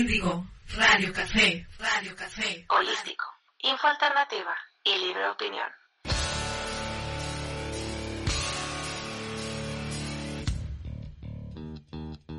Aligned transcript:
Índigo, 0.00 0.46
Radio 0.78 1.12
Café, 1.12 1.66
Radio 1.78 2.16
Café. 2.16 2.64
Holístico, 2.70 3.26
info 3.58 3.86
alternativa 3.86 4.56
y 4.82 4.96
libre 4.96 5.28
opinión. 5.28 5.68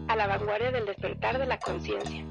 A 0.07 0.15
la 0.15 0.25
vanguardia 0.25 0.71
del 0.71 0.87
despertar 0.87 1.37
de 1.37 1.45
la 1.45 1.59
conciencia. 1.59 2.25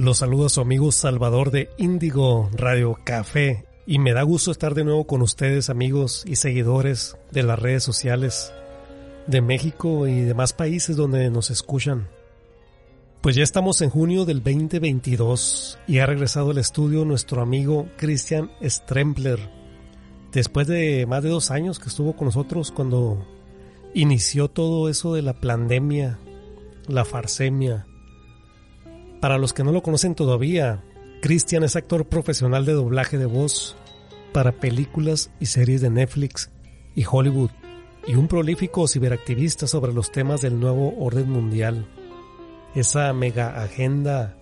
Los 0.00 0.16
saluda 0.16 0.48
su 0.48 0.62
amigo 0.62 0.92
Salvador 0.92 1.50
de 1.50 1.68
Índigo 1.76 2.48
Radio 2.54 2.98
Café 3.04 3.66
y 3.84 3.98
me 3.98 4.14
da 4.14 4.22
gusto 4.22 4.50
estar 4.50 4.72
de 4.72 4.82
nuevo 4.82 5.06
con 5.06 5.20
ustedes 5.20 5.68
amigos 5.68 6.24
y 6.26 6.36
seguidores 6.36 7.18
de 7.32 7.42
las 7.42 7.58
redes 7.58 7.82
sociales 7.82 8.50
de 9.26 9.42
México 9.42 10.06
y 10.06 10.22
demás 10.22 10.54
países 10.54 10.96
donde 10.96 11.28
nos 11.28 11.50
escuchan. 11.50 12.08
Pues 13.20 13.36
ya 13.36 13.42
estamos 13.42 13.82
en 13.82 13.90
junio 13.90 14.24
del 14.24 14.42
2022 14.42 15.78
y 15.86 15.98
ha 15.98 16.06
regresado 16.06 16.52
al 16.52 16.56
estudio 16.56 17.04
nuestro 17.04 17.42
amigo 17.42 17.86
Christian 17.98 18.50
Strempler. 18.62 19.50
Después 20.32 20.66
de 20.66 21.04
más 21.06 21.22
de 21.22 21.28
dos 21.28 21.50
años 21.50 21.78
que 21.78 21.90
estuvo 21.90 22.16
con 22.16 22.24
nosotros 22.24 22.72
cuando 22.72 23.22
inició 23.92 24.48
todo 24.48 24.88
eso 24.88 25.12
de 25.12 25.20
la 25.20 25.38
pandemia, 25.38 26.18
la 26.88 27.04
farsemia. 27.04 27.86
Para 29.20 29.36
los 29.36 29.52
que 29.52 29.64
no 29.64 29.72
lo 29.72 29.82
conocen 29.82 30.14
todavía, 30.14 30.82
Christian 31.20 31.62
es 31.62 31.76
actor 31.76 32.06
profesional 32.06 32.64
de 32.64 32.72
doblaje 32.72 33.18
de 33.18 33.26
voz 33.26 33.76
para 34.32 34.52
películas 34.52 35.30
y 35.38 35.46
series 35.46 35.82
de 35.82 35.90
Netflix 35.90 36.50
y 36.94 37.04
Hollywood 37.10 37.50
y 38.06 38.14
un 38.14 38.28
prolífico 38.28 38.88
ciberactivista 38.88 39.66
sobre 39.66 39.92
los 39.92 40.10
temas 40.10 40.40
del 40.40 40.58
nuevo 40.58 40.94
orden 40.98 41.28
mundial. 41.30 41.86
Esa 42.74 43.12
mega 43.12 43.62
agenda 43.62 44.38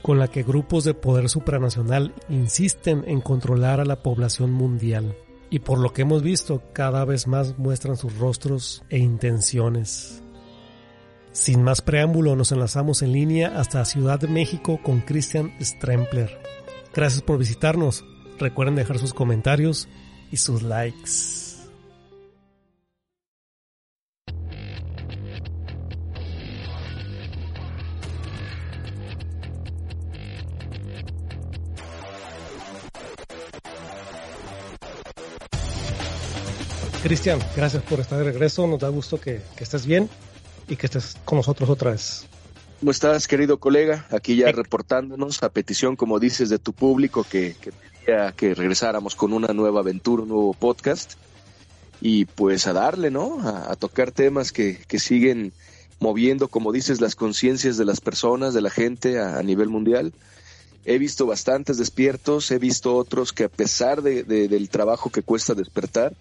con 0.00 0.18
la 0.18 0.28
que 0.28 0.44
grupos 0.44 0.84
de 0.84 0.94
poder 0.94 1.28
supranacional 1.28 2.14
insisten 2.30 3.04
en 3.06 3.20
controlar 3.20 3.80
a 3.80 3.84
la 3.84 4.02
población 4.02 4.50
mundial 4.50 5.14
y 5.50 5.58
por 5.58 5.78
lo 5.78 5.92
que 5.92 6.02
hemos 6.02 6.22
visto 6.22 6.62
cada 6.72 7.04
vez 7.04 7.26
más 7.26 7.58
muestran 7.58 7.96
sus 7.96 8.16
rostros 8.16 8.82
e 8.88 8.98
intenciones. 8.98 10.22
Sin 11.36 11.62
más 11.62 11.82
preámbulo 11.82 12.34
nos 12.34 12.50
enlazamos 12.50 13.02
en 13.02 13.12
línea 13.12 13.60
hasta 13.60 13.84
Ciudad 13.84 14.18
de 14.18 14.26
México 14.26 14.80
con 14.82 15.02
Christian 15.02 15.52
Strempler. 15.60 16.40
Gracias 16.94 17.20
por 17.20 17.36
visitarnos. 17.36 18.06
Recuerden 18.38 18.74
dejar 18.74 18.98
sus 18.98 19.12
comentarios 19.12 19.86
y 20.32 20.38
sus 20.38 20.62
likes. 20.62 21.10
Cristian, 37.02 37.38
gracias 37.54 37.82
por 37.82 38.00
estar 38.00 38.18
de 38.18 38.24
regreso. 38.24 38.66
Nos 38.66 38.80
da 38.80 38.88
gusto 38.88 39.20
que, 39.20 39.42
que, 39.54 39.64
estés 39.64 39.84
bien 39.84 40.08
y 40.68 40.76
que 40.76 40.86
estés 40.86 41.16
con 41.24 41.36
nosotros 41.36 41.68
otra 41.68 41.92
vez. 41.92 42.26
¿Cómo 42.80 42.90
estás, 42.90 43.26
querido 43.26 43.58
colega? 43.58 44.06
Aquí 44.10 44.36
ya 44.36 44.52
reportándonos 44.52 45.42
a 45.42 45.48
petición, 45.48 45.96
como 45.96 46.18
dices, 46.18 46.50
de 46.50 46.58
tu 46.58 46.74
público 46.74 47.24
que, 47.24 47.56
que 47.60 47.72
pedía 47.72 48.32
que 48.32 48.54
regresáramos 48.54 49.14
con 49.14 49.32
una 49.32 49.48
nueva 49.54 49.80
aventura, 49.80 50.22
un 50.22 50.28
nuevo 50.28 50.52
podcast. 50.52 51.14
Y 52.02 52.26
pues 52.26 52.66
a 52.66 52.74
darle, 52.74 53.10
¿no? 53.10 53.40
A, 53.40 53.72
a 53.72 53.76
tocar 53.76 54.12
temas 54.12 54.52
que, 54.52 54.78
que, 54.86 54.98
siguen 54.98 55.54
moviendo, 55.98 56.48
como 56.48 56.70
dices, 56.70 57.00
las 57.00 57.16
conciencias 57.16 57.78
de 57.78 57.86
las 57.86 58.02
personas, 58.02 58.52
de 58.52 58.60
la 58.60 58.68
gente 58.68 59.18
a, 59.18 59.38
a, 59.38 59.42
nivel 59.42 59.70
mundial. 59.70 60.12
He 60.84 60.98
visto 60.98 61.24
bastantes 61.24 61.78
despiertos, 61.78 62.50
he 62.50 62.58
visto 62.58 62.94
otros 62.94 63.32
que 63.32 63.44
a 63.44 63.48
pesar 63.48 64.02
de, 64.02 64.22
de, 64.22 64.48
del 64.48 64.68
trabajo 64.68 65.08
que 65.08 65.22
cuesta 65.22 65.54
despertar, 65.54 66.14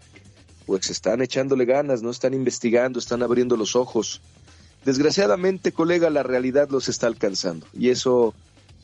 pues 0.66 0.90
están 0.90 1.22
echándole 1.22 1.66
ganas, 1.66 2.02
no 2.02 2.10
están 2.10 2.34
investigando, 2.34 2.98
están 2.98 3.22
abriendo 3.22 3.58
los 3.58 3.76
ojos. 3.76 4.22
Desgraciadamente, 4.86 5.72
colega, 5.72 6.10
la 6.10 6.24
realidad 6.24 6.70
los 6.70 6.90
está 6.90 7.08
alcanzando 7.08 7.66
y 7.74 7.90
eso, 7.90 8.34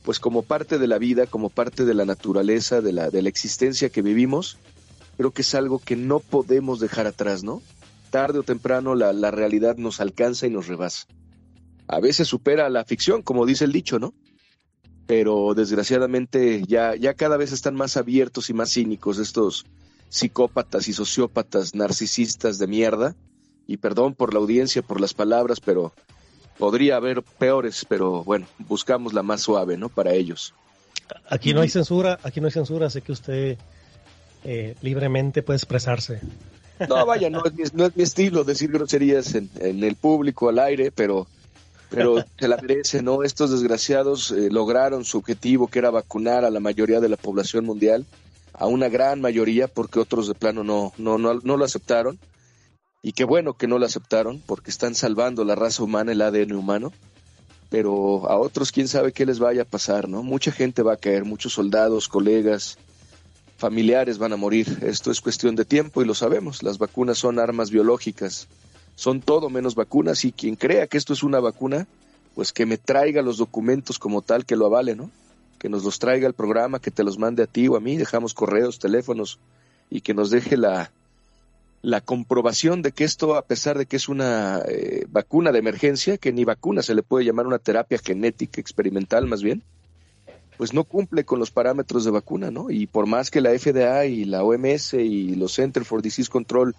pues 0.03 0.19
como 0.19 0.41
parte 0.41 0.79
de 0.79 0.87
la 0.87 0.97
vida, 0.97 1.27
como 1.27 1.49
parte 1.49 1.85
de 1.85 1.93
la 1.93 2.05
naturaleza, 2.05 2.81
de 2.81 2.91
la, 2.91 3.09
de 3.09 3.21
la 3.21 3.29
existencia 3.29 3.89
que 3.89 4.01
vivimos, 4.01 4.57
creo 5.17 5.31
que 5.31 5.43
es 5.43 5.55
algo 5.55 5.79
que 5.79 5.95
no 5.95 6.19
podemos 6.19 6.79
dejar 6.79 7.07
atrás, 7.07 7.43
¿no? 7.43 7.61
Tarde 8.09 8.39
o 8.39 8.43
temprano 8.43 8.95
la, 8.95 9.13
la 9.13 9.31
realidad 9.31 9.77
nos 9.77 10.01
alcanza 10.01 10.47
y 10.47 10.49
nos 10.49 10.67
rebasa. 10.67 11.05
A 11.87 11.99
veces 11.99 12.27
supera 12.27 12.69
la 12.69 12.83
ficción, 12.83 13.21
como 13.21 13.45
dice 13.45 13.65
el 13.65 13.71
dicho, 13.71 13.99
¿no? 13.99 14.13
Pero 15.05 15.53
desgraciadamente 15.53 16.63
ya, 16.67 16.95
ya 16.95 17.13
cada 17.13 17.37
vez 17.37 17.51
están 17.51 17.75
más 17.75 17.95
abiertos 17.95 18.49
y 18.49 18.53
más 18.53 18.73
cínicos 18.73 19.19
estos, 19.19 19.65
psicópatas 20.11 20.89
y 20.89 20.93
sociópatas 20.93 21.73
narcisistas 21.73 22.59
de 22.59 22.67
mierda. 22.67 23.15
Y 23.67 23.77
perdón 23.77 24.15
por 24.15 24.33
la 24.33 24.39
audiencia, 24.39 24.81
por 24.81 24.99
las 24.99 25.13
palabras, 25.13 25.59
pero 25.59 25.93
podría 26.57 26.97
haber 26.97 27.23
peores, 27.23 27.85
pero 27.87 28.23
bueno, 28.23 28.47
buscamos 28.59 29.13
la 29.13 29.23
más 29.23 29.41
suave, 29.41 29.77
¿no? 29.77 29.89
Para 29.89 30.13
ellos. 30.13 30.53
Aquí 31.29 31.53
no 31.53 31.61
hay 31.61 31.69
censura, 31.69 32.19
aquí 32.23 32.41
no 32.41 32.47
hay 32.47 32.53
censura, 32.53 32.89
sé 32.89 33.01
que 33.01 33.11
usted 33.11 33.57
eh, 34.43 34.75
libremente 34.81 35.43
puede 35.43 35.57
expresarse. 35.57 36.21
No, 36.87 37.05
vaya, 37.05 37.29
no 37.29 37.43
es 37.45 37.53
mi, 37.53 37.63
no 37.73 37.85
es 37.85 37.95
mi 37.95 38.03
estilo 38.03 38.43
decir 38.43 38.71
groserías 38.71 39.35
en, 39.35 39.49
en, 39.59 39.83
el 39.83 39.95
público, 39.95 40.49
al 40.49 40.59
aire, 40.59 40.91
pero, 40.91 41.27
pero 41.89 42.23
se 42.39 42.47
la 42.47 42.57
merece, 42.57 43.03
¿no? 43.03 43.23
Estos 43.23 43.51
desgraciados 43.51 44.31
eh, 44.31 44.49
lograron 44.49 45.05
su 45.05 45.19
objetivo, 45.19 45.67
que 45.67 45.79
era 45.79 45.91
vacunar 45.91 46.43
a 46.43 46.49
la 46.49 46.59
mayoría 46.59 46.99
de 46.99 47.09
la 47.09 47.17
población 47.17 47.65
mundial 47.65 48.05
a 48.53 48.67
una 48.67 48.89
gran 48.89 49.21
mayoría 49.21 49.67
porque 49.67 49.99
otros 49.99 50.27
de 50.27 50.35
plano 50.35 50.63
no, 50.63 50.93
no, 50.97 51.17
no, 51.17 51.35
no 51.35 51.57
lo 51.57 51.65
aceptaron. 51.65 52.19
Y 53.01 53.13
qué 53.13 53.23
bueno 53.23 53.53
que 53.53 53.67
no 53.67 53.79
lo 53.79 53.85
aceptaron 53.85 54.41
porque 54.45 54.69
están 54.69 54.95
salvando 54.95 55.43
la 55.43 55.55
raza 55.55 55.83
humana, 55.83 56.11
el 56.11 56.21
ADN 56.21 56.53
humano. 56.53 56.93
Pero 57.69 58.29
a 58.29 58.37
otros 58.37 58.71
quién 58.71 58.87
sabe 58.87 59.13
qué 59.13 59.25
les 59.25 59.39
vaya 59.39 59.63
a 59.63 59.65
pasar, 59.65 60.09
¿no? 60.09 60.23
Mucha 60.23 60.51
gente 60.51 60.83
va 60.83 60.93
a 60.93 60.97
caer, 60.97 61.23
muchos 61.23 61.53
soldados, 61.53 62.07
colegas, 62.07 62.77
familiares 63.57 64.17
van 64.17 64.33
a 64.33 64.37
morir. 64.37 64.79
Esto 64.81 65.09
es 65.09 65.21
cuestión 65.21 65.55
de 65.55 65.65
tiempo 65.65 66.01
y 66.01 66.05
lo 66.05 66.13
sabemos. 66.13 66.63
Las 66.63 66.77
vacunas 66.77 67.17
son 67.17 67.39
armas 67.39 67.71
biológicas. 67.71 68.47
Son 68.95 69.21
todo 69.21 69.49
menos 69.49 69.75
vacunas 69.75 70.25
y 70.25 70.31
quien 70.31 70.55
crea 70.55 70.87
que 70.87 70.97
esto 70.97 71.13
es 71.13 71.23
una 71.23 71.39
vacuna, 71.39 71.87
pues 72.35 72.51
que 72.51 72.65
me 72.65 72.77
traiga 72.77 73.21
los 73.21 73.37
documentos 73.37 73.97
como 73.99 74.21
tal 74.21 74.45
que 74.45 74.57
lo 74.57 74.65
avale, 74.65 74.95
¿no? 74.95 75.09
que 75.61 75.69
nos 75.69 75.83
los 75.83 75.99
traiga 75.99 76.27
el 76.27 76.33
programa, 76.33 76.79
que 76.79 76.89
te 76.89 77.03
los 77.03 77.19
mande 77.19 77.43
a 77.43 77.47
ti 77.47 77.67
o 77.67 77.75
a 77.75 77.79
mí, 77.79 77.95
dejamos 77.95 78.33
correos, 78.33 78.79
teléfonos 78.79 79.37
y 79.91 80.01
que 80.01 80.15
nos 80.15 80.31
deje 80.31 80.57
la, 80.57 80.91
la 81.81 82.01
comprobación 82.01 82.81
de 82.81 82.91
que 82.91 83.03
esto, 83.03 83.35
a 83.35 83.43
pesar 83.43 83.77
de 83.77 83.85
que 83.85 83.95
es 83.95 84.07
una 84.07 84.61
eh, 84.67 85.05
vacuna 85.09 85.51
de 85.51 85.59
emergencia, 85.59 86.17
que 86.17 86.31
ni 86.31 86.45
vacuna 86.45 86.83
se 86.83 86.93
le 86.93 87.01
puede 87.03 87.25
llamar 87.25 87.47
una 87.47 87.59
terapia 87.59 87.97
genética 87.97 88.61
experimental 88.61 89.25
más 89.25 89.41
bien, 89.41 89.63
pues 90.57 90.73
no 90.73 90.83
cumple 90.83 91.25
con 91.25 91.39
los 91.39 91.49
parámetros 91.49 92.05
de 92.05 92.11
vacuna, 92.11 92.51
¿no? 92.51 92.69
Y 92.69 92.85
por 92.85 93.07
más 93.07 93.31
que 93.31 93.41
la 93.41 93.49
FDA 93.57 94.05
y 94.05 94.25
la 94.25 94.43
OMS 94.43 94.93
y 94.93 95.35
los 95.35 95.55
Center 95.55 95.83
for 95.83 96.03
Disease 96.03 96.29
Control 96.29 96.75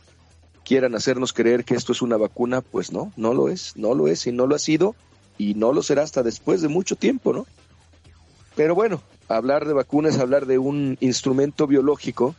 quieran 0.65 0.95
hacernos 0.95 1.33
creer 1.33 1.65
que 1.65 1.75
esto 1.75 1.91
es 1.91 2.01
una 2.01 2.17
vacuna, 2.17 2.61
pues 2.61 2.93
no, 2.93 3.13
no 3.17 3.35
lo 3.35 3.49
es, 3.49 3.77
no 3.77 3.95
lo 3.95 4.07
es 4.07 4.29
y 4.29 4.33
no 4.33 4.47
lo 4.47 4.55
ha 4.55 4.61
sido 4.61 4.95
y 5.37 5.55
no 5.55 5.73
lo 5.73 5.83
será 5.83 6.03
hasta 6.03 6.23
después 6.23 6.63
de 6.63 6.69
mucho 6.69 6.95
tiempo, 6.95 7.33
¿no? 7.33 7.47
Pero 8.55 8.77
bueno, 8.77 9.03
hablar 9.27 9.67
de 9.67 9.73
vacunas 9.73 10.19
hablar 10.19 10.47
de 10.47 10.59
un 10.59 10.97
instrumento 11.01 11.67
biológico 11.67 12.37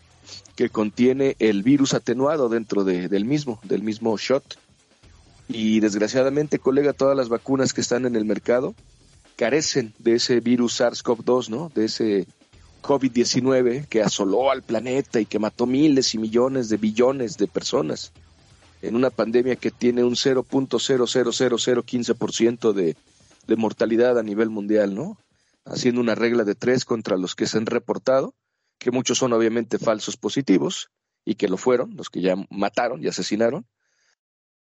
que 0.55 0.69
contiene 0.69 1.35
el 1.39 1.63
virus 1.63 1.93
atenuado 1.93 2.49
dentro 2.49 2.83
de, 2.83 3.07
del 3.09 3.25
mismo, 3.25 3.59
del 3.63 3.81
mismo 3.83 4.17
shot. 4.17 4.57
Y 5.47 5.79
desgraciadamente, 5.79 6.59
colega, 6.59 6.93
todas 6.93 7.17
las 7.17 7.29
vacunas 7.29 7.73
que 7.73 7.81
están 7.81 8.05
en 8.05 8.15
el 8.15 8.25
mercado 8.25 8.75
carecen 9.35 9.93
de 9.99 10.15
ese 10.15 10.39
virus 10.39 10.79
SARS-CoV-2, 10.79 11.49
¿no? 11.49 11.71
De 11.73 11.85
ese 11.85 12.27
COVID-19 12.81 13.87
que 13.87 14.01
asoló 14.01 14.51
al 14.51 14.61
planeta 14.61 15.19
y 15.19 15.25
que 15.25 15.39
mató 15.39 15.65
miles 15.65 16.13
y 16.13 16.19
millones 16.19 16.69
de 16.69 16.77
billones 16.77 17.37
de 17.37 17.47
personas 17.47 18.11
en 18.81 18.95
una 18.95 19.09
pandemia 19.09 19.55
que 19.55 19.71
tiene 19.71 20.03
un 20.03 20.15
0.00015% 20.15 22.73
de, 22.73 22.95
de 23.47 23.55
mortalidad 23.55 24.19
a 24.19 24.23
nivel 24.23 24.49
mundial, 24.49 24.93
¿no? 24.93 25.17
haciendo 25.65 26.01
una 26.01 26.15
regla 26.15 26.43
de 26.43 26.55
tres 26.55 26.85
contra 26.85 27.17
los 27.17 27.35
que 27.35 27.47
se 27.47 27.57
han 27.57 27.65
reportado, 27.65 28.33
que 28.79 28.91
muchos 28.91 29.17
son 29.17 29.33
obviamente 29.33 29.79
falsos 29.79 30.17
positivos, 30.17 30.89
y 31.25 31.35
que 31.35 31.47
lo 31.47 31.57
fueron, 31.57 31.95
los 31.95 32.09
que 32.09 32.21
ya 32.21 32.35
mataron 32.49 33.03
y 33.03 33.07
asesinaron. 33.07 33.65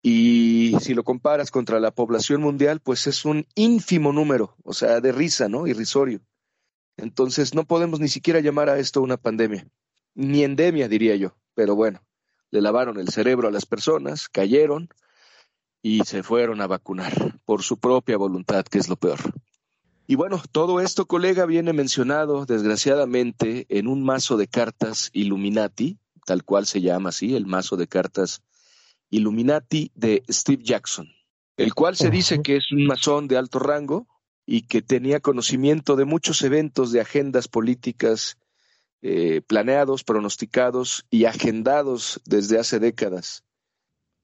Y 0.02 0.74
si 0.80 0.94
lo 0.94 1.04
comparas 1.04 1.50
contra 1.50 1.78
la 1.78 1.90
población 1.90 2.40
mundial, 2.40 2.80
pues 2.80 3.06
es 3.06 3.24
un 3.24 3.46
ínfimo 3.54 4.12
número, 4.12 4.56
o 4.64 4.72
sea, 4.72 5.00
de 5.00 5.12
risa, 5.12 5.48
¿no? 5.48 5.66
Irrisorio. 5.66 6.20
Entonces 6.96 7.54
no 7.54 7.64
podemos 7.64 8.00
ni 8.00 8.08
siquiera 8.08 8.40
llamar 8.40 8.70
a 8.70 8.78
esto 8.78 9.02
una 9.02 9.16
pandemia, 9.16 9.68
ni 10.14 10.42
endemia, 10.42 10.88
diría 10.88 11.16
yo. 11.16 11.36
Pero 11.54 11.74
bueno, 11.76 12.02
le 12.50 12.62
lavaron 12.62 12.98
el 12.98 13.08
cerebro 13.08 13.48
a 13.48 13.52
las 13.52 13.66
personas, 13.66 14.28
cayeron 14.28 14.88
y 15.82 16.00
se 16.00 16.22
fueron 16.22 16.60
a 16.60 16.66
vacunar 16.66 17.38
por 17.44 17.62
su 17.62 17.78
propia 17.78 18.16
voluntad, 18.16 18.64
que 18.64 18.78
es 18.78 18.88
lo 18.88 18.96
peor. 18.96 19.18
Y 20.10 20.16
bueno, 20.16 20.42
todo 20.50 20.80
esto, 20.80 21.06
colega, 21.06 21.46
viene 21.46 21.72
mencionado, 21.72 22.44
desgraciadamente, 22.44 23.66
en 23.68 23.86
un 23.86 24.02
mazo 24.02 24.36
de 24.36 24.48
cartas 24.48 25.08
Illuminati, 25.12 26.00
tal 26.26 26.42
cual 26.42 26.66
se 26.66 26.80
llama 26.80 27.10
así, 27.10 27.36
el 27.36 27.46
mazo 27.46 27.76
de 27.76 27.86
cartas 27.86 28.42
Illuminati 29.10 29.92
de 29.94 30.24
Steve 30.28 30.64
Jackson, 30.64 31.06
el 31.56 31.74
cual 31.74 31.94
se 31.94 32.10
dice 32.10 32.42
que 32.42 32.56
es 32.56 32.72
un 32.72 32.86
masón 32.86 33.28
de 33.28 33.36
alto 33.36 33.60
rango 33.60 34.08
y 34.44 34.62
que 34.62 34.82
tenía 34.82 35.20
conocimiento 35.20 35.94
de 35.94 36.06
muchos 36.06 36.42
eventos 36.42 36.90
de 36.90 37.02
agendas 37.02 37.46
políticas 37.46 38.36
eh, 39.02 39.42
planeados, 39.46 40.02
pronosticados 40.02 41.06
y 41.08 41.26
agendados 41.26 42.20
desde 42.24 42.58
hace 42.58 42.80
décadas. 42.80 43.44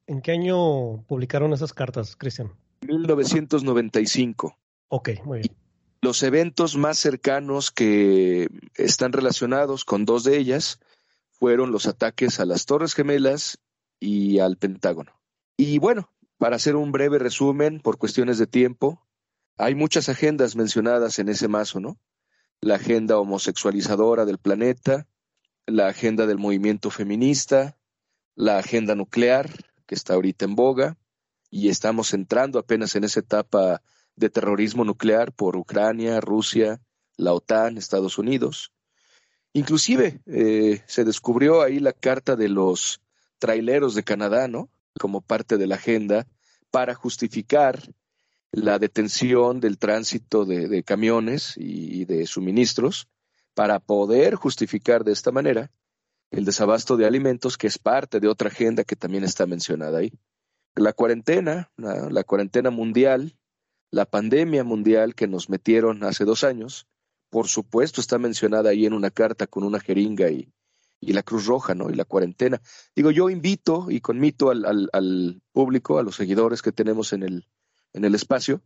¿En 0.05 0.21
qué 0.21 0.33
año 0.33 1.05
publicaron 1.07 1.53
esas 1.53 1.71
cartas, 1.71 2.17
Cristian? 2.17 2.51
1995. 2.81 4.57
Ok, 4.89 5.09
muy 5.23 5.39
bien. 5.39 5.66
Los 6.01 6.21
eventos 6.23 6.77
más 6.77 6.99
cercanos 6.99 7.71
que 7.71 8.49
están 8.75 9.13
relacionados 9.13 9.83
con 9.83 10.05
dos 10.05 10.23
de 10.23 10.37
ellas 10.37 10.79
fueron 11.31 11.71
los 11.71 11.87
ataques 11.87 12.39
a 12.39 12.45
las 12.45 12.65
Torres 12.65 12.93
Gemelas 12.93 13.59
y 13.99 14.39
al 14.39 14.57
Pentágono. 14.57 15.19
Y 15.55 15.79
bueno, 15.79 16.11
para 16.37 16.55
hacer 16.55 16.75
un 16.75 16.91
breve 16.91 17.17
resumen, 17.17 17.79
por 17.79 17.97
cuestiones 17.97 18.37
de 18.37 18.47
tiempo, 18.47 19.07
hay 19.57 19.73
muchas 19.73 20.07
agendas 20.07 20.55
mencionadas 20.55 21.17
en 21.17 21.29
ese 21.29 21.47
mazo, 21.47 21.79
¿no? 21.79 21.99
La 22.61 22.75
agenda 22.75 23.17
homosexualizadora 23.17 24.25
del 24.25 24.37
planeta, 24.37 25.07
la 25.65 25.87
agenda 25.87 26.27
del 26.27 26.37
movimiento 26.37 26.91
feminista, 26.91 27.77
la 28.35 28.59
agenda 28.59 28.93
nuclear, 28.93 29.49
que 29.87 29.95
está 29.95 30.13
ahorita 30.13 30.45
en 30.45 30.55
boga, 30.55 30.97
y 31.49 31.69
estamos 31.69 32.13
entrando 32.13 32.59
apenas 32.59 32.95
en 32.95 33.03
esa 33.03 33.19
etapa 33.19 33.81
de 34.17 34.29
terrorismo 34.29 34.83
nuclear 34.83 35.31
por 35.31 35.55
Ucrania, 35.55 36.19
Rusia, 36.19 36.81
la 37.15 37.33
OTAN, 37.33 37.77
Estados 37.77 38.17
Unidos. 38.17 38.73
Inclusive 39.53 40.21
eh, 40.25 40.83
se 40.87 41.05
descubrió 41.05 41.61
ahí 41.61 41.79
la 41.79 41.93
carta 41.93 42.35
de 42.35 42.49
los 42.49 43.01
traileros 43.39 43.95
de 43.95 44.03
Canadá, 44.03 44.49
¿no? 44.49 44.69
Como 44.99 45.21
parte 45.21 45.57
de 45.57 45.67
la 45.67 45.75
agenda 45.75 46.27
para 46.69 46.93
justificar 46.95 47.81
la 48.51 48.79
detención 48.79 49.59
del 49.59 49.77
tránsito 49.77 50.45
de, 50.45 50.83
camiones 50.83 51.53
y 51.55 52.05
de 52.05 52.25
suministros 52.25 53.07
para 53.53 53.79
poder 53.79 54.35
justificar 54.35 55.03
de 55.03 55.11
esta 55.11 55.31
manera 55.31 55.71
el 56.31 56.45
desabasto 56.45 56.97
de 56.97 57.05
alimentos, 57.05 57.57
que 57.57 57.67
es 57.67 57.77
parte 57.77 58.19
de 58.19 58.27
otra 58.27 58.49
agenda 58.49 58.83
que 58.83 58.95
también 58.95 59.23
está 59.23 59.45
mencionada 59.45 59.99
ahí. 59.99 60.13
La 60.75 60.93
cuarentena, 60.93 61.71
la, 61.77 62.23
cuarentena 62.23 62.69
mundial, 62.69 63.36
la 63.91 64.05
pandemia 64.05 64.63
mundial 64.63 65.15
que 65.15 65.27
nos 65.27 65.49
metieron 65.49 66.03
hace 66.03 66.25
dos 66.25 66.43
años, 66.43 66.87
por 67.29 67.47
supuesto 67.47 68.01
está 68.01 68.17
mencionada 68.17 68.69
ahí 68.69 68.85
en 68.85 68.93
una 68.93 69.11
carta 69.11 69.47
con 69.47 69.63
una 69.63 69.79
jeringa 69.79 70.29
y, 70.29 70.51
la 71.01 71.23
Cruz 71.23 71.45
Roja, 71.45 71.75
¿no? 71.75 71.89
Y 71.89 71.93
la 71.93 72.05
cuarentena. 72.05 72.59
Digo, 72.95 73.11
yo 73.11 73.29
invito 73.29 73.91
y 73.91 74.01
conmito 74.01 74.49
al, 74.49 74.89
al 74.91 75.41
público, 75.51 75.99
a 75.99 76.03
los 76.03 76.15
seguidores 76.15 76.61
que 76.61 76.71
tenemos 76.71 77.13
en 77.13 77.23
el, 77.23 77.47
en 77.93 78.03
el 78.03 78.15
espacio, 78.15 78.61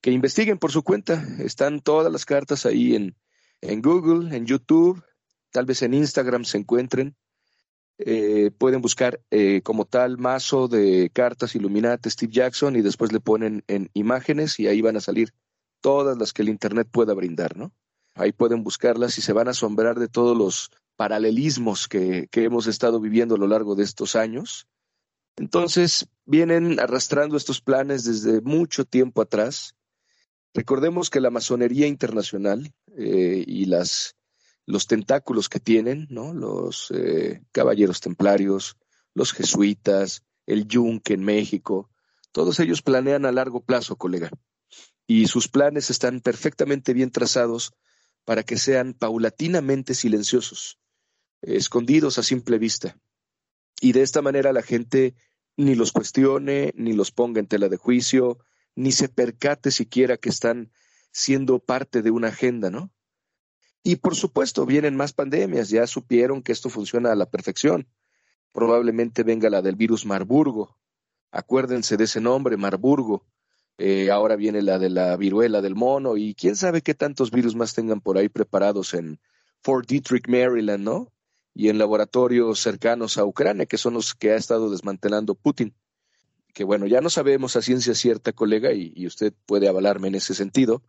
que 0.00 0.10
investiguen 0.10 0.58
por 0.58 0.70
su 0.70 0.82
cuenta. 0.82 1.24
Están 1.38 1.80
todas 1.80 2.12
las 2.12 2.24
cartas 2.24 2.64
ahí 2.64 2.94
en, 2.94 3.16
en 3.60 3.82
Google, 3.82 4.36
en 4.36 4.46
YouTube, 4.46 5.02
tal 5.50 5.66
vez 5.66 5.82
en 5.82 5.94
Instagram 5.94 6.44
se 6.44 6.58
encuentren. 6.58 7.16
Eh, 7.98 8.50
pueden 8.56 8.80
buscar 8.80 9.20
eh, 9.30 9.60
como 9.62 9.84
tal 9.84 10.18
mazo 10.18 10.68
de 10.68 11.10
cartas 11.12 11.56
Illuminati 11.56 12.10
Steve 12.10 12.32
Jackson 12.32 12.76
y 12.76 12.82
después 12.82 13.12
le 13.12 13.20
ponen 13.20 13.64
en 13.66 13.90
imágenes 13.92 14.60
y 14.60 14.68
ahí 14.68 14.80
van 14.80 14.96
a 14.96 15.00
salir 15.00 15.34
todas 15.80 16.16
las 16.16 16.32
que 16.32 16.42
el 16.42 16.48
Internet 16.48 16.88
pueda 16.90 17.14
brindar, 17.14 17.56
¿no? 17.56 17.72
Ahí 18.14 18.32
pueden 18.32 18.62
buscarlas 18.62 19.18
y 19.18 19.22
se 19.22 19.32
van 19.32 19.48
a 19.48 19.52
asombrar 19.52 19.98
de 19.98 20.08
todos 20.08 20.36
los 20.36 20.70
paralelismos 20.96 21.88
que, 21.88 22.28
que 22.30 22.44
hemos 22.44 22.66
estado 22.66 23.00
viviendo 23.00 23.34
a 23.34 23.38
lo 23.38 23.46
largo 23.46 23.74
de 23.74 23.84
estos 23.84 24.16
años 24.16 24.68
entonces, 25.38 26.08
vienen 26.26 26.80
arrastrando 26.80 27.36
estos 27.36 27.60
planes 27.60 28.04
desde 28.04 28.40
mucho 28.40 28.84
tiempo 28.84 29.22
atrás. 29.22 29.76
Recordemos 30.52 31.10
que 31.10 31.20
la 31.20 31.30
masonería 31.30 31.86
internacional 31.86 32.72
eh, 32.96 33.44
y 33.46 33.66
las, 33.66 34.16
los 34.68 34.86
tentáculos 34.86 35.48
que 35.48 35.60
tienen, 35.60 36.06
¿no? 36.10 36.34
los 36.34 36.90
eh, 36.90 37.40
caballeros 37.52 38.02
templarios, 38.02 38.76
los 39.14 39.32
jesuitas, 39.32 40.24
el 40.44 40.68
yunque 40.68 41.14
en 41.14 41.24
México, 41.24 41.88
todos 42.32 42.60
ellos 42.60 42.82
planean 42.82 43.24
a 43.24 43.32
largo 43.32 43.64
plazo, 43.64 43.96
colega. 43.96 44.30
Y 45.06 45.26
sus 45.28 45.48
planes 45.48 45.88
están 45.88 46.20
perfectamente 46.20 46.92
bien 46.92 47.10
trazados 47.10 47.72
para 48.26 48.42
que 48.42 48.58
sean 48.58 48.92
paulatinamente 48.92 49.94
silenciosos, 49.94 50.78
escondidos 51.40 52.18
a 52.18 52.22
simple 52.22 52.58
vista. 52.58 52.98
Y 53.80 53.92
de 53.92 54.02
esta 54.02 54.20
manera 54.20 54.52
la 54.52 54.62
gente 54.62 55.14
ni 55.56 55.76
los 55.76 55.92
cuestione, 55.92 56.74
ni 56.76 56.92
los 56.92 57.10
ponga 57.10 57.40
en 57.40 57.46
tela 57.46 57.70
de 57.70 57.78
juicio, 57.78 58.38
ni 58.76 58.92
se 58.92 59.08
percate 59.08 59.70
siquiera 59.70 60.18
que 60.18 60.28
están 60.28 60.72
siendo 61.10 61.58
parte 61.58 62.02
de 62.02 62.10
una 62.10 62.28
agenda, 62.28 62.70
¿no? 62.70 62.92
Y 63.88 63.96
por 63.96 64.14
supuesto, 64.14 64.66
vienen 64.66 64.96
más 64.96 65.14
pandemias, 65.14 65.70
ya 65.70 65.86
supieron 65.86 66.42
que 66.42 66.52
esto 66.52 66.68
funciona 66.68 67.10
a 67.10 67.14
la 67.14 67.24
perfección. 67.24 67.88
Probablemente 68.52 69.22
venga 69.22 69.48
la 69.48 69.62
del 69.62 69.76
virus 69.76 70.04
Marburgo. 70.04 70.76
Acuérdense 71.30 71.96
de 71.96 72.04
ese 72.04 72.20
nombre, 72.20 72.58
Marburgo. 72.58 73.24
Eh, 73.78 74.10
ahora 74.10 74.36
viene 74.36 74.60
la 74.60 74.78
de 74.78 74.90
la 74.90 75.16
viruela 75.16 75.62
del 75.62 75.74
mono 75.74 76.18
y 76.18 76.34
quién 76.34 76.54
sabe 76.54 76.82
qué 76.82 76.92
tantos 76.92 77.30
virus 77.30 77.54
más 77.54 77.72
tengan 77.72 78.02
por 78.02 78.18
ahí 78.18 78.28
preparados 78.28 78.92
en 78.92 79.20
Fort 79.62 79.88
Detrick, 79.88 80.28
Maryland, 80.28 80.84
¿no? 80.84 81.10
y 81.54 81.70
en 81.70 81.78
laboratorios 81.78 82.60
cercanos 82.60 83.16
a 83.16 83.24
Ucrania, 83.24 83.64
que 83.64 83.78
son 83.78 83.94
los 83.94 84.14
que 84.14 84.32
ha 84.32 84.36
estado 84.36 84.68
desmantelando 84.68 85.34
Putin. 85.34 85.74
Que 86.52 86.62
bueno, 86.62 86.86
ya 86.86 87.00
no 87.00 87.08
sabemos 87.08 87.56
a 87.56 87.62
ciencia 87.62 87.94
cierta, 87.94 88.34
colega, 88.34 88.74
y, 88.74 89.06
usted 89.06 89.32
puede 89.46 89.66
avalarme 89.66 90.08
en 90.08 90.16
ese 90.16 90.34
sentido. 90.34 90.82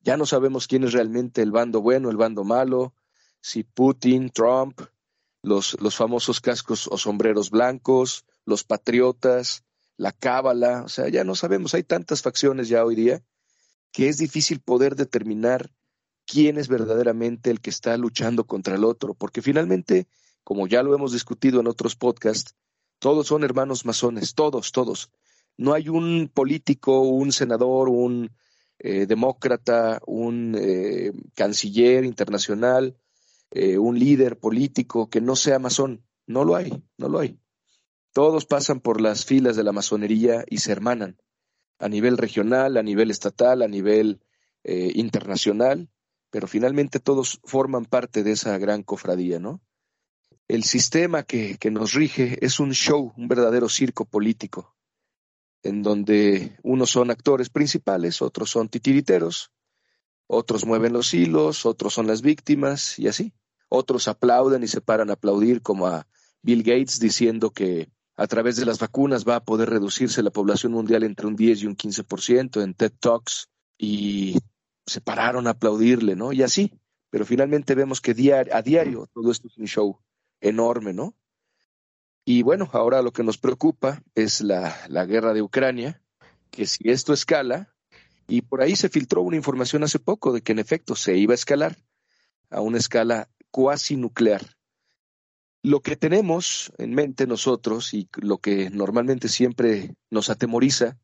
Ya 0.00 0.16
no 0.16 0.26
sabemos 0.26 0.66
quién 0.66 0.84
es 0.84 0.92
realmente 0.92 1.42
el 1.42 1.50
bando 1.50 1.80
bueno, 1.80 2.10
el 2.10 2.16
bando 2.16 2.44
malo, 2.44 2.94
si 3.40 3.64
Putin, 3.64 4.30
Trump, 4.30 4.80
los, 5.42 5.80
los 5.80 5.96
famosos 5.96 6.40
cascos 6.40 6.88
o 6.88 6.98
sombreros 6.98 7.50
blancos, 7.50 8.24
los 8.44 8.64
patriotas, 8.64 9.64
la 9.96 10.12
cábala, 10.12 10.82
o 10.84 10.88
sea, 10.88 11.08
ya 11.08 11.24
no 11.24 11.34
sabemos, 11.34 11.74
hay 11.74 11.82
tantas 11.82 12.22
facciones 12.22 12.68
ya 12.68 12.84
hoy 12.84 12.94
día 12.94 13.22
que 13.92 14.08
es 14.08 14.18
difícil 14.18 14.60
poder 14.60 14.96
determinar 14.96 15.70
quién 16.26 16.58
es 16.58 16.68
verdaderamente 16.68 17.50
el 17.50 17.60
que 17.60 17.70
está 17.70 17.96
luchando 17.96 18.46
contra 18.46 18.74
el 18.74 18.84
otro, 18.84 19.14
porque 19.14 19.42
finalmente, 19.42 20.06
como 20.44 20.66
ya 20.66 20.82
lo 20.82 20.94
hemos 20.94 21.12
discutido 21.12 21.60
en 21.60 21.66
otros 21.66 21.96
podcasts, 21.96 22.54
todos 22.98 23.26
son 23.28 23.44
hermanos 23.44 23.86
masones, 23.86 24.34
todos, 24.34 24.72
todos. 24.72 25.10
No 25.56 25.72
hay 25.72 25.88
un 25.88 26.30
político, 26.32 27.00
un 27.00 27.32
senador, 27.32 27.88
un 27.88 28.30
eh, 28.78 29.06
demócrata, 29.06 30.00
un 30.06 30.56
eh, 30.58 31.12
canciller 31.34 32.04
internacional, 32.04 32.96
eh, 33.50 33.78
un 33.78 33.98
líder 33.98 34.38
político 34.38 35.08
que 35.08 35.20
no 35.20 35.36
sea 35.36 35.58
masón. 35.58 36.04
No 36.26 36.44
lo 36.44 36.56
hay, 36.56 36.72
no 36.98 37.08
lo 37.08 37.20
hay. 37.20 37.40
Todos 38.12 38.46
pasan 38.46 38.80
por 38.80 39.00
las 39.00 39.24
filas 39.24 39.56
de 39.56 39.64
la 39.64 39.72
masonería 39.72 40.44
y 40.48 40.58
se 40.58 40.72
hermanan 40.72 41.16
a 41.78 41.88
nivel 41.88 42.18
regional, 42.18 42.76
a 42.76 42.82
nivel 42.82 43.10
estatal, 43.10 43.62
a 43.62 43.68
nivel 43.68 44.20
internacional 44.64 45.88
pero 46.30 46.46
finalmente 46.46 47.00
todos 47.00 47.40
forman 47.44 47.84
parte 47.84 48.22
de 48.22 48.32
esa 48.32 48.58
gran 48.58 48.82
cofradía, 48.82 49.38
¿no? 49.38 49.60
El 50.46 50.64
sistema 50.64 51.22
que, 51.22 51.58
que 51.58 51.70
nos 51.70 51.92
rige 51.92 52.44
es 52.44 52.60
un 52.60 52.72
show, 52.72 53.12
un 53.16 53.28
verdadero 53.28 53.68
circo 53.68 54.04
político, 54.06 54.76
en 55.62 55.82
donde 55.82 56.56
unos 56.62 56.90
son 56.90 57.10
actores 57.10 57.50
principales, 57.50 58.22
otros 58.22 58.50
son 58.50 58.68
titiriteros, 58.68 59.50
otros 60.26 60.64
mueven 60.64 60.92
los 60.92 61.14
hilos, 61.14 61.66
otros 61.66 61.94
son 61.94 62.06
las 62.06 62.22
víctimas 62.22 62.98
y 62.98 63.08
así. 63.08 63.32
Otros 63.70 64.08
aplauden 64.08 64.62
y 64.62 64.68
se 64.68 64.80
paran 64.80 65.10
a 65.10 65.14
aplaudir 65.14 65.62
como 65.62 65.86
a 65.86 66.06
Bill 66.42 66.62
Gates 66.62 67.00
diciendo 67.00 67.50
que 67.50 67.90
a 68.16 68.26
través 68.26 68.56
de 68.56 68.66
las 68.66 68.78
vacunas 68.78 69.26
va 69.26 69.36
a 69.36 69.44
poder 69.44 69.70
reducirse 69.70 70.22
la 70.22 70.30
población 70.30 70.72
mundial 70.72 71.02
entre 71.02 71.26
un 71.26 71.36
10 71.36 71.62
y 71.62 71.66
un 71.66 71.76
15% 71.76 72.62
en 72.62 72.74
TED 72.74 72.92
Talks 72.98 73.48
y 73.78 74.36
se 74.86 75.00
pararon 75.00 75.46
a 75.46 75.50
aplaudirle, 75.50 76.16
¿no? 76.16 76.32
Y 76.32 76.42
así. 76.42 76.72
Pero 77.10 77.24
finalmente 77.24 77.74
vemos 77.74 78.00
que 78.00 78.10
a 78.52 78.62
diario 78.62 79.08
todo 79.14 79.30
esto 79.30 79.48
es 79.48 79.56
un 79.56 79.66
show 79.66 79.98
enorme, 80.40 80.92
¿no? 80.92 81.14
Y 82.30 82.42
bueno, 82.42 82.68
ahora 82.74 83.00
lo 83.00 83.10
que 83.10 83.22
nos 83.22 83.38
preocupa 83.38 84.02
es 84.14 84.42
la, 84.42 84.76
la 84.88 85.06
guerra 85.06 85.32
de 85.32 85.40
Ucrania, 85.40 86.02
que 86.50 86.66
si 86.66 86.90
esto 86.90 87.14
escala, 87.14 87.74
y 88.26 88.42
por 88.42 88.60
ahí 88.60 88.76
se 88.76 88.90
filtró 88.90 89.22
una 89.22 89.38
información 89.38 89.82
hace 89.82 89.98
poco 89.98 90.34
de 90.34 90.42
que 90.42 90.52
en 90.52 90.58
efecto 90.58 90.94
se 90.94 91.16
iba 91.16 91.32
a 91.32 91.36
escalar 91.36 91.78
a 92.50 92.60
una 92.60 92.76
escala 92.76 93.30
cuasi 93.50 93.96
nuclear. 93.96 94.42
Lo 95.62 95.80
que 95.80 95.96
tenemos 95.96 96.70
en 96.76 96.94
mente 96.94 97.26
nosotros 97.26 97.94
y 97.94 98.10
lo 98.20 98.36
que 98.36 98.68
normalmente 98.68 99.28
siempre 99.28 99.94
nos 100.10 100.28
atemoriza 100.28 100.98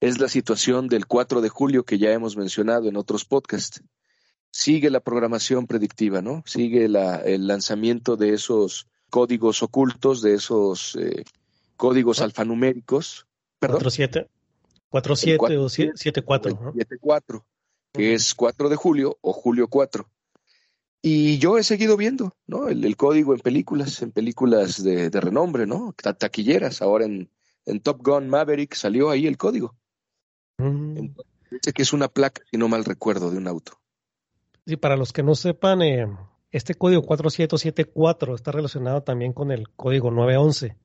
es 0.00 0.20
la 0.20 0.28
situación 0.28 0.88
del 0.88 1.06
4 1.06 1.40
de 1.40 1.48
julio 1.48 1.86
que 1.86 1.96
ya 1.96 2.12
hemos 2.12 2.36
mencionado 2.36 2.90
en 2.90 2.98
otros 2.98 3.24
podcasts. 3.24 3.82
Sigue 4.50 4.90
la 4.90 5.00
programación 5.00 5.66
predictiva, 5.66 6.20
¿no? 6.20 6.42
Sigue 6.44 6.84
el 6.84 7.46
lanzamiento 7.46 8.18
de 8.18 8.34
esos 8.34 8.86
códigos 9.10 9.62
ocultos, 9.62 10.22
de 10.22 10.34
esos 10.34 10.96
eh, 10.96 11.24
códigos 11.76 12.20
alfanuméricos. 12.20 13.26
¿Perdón? 13.58 13.80
47, 13.80 14.28
47 14.88 15.56
o 15.56 15.68
74. 15.68 16.58
¿no? 16.60 16.72
74, 16.72 17.46
que 17.92 18.14
es 18.14 18.34
4 18.34 18.68
de 18.68 18.76
julio 18.76 19.18
o 19.20 19.32
julio 19.32 19.68
4. 19.68 20.08
Y 21.00 21.38
yo 21.38 21.58
he 21.58 21.62
seguido 21.62 21.96
viendo, 21.96 22.34
¿no? 22.46 22.68
El, 22.68 22.96
código 22.96 23.32
en 23.32 23.40
películas, 23.40 24.02
en 24.02 24.10
películas 24.10 24.82
de, 24.82 25.10
renombre, 25.10 25.66
¿no? 25.66 25.94
Taquilleras. 25.96 26.82
Ahora 26.82 27.04
en, 27.04 27.30
en, 27.66 27.80
Top 27.80 28.02
Gun 28.02 28.28
Maverick 28.28 28.74
salió 28.74 29.10
ahí 29.10 29.26
el 29.26 29.36
código. 29.36 29.76
Mm. 30.58 31.10
dice 31.52 31.72
que 31.72 31.82
es 31.82 31.92
una 31.92 32.08
placa, 32.08 32.42
si 32.50 32.56
no 32.56 32.66
mal 32.66 32.84
recuerdo, 32.84 33.30
de 33.30 33.38
un 33.38 33.46
auto. 33.46 33.78
Sí, 34.66 34.76
para 34.76 34.96
los 34.96 35.12
que 35.12 35.22
no 35.22 35.36
sepan, 35.36 35.82
eh, 35.82 36.08
este 36.50 36.74
código 36.74 37.02
4774 37.02 38.34
está 38.34 38.52
relacionado 38.52 39.02
también 39.02 39.32
con 39.32 39.50
el 39.50 39.68
código 39.70 40.10
911, 40.10 40.76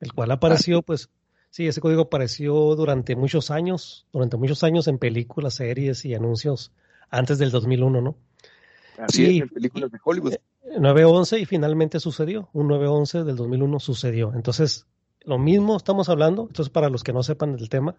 el 0.00 0.12
cual 0.12 0.30
apareció, 0.30 0.78
ah. 0.78 0.82
pues, 0.82 1.10
sí, 1.50 1.66
ese 1.66 1.80
código 1.80 2.02
apareció 2.02 2.54
durante 2.76 3.16
muchos 3.16 3.50
años, 3.50 4.06
durante 4.12 4.36
muchos 4.36 4.62
años 4.62 4.86
en 4.86 4.98
películas, 4.98 5.54
series 5.54 6.04
y 6.04 6.14
anuncios 6.14 6.72
antes 7.10 7.38
del 7.38 7.50
2001, 7.50 8.00
¿no? 8.00 8.16
Así 8.98 9.24
es, 9.24 9.42
en 9.42 9.48
películas 9.48 9.90
de 9.90 9.98
Hollywood. 10.02 10.34
911 10.78 11.36
eh, 11.36 11.40
y 11.40 11.46
finalmente 11.46 12.00
sucedió, 12.00 12.48
un 12.52 12.68
911 12.68 13.24
del 13.24 13.36
2001 13.36 13.80
sucedió. 13.80 14.32
Entonces, 14.34 14.86
lo 15.22 15.38
mismo 15.38 15.76
estamos 15.76 16.08
hablando, 16.08 16.42
entonces 16.42 16.70
para 16.70 16.90
los 16.90 17.02
que 17.02 17.12
no 17.12 17.22
sepan 17.22 17.56
del 17.56 17.68
tema, 17.68 17.96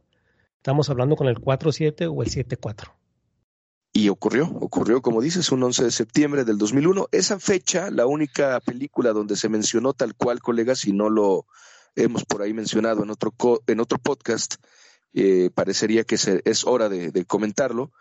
estamos 0.58 0.90
hablando 0.90 1.16
con 1.16 1.28
el 1.28 1.40
47 1.40 2.08
o 2.08 2.22
el 2.22 2.30
74. 2.30 2.94
Y 4.00 4.10
ocurrió, 4.10 4.46
ocurrió, 4.46 5.02
como 5.02 5.22
dices, 5.22 5.52
un 5.52 5.64
11 5.64 5.84
de 5.84 5.92
septiembre 5.92 6.46
del 6.46 6.58
2001. 6.58 7.08
Esa 7.12 7.40
fecha, 7.40 7.92
la 7.92 8.06
única 8.06 8.60
película 8.62 9.12
donde 9.12 9.36
se 9.36 9.50
mencionó 9.50 9.94
tal 9.94 10.16
cual, 10.16 10.40
colegas, 10.40 10.80
si 10.80 10.94
no 10.94 11.10
lo 11.10 11.46
hemos 11.96 12.24
por 12.24 12.42
ahí 12.42 12.54
mencionado 12.54 13.04
en 13.04 13.10
otro, 13.10 13.34
en 13.68 13.80
otro 13.80 13.98
podcast, 13.98 14.56
eh, 15.14 15.50
parecería 15.54 16.04
que 16.04 16.16
es 16.16 16.66
hora 16.66 16.88
de 16.88 17.26
comentarlo 17.26 17.92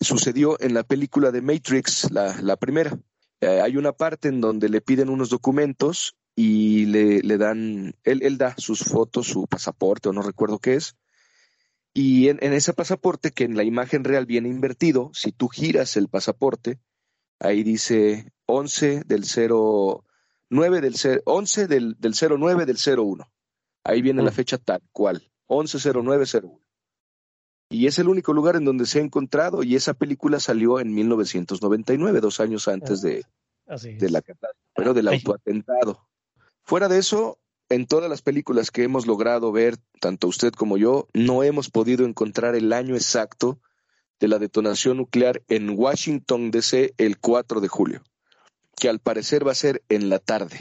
sucedió 0.00 0.60
en 0.60 0.74
la 0.74 0.84
película 0.84 1.30
de 1.30 1.42
Matrix, 1.42 2.10
la, 2.10 2.56
primera. 2.56 2.98
Eh, 3.40 3.60
hay 3.60 3.76
una 3.76 3.92
parte 3.92 4.28
en 4.28 4.40
donde 4.40 4.68
le 4.68 4.80
piden 4.80 5.08
unos 5.08 5.30
documentos 5.30 6.16
y 6.34 6.86
le, 6.86 7.20
le 7.20 7.38
dan, 7.38 7.94
él, 8.04 8.22
él, 8.22 8.38
da 8.38 8.54
sus 8.58 8.80
fotos, 8.80 9.26
su 9.26 9.46
pasaporte 9.46 10.08
o 10.08 10.12
no 10.12 10.22
recuerdo 10.22 10.58
qué 10.58 10.74
es. 10.74 10.96
Y 12.00 12.28
en, 12.28 12.38
ese 12.52 12.74
pasaporte, 12.74 13.32
que 13.32 13.42
en 13.42 13.56
la 13.56 13.64
imagen 13.64 14.04
real 14.04 14.24
viene 14.24 14.48
invertido, 14.48 15.10
si 15.14 15.32
tú 15.32 15.48
giras 15.48 15.96
el 15.96 16.06
pasaporte, 16.06 16.78
ahí 17.40 17.64
dice 17.64 18.32
11 18.46 19.02
del 19.04 19.24
0, 19.24 20.04
9 20.48 20.80
del 20.80 20.94
0, 20.94 21.22
11 21.24 21.66
del, 21.66 21.96
del 21.98 22.14
09 22.14 22.66
del 22.66 22.76
01. 22.76 23.28
Ahí 23.82 24.00
viene 24.00 24.22
la 24.22 24.30
mm. 24.30 24.34
fecha 24.34 24.58
tal 24.58 24.80
cual, 24.92 25.28
110901 25.48 26.60
y 27.68 27.88
es 27.88 27.98
el 27.98 28.08
único 28.08 28.32
lugar 28.32 28.54
en 28.54 28.64
donde 28.64 28.86
se 28.86 29.00
ha 29.00 29.02
encontrado 29.02 29.64
y 29.64 29.74
esa 29.74 29.92
película 29.92 30.38
salió 30.38 30.78
en 30.78 30.94
1999, 30.94 32.20
dos 32.20 32.38
años 32.38 32.68
antes 32.68 33.02
de, 33.02 33.24
de 33.66 34.10
la 34.10 34.22
bueno, 34.76 34.94
del 34.94 35.08
autoatentado. 35.08 36.08
Fuera 36.62 36.88
de 36.88 36.98
eso, 36.98 37.40
en 37.68 37.86
todas 37.86 38.08
las 38.08 38.22
películas 38.22 38.70
que 38.70 38.82
hemos 38.82 39.06
logrado 39.06 39.52
ver, 39.52 39.76
tanto 40.00 40.28
usted 40.28 40.52
como 40.52 40.76
yo, 40.76 41.08
no 41.12 41.42
hemos 41.42 41.70
podido 41.70 42.06
encontrar 42.06 42.54
el 42.54 42.72
año 42.72 42.94
exacto 42.94 43.60
de 44.20 44.28
la 44.28 44.38
detonación 44.38 44.96
nuclear 44.96 45.42
en 45.48 45.70
Washington, 45.70 46.50
D.C. 46.50 46.94
el 46.98 47.18
4 47.18 47.60
de 47.60 47.68
julio, 47.68 48.02
que 48.76 48.88
al 48.88 48.98
parecer 48.98 49.46
va 49.46 49.52
a 49.52 49.56
ser 49.56 49.82
en 49.88 50.08
la 50.08 50.18
tarde, 50.18 50.58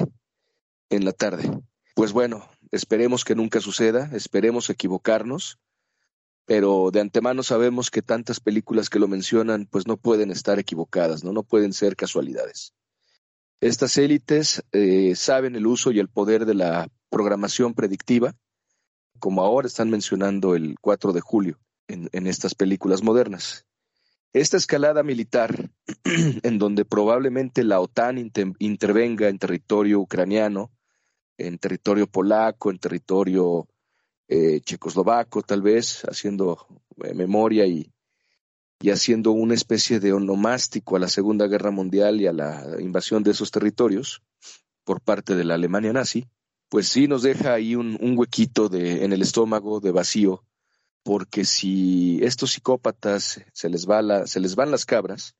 en 0.89 1.05
la 1.05 1.11
tarde. 1.11 1.49
Pues 1.95 2.11
bueno, 2.11 2.49
esperemos 2.71 3.25
que 3.25 3.35
nunca 3.35 3.61
suceda, 3.61 4.09
esperemos 4.13 4.69
equivocarnos 4.69 5.57
pero 6.47 6.91
de 6.91 7.01
antemano 7.01 7.43
sabemos 7.43 7.91
que 7.91 8.01
tantas 8.01 8.39
películas 8.39 8.89
que 8.89 8.99
lo 8.99 9.09
mencionan 9.09 9.67
pues 9.69 9.85
no 9.85 9.97
pueden 9.97 10.31
estar 10.31 10.59
equivocadas, 10.59 11.25
no, 11.25 11.33
no 11.33 11.43
pueden 11.43 11.73
ser 11.73 11.97
casualidades. 11.97 12.73
Estas 13.59 13.97
élites 13.97 14.63
eh, 14.71 15.13
saben 15.15 15.57
el 15.57 15.67
uso 15.67 15.91
y 15.91 15.99
el 15.99 16.07
poder 16.07 16.45
de 16.45 16.53
la 16.53 16.87
programación 17.09 17.73
predictiva, 17.73 18.35
como 19.19 19.41
ahora 19.41 19.67
están 19.67 19.89
mencionando 19.89 20.55
el 20.55 20.75
4 20.79 21.13
de 21.13 21.21
julio 21.21 21.59
en, 21.87 22.09
en 22.11 22.27
estas 22.27 22.55
películas 22.55 23.01
modernas. 23.01 23.65
Esta 24.33 24.57
escalada 24.57 25.03
militar, 25.03 25.71
en 26.43 26.59
donde 26.59 26.85
probablemente 26.85 27.63
la 27.63 27.79
OTAN 27.79 28.31
intervenga 28.59 29.29
en 29.29 29.39
territorio 29.39 29.99
ucraniano, 29.99 30.71
en 31.37 31.57
territorio 31.57 32.07
polaco, 32.07 32.69
en 32.69 32.79
territorio 32.79 33.67
eh, 34.27 34.59
checoslovaco, 34.61 35.41
tal 35.41 35.61
vez, 35.61 36.03
haciendo 36.03 36.67
eh, 37.03 37.13
memoria 37.13 37.65
y, 37.65 37.91
y 38.79 38.89
haciendo 38.89 39.31
una 39.31 39.53
especie 39.53 39.99
de 39.99 40.13
onomástico 40.13 40.95
a 40.95 40.99
la 40.99 41.07
Segunda 41.07 41.47
Guerra 41.47 41.71
Mundial 41.71 42.19
y 42.21 42.27
a 42.27 42.33
la 42.33 42.77
invasión 42.79 43.23
de 43.23 43.31
esos 43.31 43.51
territorios 43.51 44.21
por 44.83 45.01
parte 45.01 45.35
de 45.35 45.45
la 45.45 45.55
Alemania 45.55 45.93
nazi, 45.93 46.25
pues 46.69 46.87
sí 46.87 47.07
nos 47.07 47.21
deja 47.21 47.53
ahí 47.53 47.75
un, 47.75 47.97
huequito 48.17 48.69
de, 48.69 49.03
en 49.05 49.13
el 49.13 49.21
estómago 49.21 49.79
de 49.79 49.91
vacío, 49.91 50.43
porque 51.03 51.45
si 51.45 52.19
estos 52.23 52.51
psicópatas 52.51 53.41
se 53.53 53.69
les, 53.69 53.89
va 53.89 54.01
la, 54.01 54.27
se 54.27 54.39
les 54.39 54.55
van 54.55 54.71
las 54.71 54.85
cabras, 54.85 55.35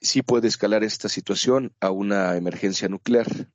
sí 0.00 0.22
puede 0.22 0.48
escalar 0.48 0.82
esta 0.84 1.08
situación 1.08 1.72
a 1.80 1.90
una 1.90 2.36
emergencia 2.36 2.88
nuclear. 2.88 3.48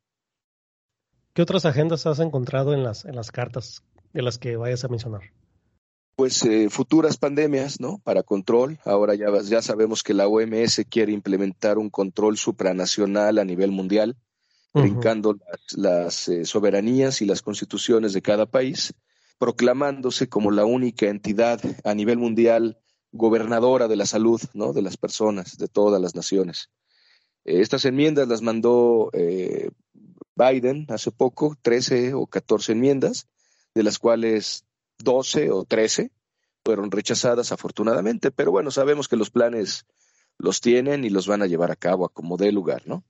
¿Qué 1.33 1.41
otras 1.41 1.65
agendas 1.65 2.05
has 2.07 2.19
encontrado 2.19 2.73
en 2.73 2.83
las, 2.83 3.05
en 3.05 3.15
las 3.15 3.31
cartas 3.31 3.83
de 4.13 4.21
las 4.21 4.37
que 4.37 4.57
vayas 4.57 4.83
a 4.83 4.89
mencionar? 4.89 5.21
Pues 6.15 6.43
eh, 6.43 6.69
futuras 6.69 7.17
pandemias, 7.17 7.79
¿no? 7.79 7.99
Para 8.03 8.21
control. 8.21 8.79
Ahora 8.85 9.15
ya, 9.15 9.27
ya 9.41 9.61
sabemos 9.61 10.03
que 10.03 10.13
la 10.13 10.27
OMS 10.27 10.83
quiere 10.89 11.13
implementar 11.13 11.77
un 11.77 11.89
control 11.89 12.37
supranacional 12.37 13.39
a 13.39 13.45
nivel 13.45 13.71
mundial, 13.71 14.17
brincando 14.73 15.37
las, 15.75 16.27
eh, 16.27 16.45
soberanías 16.45 17.21
y 17.21 17.25
las 17.25 17.41
constituciones 17.41 18.13
de 18.13 18.21
cada 18.21 18.45
país, 18.45 18.93
proclamándose 19.37 20.29
como 20.29 20.51
la 20.51 20.65
única 20.65 21.07
entidad 21.07 21.61
a 21.83 21.93
nivel 21.93 22.17
mundial 22.17 22.77
gobernadora 23.11 23.87
de 23.87 23.95
la 23.97 24.05
salud, 24.05 24.41
¿no? 24.53 24.73
De 24.73 24.81
las 24.81 24.97
personas, 24.97 25.57
de 25.57 25.67
todas 25.67 26.01
las 26.01 26.15
naciones. 26.15 26.69
Eh, 27.43 27.61
estas 27.61 27.85
enmiendas 27.85 28.27
las 28.27 28.41
mandó 28.41 29.09
Biden 30.35 30.85
hace 30.89 31.11
poco, 31.11 31.57
13 31.61 32.13
o 32.13 32.27
14 32.27 32.71
enmiendas, 32.71 33.27
de 33.73 33.83
las 33.83 33.99
cuales 33.99 34.65
12 34.99 35.51
o 35.51 35.65
13 35.65 36.11
fueron 36.63 36.91
rechazadas 36.91 37.51
afortunadamente, 37.51 38.31
pero 38.31 38.51
bueno, 38.51 38.71
sabemos 38.71 39.07
que 39.07 39.17
los 39.17 39.29
planes 39.29 39.85
los 40.37 40.61
tienen 40.61 41.03
y 41.03 41.09
los 41.09 41.27
van 41.27 41.41
a 41.41 41.47
llevar 41.47 41.71
a 41.71 41.75
cabo 41.75 42.05
a 42.05 42.09
como 42.09 42.37
dé 42.37 42.51
lugar, 42.51 42.83
¿no? 42.85 43.03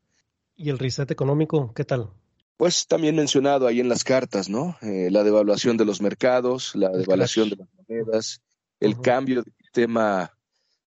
¿Y 0.56 0.70
el 0.70 0.80
reset 0.80 1.10
económico, 1.12 1.74
qué 1.74 1.86
tal? 1.86 2.10
Pues 2.58 2.88
también 2.88 3.16
mencionado 3.16 3.68
ahí 3.68 3.80
en 3.80 3.90
las 3.90 4.04
cartas, 4.04 4.50
¿no? 4.50 4.78
Eh, 4.82 5.10
la 5.10 5.24
devaluación 5.24 5.78
de 5.78 5.86
los 5.86 6.02
mercados, 6.02 6.76
la 6.76 6.90
devaluación 6.90 7.50
de 7.50 7.56
las 7.56 7.68
monedas, 7.76 8.42
el 8.80 9.00
cambio 9.02 9.44
del 9.44 9.54
sistema 9.58 10.32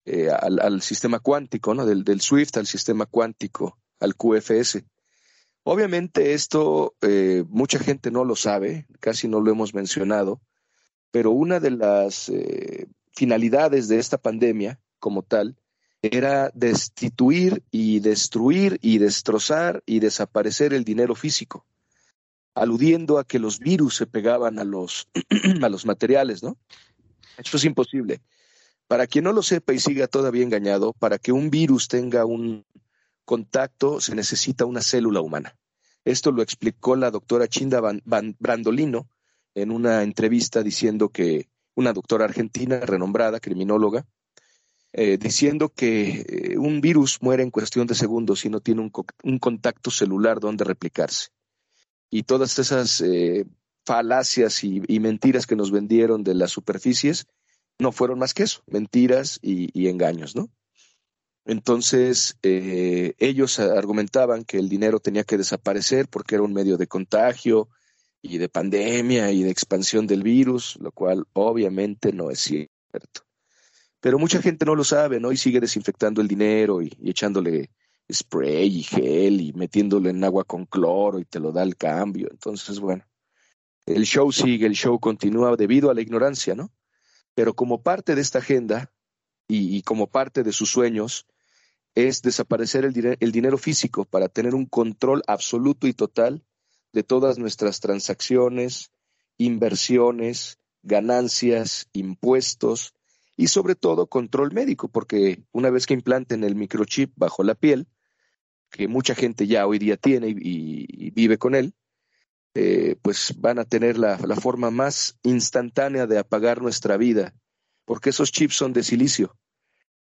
eh, 0.04 0.30
al, 0.30 0.82
sistema 0.82 1.20
cuántico, 1.20 1.74
¿no? 1.76 1.86
Del, 1.86 2.04
del 2.04 2.22
SWIFT 2.22 2.58
al 2.58 2.68
sistema 2.68 3.06
cuántico, 3.06 3.78
al 4.00 4.16
QFS. 4.16 4.84
Obviamente 5.64 6.34
esto 6.34 6.96
eh, 7.02 7.44
mucha 7.48 7.78
gente 7.78 8.10
no 8.10 8.26
lo 8.26 8.36
sabe, 8.36 8.88
casi 9.00 9.28
no 9.28 9.42
lo 9.42 9.52
hemos 9.52 9.76
mencionado, 9.76 10.42
pero 11.12 11.30
una 11.32 11.60
de 11.60 11.72
las 11.72 12.30
eh, 12.30 12.88
finalidades 13.14 13.88
de 13.88 14.00
esta 14.00 14.18
pandemia 14.18 14.80
como 14.98 15.22
tal 15.22 15.56
era 16.02 16.52
destituir 16.54 17.64
y 17.70 18.00
destruir 18.00 18.80
y 18.82 18.98
destrozar 18.98 19.84
y 19.86 20.00
desaparecer 20.00 20.74
el 20.74 20.84
dinero 20.84 21.16
físico, 21.16 21.66
aludiendo 22.56 23.20
a 23.20 23.24
que 23.24 23.40
los 23.40 23.60
virus 23.60 23.96
se 23.98 24.08
pegaban 24.08 24.60
a 24.60 24.64
los, 24.64 25.08
a 25.62 25.70
los 25.70 25.86
materiales, 25.86 26.42
¿no? 26.44 26.58
Esto 27.38 27.58
es 27.58 27.66
imposible. 27.66 28.22
Para 28.88 29.08
quien 29.08 29.24
no 29.24 29.32
lo 29.32 29.42
sepa 29.42 29.74
y 29.74 29.80
siga 29.80 30.08
todavía 30.08 30.44
engañado, 30.44 30.94
para 30.94 31.18
que 31.18 31.32
un 31.32 31.50
virus 31.50 31.88
tenga 31.88 32.26
un 32.26 32.66
contacto 33.24 34.02
se 34.02 34.16
necesita 34.16 34.66
una 34.66 34.82
célula 34.82 35.22
humana. 35.22 35.56
Esto 36.04 36.32
lo 36.32 36.42
explicó 36.42 36.96
la 36.96 37.12
doctora 37.12 37.48
Chinda 37.48 37.80
Brandolino 38.04 39.08
en 39.54 39.72
una 39.72 40.04
entrevista 40.04 40.64
diciendo 40.64 41.10
que 41.10 41.48
una 41.76 41.94
doctora 41.94 42.26
argentina 42.26 42.80
renombrada, 42.80 43.40
criminóloga, 43.40 44.06
eh, 44.94 45.18
diciendo 45.18 45.70
que 45.70 46.26
eh, 46.28 46.58
un 46.58 46.82
virus 46.82 47.22
muere 47.22 47.44
en 47.44 47.50
cuestión 47.50 47.88
de 47.88 47.96
segundos 47.96 48.42
si 48.42 48.50
no 48.50 48.60
tiene 48.60 48.82
un, 48.82 49.40
contacto 49.40 49.90
celular 49.90 50.42
donde 50.42 50.66
replicarse. 50.66 51.30
Y 52.10 52.24
todas 52.24 52.60
esas 52.60 53.00
eh, 53.00 53.46
falacias 53.86 54.66
y, 54.66 54.82
mentiras 55.00 55.48
que 55.48 55.56
nos 55.56 55.72
vendieron 55.72 56.24
de 56.24 56.36
las 56.36 56.52
superficies 56.52 57.26
no 57.80 57.94
fueron 57.94 58.20
más 58.20 58.34
que 58.34 58.44
eso, 58.44 58.64
mentiras 58.68 59.40
y, 59.42 59.88
engaños, 59.88 60.36
¿no? 60.36 60.50
Entonces, 61.46 62.38
ellos 62.44 63.60
argumentaban 63.60 64.44
que 64.44 64.60
el 64.60 64.70
dinero 64.70 65.00
tenía 65.00 65.24
que 65.24 65.38
desaparecer 65.38 66.08
porque 66.08 66.36
era 66.36 66.44
un 66.44 66.54
medio 66.54 66.78
de 66.78 66.86
contagio 66.86 67.70
y 68.22 68.38
de 68.38 68.50
pandemia 68.50 69.32
y 69.32 69.42
de 69.42 69.50
expansión 69.50 70.06
del 70.06 70.22
virus, 70.22 70.78
lo 70.80 70.92
cual 70.92 71.26
obviamente 71.34 72.14
no 72.14 72.30
es 72.30 72.42
cierto. 72.42 73.31
Pero 74.02 74.18
mucha 74.18 74.42
gente 74.42 74.66
no 74.66 74.76
lo 74.76 74.84
sabe, 74.84 75.20
¿no? 75.20 75.32
Y 75.32 75.38
sigue 75.38 75.60
desinfectando 75.60 76.22
el 76.22 76.28
dinero 76.28 76.82
y, 76.82 76.92
echándole 77.04 77.70
spray 78.12 78.80
y 78.80 78.84
gel 78.84 79.40
y 79.40 79.54
metiéndolo 79.54 80.10
en 80.10 80.24
agua 80.24 80.44
con 80.44 80.66
cloro 80.66 81.20
y 81.20 81.26
te 81.26 81.40
lo 81.40 81.52
da 81.52 81.64
el 81.64 81.78
cambio. 81.78 82.28
Entonces, 82.32 82.80
bueno, 82.80 83.06
el 83.86 84.04
show 84.06 84.32
sigue, 84.32 84.66
el 84.66 84.74
show 84.74 85.00
continúa 85.00 85.56
debido 85.56 85.90
a 85.92 85.94
la 85.94 86.02
ignorancia, 86.02 86.56
¿no? 86.56 86.72
Pero 87.36 87.54
como 87.54 87.84
parte 87.84 88.16
de 88.16 88.22
esta 88.22 88.40
agenda 88.40 88.92
y, 89.48 89.82
como 89.84 90.08
parte 90.08 90.44
de 90.44 90.52
sus 90.52 90.70
sueños, 90.70 91.28
es 91.94 92.22
desaparecer 92.22 92.86
el, 92.86 93.18
el 93.20 93.32
dinero 93.32 93.58
físico 93.58 94.06
para 94.06 94.30
tener 94.30 94.56
un 94.56 94.66
control 94.66 95.24
absoluto 95.28 95.88
y 95.88 95.94
total 95.94 96.44
de 96.92 97.04
todas 97.04 97.38
nuestras 97.38 97.80
transacciones, 97.82 98.92
inversiones, 99.38 100.58
ganancias, 100.84 101.88
impuestos, 101.94 102.96
y 103.38 103.48
sobre 103.48 103.76
todo 103.76 104.08
control 104.08 104.52
médico, 104.52 104.88
porque 104.88 105.44
una 105.52 105.70
vez 105.70 105.86
que 105.88 105.94
implanten 105.94 106.44
el 106.44 106.56
microchip 106.56 107.14
bajo 107.16 107.44
la 107.44 107.56
piel, 107.56 107.88
que 108.70 108.88
mucha 108.88 109.16
gente 109.16 109.48
ya 109.48 109.68
hoy 109.68 109.80
día 109.80 109.98
tiene 109.98 110.30
y, 110.30 111.12
vive 111.12 111.38
con 111.38 111.56
él, 111.56 111.74
eh, 112.54 112.96
pues 113.02 113.34
van 113.38 113.60
a 113.60 113.66
tener 113.66 113.98
la, 113.98 114.18
forma 114.36 114.72
más 114.72 115.18
instantánea 115.24 116.08
de 116.08 116.20
apagar 116.20 116.62
nuestra 116.62 116.98
vida, 116.98 117.34
porque 117.86 118.10
esos 118.10 118.32
chips 118.32 118.56
son 118.56 118.74
de 118.74 118.84
silicio 118.84 119.38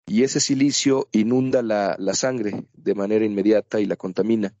y 0.05 0.23
ese 0.23 0.39
silicio 0.39 1.07
inunda 1.11 1.61
la, 1.61 2.13
sangre 2.13 2.65
de 2.73 2.95
manera 2.95 3.25
inmediata 3.25 3.79
y 3.79 3.85
la 3.85 3.95
contamina 3.95 4.55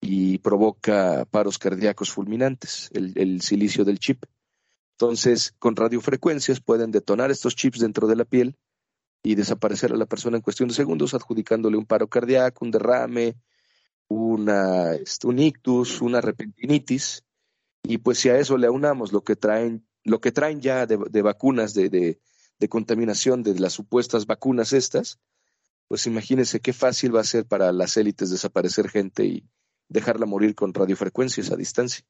y 0.00 0.38
provoca 0.38 1.24
paros 1.30 1.58
cardíacos 1.58 2.10
fulminantes, 2.10 2.90
el 2.92 3.40
silicio 3.40 3.84
del 3.84 3.98
chip. 3.98 4.24
Entonces, 4.98 5.54
con 5.58 5.76
radiofrecuencias 5.76 6.60
pueden 6.60 6.90
detonar 6.90 7.30
estos 7.30 7.54
chips 7.54 7.80
dentro 7.80 8.06
de 8.06 8.16
la 8.16 8.24
piel 8.24 8.56
y 9.22 9.34
desaparecer 9.34 9.92
a 9.92 9.96
la 9.96 10.06
persona 10.06 10.38
en 10.38 10.42
cuestión 10.42 10.70
de 10.70 10.74
segundos, 10.74 11.12
adjudicándole 11.12 11.76
un 11.76 11.84
paro 11.84 12.08
cardíaco, 12.08 12.64
un 12.64 12.70
derrame, 12.70 13.36
una, 14.08 14.94
este, 14.94 15.26
un 15.26 15.38
ictus, 15.38 16.00
una 16.00 16.22
repentinitis. 16.22 17.24
Y 17.82 17.98
pues 17.98 18.20
si 18.20 18.30
a 18.30 18.38
eso 18.38 18.56
le 18.56 18.68
aunamos 18.68 19.12
lo 19.12 19.22
que 19.22 19.36
traen, 19.36 19.86
lo 20.02 20.18
que 20.22 20.32
traen 20.32 20.62
ya 20.62 20.86
de, 20.86 21.22
vacunas 21.22 21.74
de, 21.74 21.90
de, 21.90 22.68
contaminación 22.70 23.42
de 23.42 23.58
las 23.60 23.74
supuestas 23.74 24.24
vacunas 24.24 24.72
estas, 24.72 25.18
pues 25.88 26.06
imagínense 26.06 26.60
qué 26.60 26.72
fácil 26.72 27.14
va 27.14 27.20
a 27.20 27.24
ser 27.24 27.44
para 27.44 27.70
las 27.70 27.98
élites 27.98 28.30
desaparecer 28.30 28.88
gente 28.88 29.26
y 29.26 29.46
dejarla 29.88 30.24
morir 30.24 30.54
con 30.54 30.72
radiofrecuencias 30.72 31.50
a 31.50 31.56
distancia. 31.56 32.02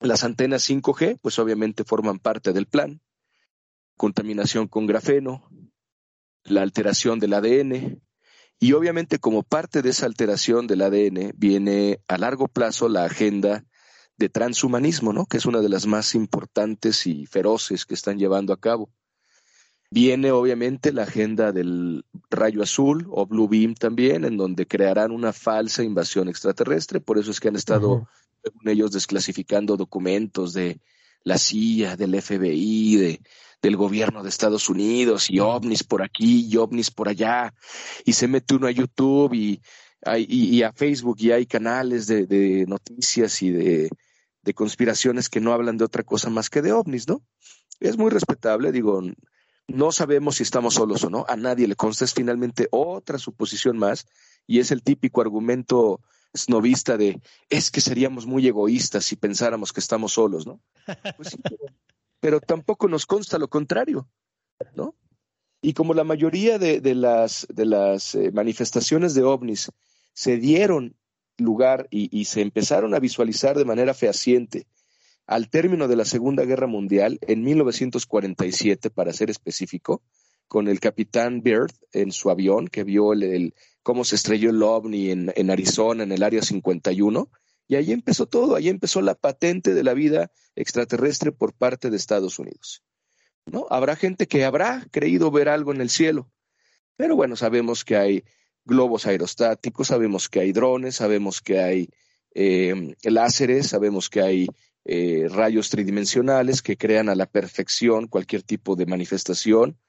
Las 0.00 0.24
antenas 0.24 0.68
5G, 0.68 1.18
pues 1.20 1.38
obviamente 1.38 1.84
forman 1.84 2.18
parte 2.18 2.52
del 2.52 2.66
plan. 2.66 3.00
Contaminación 3.96 4.68
con 4.68 4.86
grafeno, 4.86 5.48
la 6.44 6.62
alteración 6.62 7.20
del 7.20 7.34
ADN. 7.34 8.02
Y 8.60 8.72
obviamente 8.72 9.18
como 9.18 9.42
parte 9.42 9.82
de 9.82 9.90
esa 9.90 10.06
alteración 10.06 10.66
del 10.66 10.82
ADN 10.82 11.32
viene 11.36 12.00
a 12.08 12.18
largo 12.18 12.48
plazo 12.48 12.88
la 12.88 13.04
agenda 13.04 13.64
de 14.16 14.28
transhumanismo, 14.28 15.12
¿no? 15.12 15.26
Que 15.26 15.38
es 15.38 15.46
una 15.46 15.60
de 15.60 15.68
las 15.68 15.86
más 15.86 16.14
importantes 16.14 17.06
y 17.06 17.26
feroces 17.26 17.84
que 17.84 17.94
están 17.94 18.18
llevando 18.18 18.52
a 18.52 18.60
cabo. 18.60 18.90
Viene 19.90 20.32
obviamente 20.32 20.92
la 20.92 21.02
agenda 21.02 21.52
del 21.52 22.04
rayo 22.30 22.62
azul 22.62 23.06
o 23.10 23.26
Blue 23.26 23.48
Beam 23.48 23.74
también, 23.74 24.24
en 24.24 24.36
donde 24.36 24.66
crearán 24.66 25.12
una 25.12 25.32
falsa 25.32 25.82
invasión 25.82 26.28
extraterrestre. 26.28 27.00
Por 27.00 27.18
eso 27.18 27.30
es 27.30 27.38
que 27.38 27.48
han 27.48 27.56
estado 27.56 28.08
según 28.44 28.68
ellos, 28.68 28.92
desclasificando 28.92 29.76
documentos 29.76 30.52
de 30.52 30.80
la 31.22 31.38
CIA, 31.38 31.96
del 31.96 32.20
FBI, 32.20 32.96
de, 32.96 33.20
del 33.62 33.76
gobierno 33.76 34.22
de 34.22 34.28
Estados 34.28 34.68
Unidos, 34.68 35.30
y 35.30 35.40
ovnis 35.40 35.82
por 35.82 36.02
aquí, 36.02 36.46
y 36.46 36.56
ovnis 36.58 36.90
por 36.90 37.08
allá, 37.08 37.54
y 38.04 38.12
se 38.12 38.28
mete 38.28 38.54
uno 38.54 38.66
a 38.66 38.70
YouTube 38.70 39.32
y, 39.32 39.62
a 40.62 40.72
Facebook 40.74 41.16
y 41.20 41.30
hay 41.30 41.46
canales 41.46 42.06
de, 42.06 42.66
noticias 42.68 43.40
y 43.40 43.50
de, 43.50 43.90
conspiraciones 44.54 45.30
que 45.30 45.40
no 45.40 45.54
hablan 45.54 45.78
de 45.78 45.84
otra 45.86 46.02
cosa 46.02 46.28
más 46.28 46.50
que 46.50 46.60
de 46.60 46.72
ovnis, 46.72 47.08
¿no? 47.08 47.22
Es 47.80 47.96
muy 47.96 48.10
respetable, 48.10 48.70
digo, 48.70 49.02
no 49.66 49.92
sabemos 49.92 50.36
si 50.36 50.42
estamos 50.42 50.74
solos 50.74 51.02
o 51.04 51.08
no, 51.10 51.24
a 51.26 51.36
nadie 51.36 51.66
le 51.66 51.76
consta, 51.76 52.04
es 52.04 52.12
finalmente 52.12 52.68
otra 52.70 53.18
suposición 53.18 53.78
más, 53.78 54.06
y 54.46 54.58
es 54.58 54.70
el 54.70 54.82
típico 54.82 55.22
argumento 55.22 56.02
snovista 56.36 56.96
de 56.96 57.20
es 57.48 57.70
que 57.70 57.80
seríamos 57.80 58.26
muy 58.26 58.46
egoístas 58.46 59.04
si 59.04 59.16
pensáramos 59.16 59.72
que 59.72 59.80
estamos 59.80 60.12
solos, 60.12 60.46
¿no? 60.46 60.60
Pues 61.16 61.36
pero, 62.20 62.40
tampoco 62.40 62.88
nos 62.88 63.06
consta 63.06 63.38
lo 63.38 63.48
contrario, 63.48 64.08
¿no? 64.74 64.94
Y 65.60 65.72
como 65.72 65.94
la 65.94 66.04
mayoría 66.04 66.58
de, 66.58 66.94
las, 66.94 67.46
de 67.50 67.66
las 67.66 68.14
eh, 68.14 68.30
manifestaciones 68.32 69.14
de 69.14 69.22
ovnis 69.22 69.70
se 70.12 70.36
dieron 70.36 70.96
lugar 71.38 71.86
y, 71.90 72.16
y, 72.18 72.26
se 72.26 72.42
empezaron 72.42 72.94
a 72.94 72.98
visualizar 72.98 73.56
de 73.56 73.64
manera 73.64 73.94
fehaciente 73.94 74.66
al 75.26 75.48
término 75.48 75.88
de 75.88 75.96
la 75.96 76.04
Segunda 76.04 76.44
Guerra 76.44 76.66
Mundial, 76.66 77.18
en 77.22 77.42
1947, 77.42 78.90
para 78.90 79.12
ser 79.12 79.30
específico, 79.30 80.02
con 80.54 80.68
el 80.68 80.78
capitán 80.78 81.42
Byrd 81.42 81.72
en 81.92 82.12
su 82.12 82.30
avión 82.30 82.68
que 82.68 82.84
vio 82.84 83.12
el, 83.12 83.54
cómo 83.82 84.04
se 84.04 84.14
estrelló 84.14 84.50
el 84.50 84.62
ovni 84.62 85.10
en, 85.10 85.50
Arizona, 85.50 86.04
en 86.04 86.12
el 86.12 86.22
área 86.22 86.42
51, 86.42 87.28
y 87.66 87.74
ahí 87.74 87.90
empezó 87.90 88.26
todo, 88.26 88.54
ahí 88.54 88.68
empezó 88.68 89.02
la 89.02 89.16
patente 89.16 89.74
de 89.74 89.82
la 89.82 89.94
vida 89.94 90.30
extraterrestre 90.54 91.32
por 91.32 91.54
parte 91.54 91.90
de 91.90 91.96
Estados 91.96 92.38
Unidos. 92.38 92.84
¿No? 93.46 93.66
Habrá 93.68 93.96
gente 93.96 94.28
que 94.28 94.44
habrá 94.44 94.86
creído 94.92 95.32
ver 95.32 95.48
algo 95.48 95.72
en 95.72 95.80
el 95.80 95.90
cielo, 95.90 96.30
pero 96.94 97.16
bueno, 97.16 97.34
sabemos 97.34 97.84
que 97.84 97.96
hay 97.96 98.24
globos 98.64 99.06
aerostáticos, 99.06 99.88
sabemos 99.88 100.28
que 100.28 100.38
hay 100.38 100.52
drones, 100.52 100.94
sabemos 100.94 101.40
que 101.42 101.58
hay 101.58 101.88
eh, 102.32 102.94
láseres, 103.02 103.66
sabemos 103.66 104.08
que 104.08 104.20
hay 104.20 104.46
eh, 104.84 105.26
rayos 105.28 105.68
tridimensionales 105.68 106.62
que 106.62 106.76
crean 106.76 107.08
a 107.08 107.16
la 107.16 107.26
perfección 107.26 108.06
cualquier 108.06 108.44
tipo 108.44 108.76
de 108.76 108.86
manifestación 108.86 109.80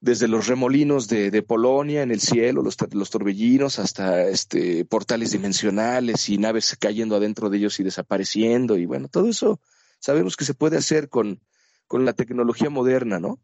desde 0.00 0.28
los 0.28 0.46
remolinos 0.46 1.08
de, 1.08 1.42
Polonia 1.42 2.02
en 2.02 2.10
el 2.10 2.20
cielo, 2.20 2.62
los, 2.62 2.76
los, 2.92 3.10
torbellinos, 3.10 3.78
hasta 3.78 4.26
este, 4.28 4.84
portales 4.86 5.32
dimensionales 5.32 6.28
y 6.30 6.38
naves 6.38 6.76
cayendo 6.78 7.16
adentro 7.16 7.50
de 7.50 7.58
ellos 7.58 7.78
y 7.80 7.84
desapareciendo. 7.84 8.78
Y 8.78 8.86
bueno, 8.86 9.08
todo 9.08 9.28
eso 9.28 9.60
sabemos 9.98 10.36
que 10.36 10.46
se 10.46 10.54
puede 10.54 10.78
hacer 10.78 11.10
con, 11.10 11.40
con 11.86 12.06
la 12.06 12.14
tecnología 12.14 12.70
moderna, 12.70 13.20
¿no? 13.20 13.40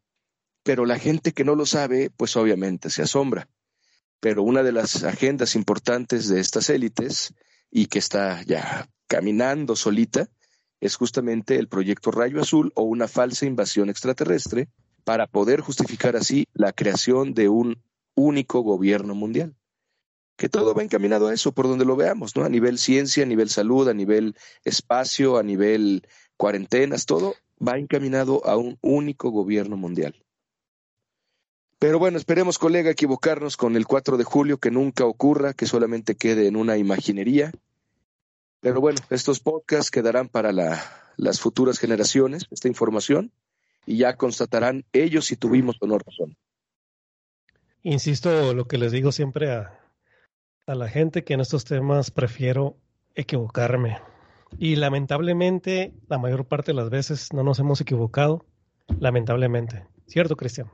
Pero 0.62 0.86
la 0.86 0.98
gente 0.98 1.32
que 1.32 1.44
no 1.44 1.54
lo 1.54 1.66
sabe, 1.66 2.10
pues 2.16 2.36
obviamente 2.36 2.88
se 2.88 3.02
asombra. 3.02 3.48
Pero 4.18 4.42
una 4.42 4.62
de 4.62 4.72
las 4.72 5.04
agendas 5.04 5.56
importantes 5.56 6.28
de 6.28 6.40
estas 6.40 6.70
élites 6.70 7.34
y 7.70 7.86
que 7.86 7.98
está 7.98 8.42
ya 8.42 8.88
caminando 9.06 9.76
solita 9.76 10.28
es 10.80 10.96
justamente 10.96 11.56
el 11.56 11.68
proyecto 11.68 12.10
Rayo 12.10 12.40
Azul 12.40 12.72
o 12.74 12.82
una 12.82 13.08
falsa 13.08 13.44
invasión 13.44 13.90
extraterrestre 13.90 14.68
para 15.06 15.28
poder 15.28 15.60
justificar 15.60 16.16
así 16.16 16.48
la 16.52 16.72
creación 16.72 17.32
de 17.32 17.48
un 17.48 17.80
único 18.16 18.62
gobierno 18.62 19.14
mundial. 19.14 19.54
Que 20.36 20.48
todo 20.48 20.74
va 20.74 20.82
encaminado 20.82 21.28
a 21.28 21.32
eso, 21.32 21.52
por 21.52 21.68
donde 21.68 21.84
lo 21.84 21.94
veamos, 21.94 22.34
¿no? 22.34 22.42
A 22.42 22.48
nivel 22.48 22.76
ciencia, 22.76 23.22
a 23.22 23.26
nivel 23.26 23.48
salud, 23.48 23.88
a 23.88 23.94
nivel 23.94 24.34
espacio, 24.64 25.38
a 25.38 25.44
nivel 25.44 26.08
cuarentenas, 26.36 27.06
todo 27.06 27.36
va 27.64 27.78
encaminado 27.78 28.44
a 28.46 28.56
un 28.56 28.78
único 28.82 29.30
gobierno 29.30 29.76
mundial. 29.76 30.16
Pero 31.78 32.00
bueno, 32.00 32.18
esperemos, 32.18 32.58
colega, 32.58 32.90
equivocarnos 32.90 33.56
con 33.56 33.76
el 33.76 33.86
4 33.86 34.16
de 34.16 34.24
julio, 34.24 34.58
que 34.58 34.72
nunca 34.72 35.04
ocurra, 35.04 35.54
que 35.54 35.66
solamente 35.66 36.16
quede 36.16 36.48
en 36.48 36.56
una 36.56 36.78
imaginería. 36.78 37.52
Pero 38.58 38.80
bueno, 38.80 38.98
estos 39.10 39.38
podcasts 39.38 39.92
quedarán 39.92 40.28
para 40.28 40.50
las 40.52 41.40
futuras 41.40 41.78
generaciones, 41.78 42.46
esta 42.50 42.66
información 42.66 43.30
y 43.86 43.98
ya 43.98 44.16
constatarán 44.16 44.84
ellos 44.92 45.26
si 45.26 45.36
tuvimos 45.36 45.76
o 45.80 45.86
no 45.86 45.98
razón. 45.98 46.36
Insisto, 47.82 48.52
lo 48.52 48.66
que 48.66 48.78
les 48.78 48.92
digo 48.92 49.12
siempre 49.12 49.52
a, 49.52 49.80
a 50.66 50.74
la 50.74 50.88
gente 50.88 51.24
que 51.24 51.34
en 51.34 51.40
estos 51.40 51.64
temas 51.64 52.10
prefiero 52.10 52.76
equivocarme. 53.14 53.98
Y 54.58 54.76
lamentablemente, 54.76 55.94
la 56.08 56.18
mayor 56.18 56.46
parte 56.46 56.72
de 56.72 56.76
las 56.76 56.90
veces 56.90 57.32
no 57.32 57.42
nos 57.42 57.58
hemos 57.60 57.80
equivocado. 57.80 58.44
Lamentablemente. 59.00 59.86
¿Cierto, 60.06 60.36
Cristian? 60.36 60.70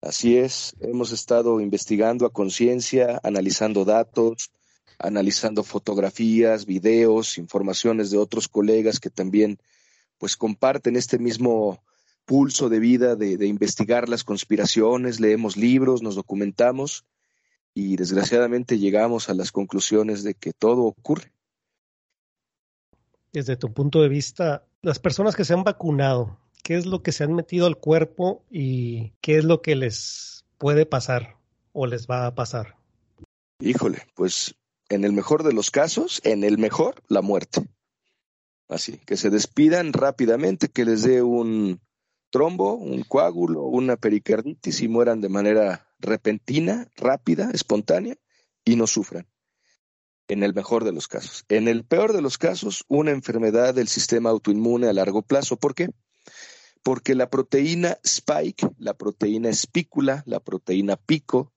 Así 0.00 0.36
es, 0.36 0.74
hemos 0.80 1.12
estado 1.12 1.60
investigando 1.60 2.26
a 2.26 2.32
conciencia, 2.32 3.20
analizando 3.22 3.84
datos, 3.84 4.50
analizando 4.98 5.62
fotografías, 5.62 6.66
videos, 6.66 7.38
informaciones 7.38 8.10
de 8.10 8.18
otros 8.18 8.48
colegas 8.48 8.98
que 8.98 9.10
también 9.10 9.58
pues 10.18 10.36
comparten 10.36 10.96
este 10.96 11.18
mismo 11.18 11.82
pulso 12.24 12.68
de 12.68 12.78
vida 12.78 13.16
de, 13.16 13.36
de 13.36 13.46
investigar 13.46 14.08
las 14.08 14.24
conspiraciones, 14.24 15.20
leemos 15.20 15.56
libros, 15.56 16.02
nos 16.02 16.14
documentamos 16.14 17.04
y 17.74 17.96
desgraciadamente 17.96 18.78
llegamos 18.78 19.28
a 19.28 19.34
las 19.34 19.52
conclusiones 19.52 20.22
de 20.22 20.34
que 20.34 20.52
todo 20.52 20.82
ocurre. 20.82 21.32
Desde 23.32 23.56
tu 23.56 23.72
punto 23.72 24.02
de 24.02 24.08
vista, 24.08 24.66
las 24.82 24.98
personas 24.98 25.34
que 25.34 25.44
se 25.44 25.54
han 25.54 25.64
vacunado, 25.64 26.38
¿qué 26.62 26.76
es 26.76 26.86
lo 26.86 27.02
que 27.02 27.12
se 27.12 27.24
han 27.24 27.34
metido 27.34 27.66
al 27.66 27.78
cuerpo 27.78 28.44
y 28.50 29.12
qué 29.20 29.38
es 29.38 29.44
lo 29.44 29.62
que 29.62 29.74
les 29.74 30.44
puede 30.58 30.84
pasar 30.84 31.38
o 31.72 31.86
les 31.86 32.06
va 32.06 32.26
a 32.26 32.34
pasar? 32.34 32.76
Híjole, 33.58 34.02
pues 34.14 34.54
en 34.90 35.04
el 35.04 35.12
mejor 35.12 35.42
de 35.44 35.54
los 35.54 35.70
casos, 35.70 36.20
en 36.24 36.44
el 36.44 36.58
mejor, 36.58 37.02
la 37.08 37.22
muerte. 37.22 37.66
Así, 38.68 38.98
que 38.98 39.16
se 39.16 39.30
despidan 39.30 39.92
rápidamente, 39.92 40.68
que 40.68 40.84
les 40.84 41.02
dé 41.02 41.22
un 41.22 41.80
trombo, 42.32 42.74
un 42.74 43.02
coágulo, 43.02 43.62
una 43.62 43.96
pericarditis 43.96 44.80
y 44.80 44.88
mueran 44.88 45.20
de 45.20 45.28
manera 45.28 45.86
repentina, 46.00 46.88
rápida, 46.96 47.50
espontánea 47.52 48.16
y 48.64 48.74
no 48.74 48.88
sufran. 48.88 49.28
En 50.28 50.42
el 50.42 50.54
mejor 50.54 50.84
de 50.84 50.92
los 50.92 51.08
casos. 51.08 51.44
En 51.48 51.68
el 51.68 51.84
peor 51.84 52.14
de 52.14 52.22
los 52.22 52.38
casos, 52.38 52.84
una 52.88 53.10
enfermedad 53.10 53.74
del 53.74 53.86
sistema 53.86 54.30
autoinmune 54.30 54.88
a 54.88 54.92
largo 54.94 55.22
plazo. 55.22 55.56
¿Por 55.56 55.74
qué? 55.74 55.90
Porque 56.82 57.14
la 57.14 57.28
proteína 57.28 57.98
spike, 58.02 58.66
la 58.78 58.94
proteína 58.94 59.50
espícula, 59.50 60.22
la 60.26 60.40
proteína 60.40 60.96
pico, 60.96 61.52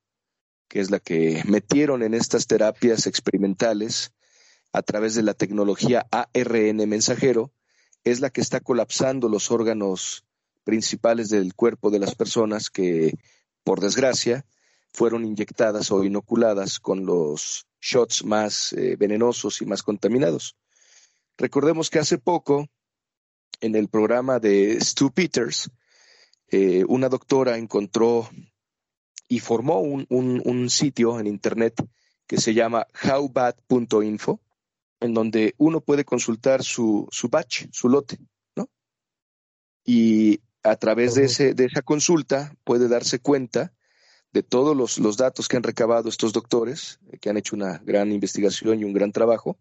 que 0.67 0.81
es 0.81 0.91
la 0.91 0.99
que 0.99 1.41
metieron 1.45 2.03
en 2.03 2.13
estas 2.13 2.47
terapias 2.47 3.07
experimentales 3.07 4.11
a 4.73 4.81
través 4.81 5.15
de 5.15 5.23
la 5.23 5.35
tecnología 5.35 6.05
ARN 6.11 6.89
mensajero, 6.89 7.53
es 8.03 8.19
la 8.19 8.29
que 8.29 8.41
está 8.41 8.59
colapsando 8.59 9.29
los 9.29 9.51
órganos 9.51 10.24
principales 10.65 11.29
del 11.29 11.53
cuerpo 11.53 11.89
de 11.89 11.99
las 11.99 12.15
personas 12.15 12.69
que, 12.69 13.17
por 13.63 13.79
desgracia, 13.79 14.45
fueron 14.91 15.23
inyectadas 15.23 15.91
o 15.91 16.03
inoculadas 16.03 16.79
con 16.79 17.05
los 17.05 17.67
shots 17.79 18.25
más 18.25 18.73
eh, 18.73 18.97
venenosos 18.97 19.61
y 19.61 19.65
más 19.65 19.83
contaminados. 19.83 20.57
Recordemos 21.37 21.89
que 21.89 21.99
hace 21.99 22.17
poco, 22.17 22.67
en 23.61 23.75
el 23.75 23.87
programa 23.87 24.39
de 24.39 24.79
Stu 24.81 25.11
Peters, 25.11 25.69
eh, 26.49 26.83
una 26.87 27.09
doctora 27.09 27.57
encontró 27.57 28.29
y 29.27 29.39
formó 29.39 29.79
un, 29.79 30.05
un, 30.09 30.69
sitio 30.69 31.19
en 31.19 31.27
Internet 31.27 31.75
que 32.27 32.37
se 32.37 32.53
llama 32.53 32.87
howbad.info, 33.03 34.39
en 34.99 35.13
donde 35.13 35.55
uno 35.57 35.81
puede 35.81 36.05
consultar 36.05 36.63
su, 36.63 37.07
su 37.11 37.27
batch, 37.29 37.65
su 37.71 37.89
lote, 37.89 38.19
¿no? 38.55 38.69
Y 39.83 40.39
a 40.65 40.75
través 40.77 41.13
de, 41.13 41.25
ese, 41.25 41.53
de 41.53 41.65
esa 41.65 41.83
consulta 41.83 42.55
puede 42.63 42.87
darse 42.87 43.19
cuenta 43.19 43.71
de 44.33 44.41
todos 44.41 44.75
los, 44.75 44.97
los, 44.97 45.15
datos 45.15 45.47
que 45.47 45.57
han 45.57 45.63
recabado 45.63 46.09
estos 46.09 46.33
doctores, 46.33 46.99
eh, 47.11 47.19
que 47.19 47.29
han 47.29 47.37
hecho 47.37 47.55
una 47.55 47.77
gran 47.85 48.11
investigación 48.11 48.79
y 48.79 48.83
un 48.83 48.93
gran 48.93 49.11
trabajo, 49.11 49.57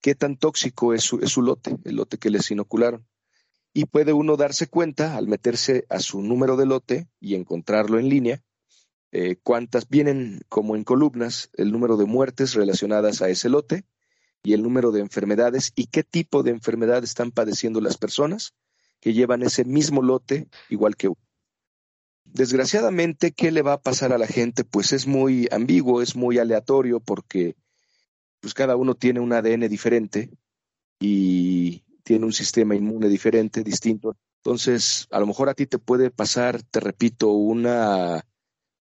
qué 0.00 0.14
tan 0.14 0.36
tóxico 0.36 0.94
es 0.94 1.02
su, 1.02 1.18
es 1.18 1.30
su 1.30 1.42
lote, 1.42 1.76
el 1.84 1.96
lote 1.96 2.18
que 2.18 2.30
les 2.30 2.50
inocularon. 2.50 3.04
Y 3.74 3.86
puede 3.86 4.12
uno 4.12 4.36
darse 4.36 4.68
cuenta 4.68 5.16
al 5.16 5.26
meterse 5.26 5.84
a 5.90 5.98
su 5.98 6.22
número 6.22 6.56
de 6.56 6.66
lote 6.66 7.08
y 7.20 7.34
encontrarlo 7.34 7.98
en 7.98 8.08
línea, 8.08 8.42
eh, 9.10 9.36
cuántas 9.42 9.88
vienen 9.88 10.42
como 10.48 10.76
en 10.76 10.84
columnas 10.84 11.50
el 11.54 11.72
número 11.72 11.96
de 11.96 12.06
muertes 12.06 12.54
relacionadas 12.54 13.22
a 13.22 13.28
ese 13.28 13.48
lote 13.48 13.84
y 14.42 14.52
el 14.52 14.62
número 14.62 14.92
de 14.92 15.00
enfermedades 15.00 15.72
y 15.74 15.86
qué 15.86 16.04
tipo 16.04 16.42
de 16.42 16.52
enfermedad 16.52 17.02
están 17.02 17.32
padeciendo 17.32 17.80
las 17.80 17.96
personas 17.96 18.54
que 19.00 19.12
llevan 19.12 19.42
ese 19.42 19.64
mismo 19.64 20.02
lote 20.02 20.48
igual 20.68 20.96
que 20.96 21.08
uno. 21.08 21.28
Desgraciadamente, 22.24 23.32
¿qué 23.32 23.50
le 23.50 23.62
va 23.62 23.74
a 23.74 23.80
pasar 23.80 24.12
a 24.12 24.18
la 24.18 24.26
gente? 24.26 24.64
Pues 24.64 24.92
es 24.92 25.06
muy 25.06 25.48
ambiguo, 25.50 26.02
es 26.02 26.14
muy 26.14 26.38
aleatorio 26.38 27.00
porque 27.00 27.56
pues 28.40 28.54
cada 28.54 28.76
uno 28.76 28.94
tiene 28.94 29.20
un 29.20 29.32
ADN 29.32 29.68
diferente 29.68 30.30
y 31.00 31.84
tiene 32.02 32.26
un 32.26 32.32
sistema 32.32 32.74
inmune 32.74 33.08
diferente, 33.08 33.62
distinto. 33.62 34.16
Entonces, 34.42 35.06
a 35.10 35.20
lo 35.20 35.26
mejor 35.26 35.48
a 35.48 35.54
ti 35.54 35.66
te 35.66 35.78
puede 35.78 36.10
pasar, 36.10 36.62
te 36.62 36.80
repito, 36.80 37.30
una 37.30 38.24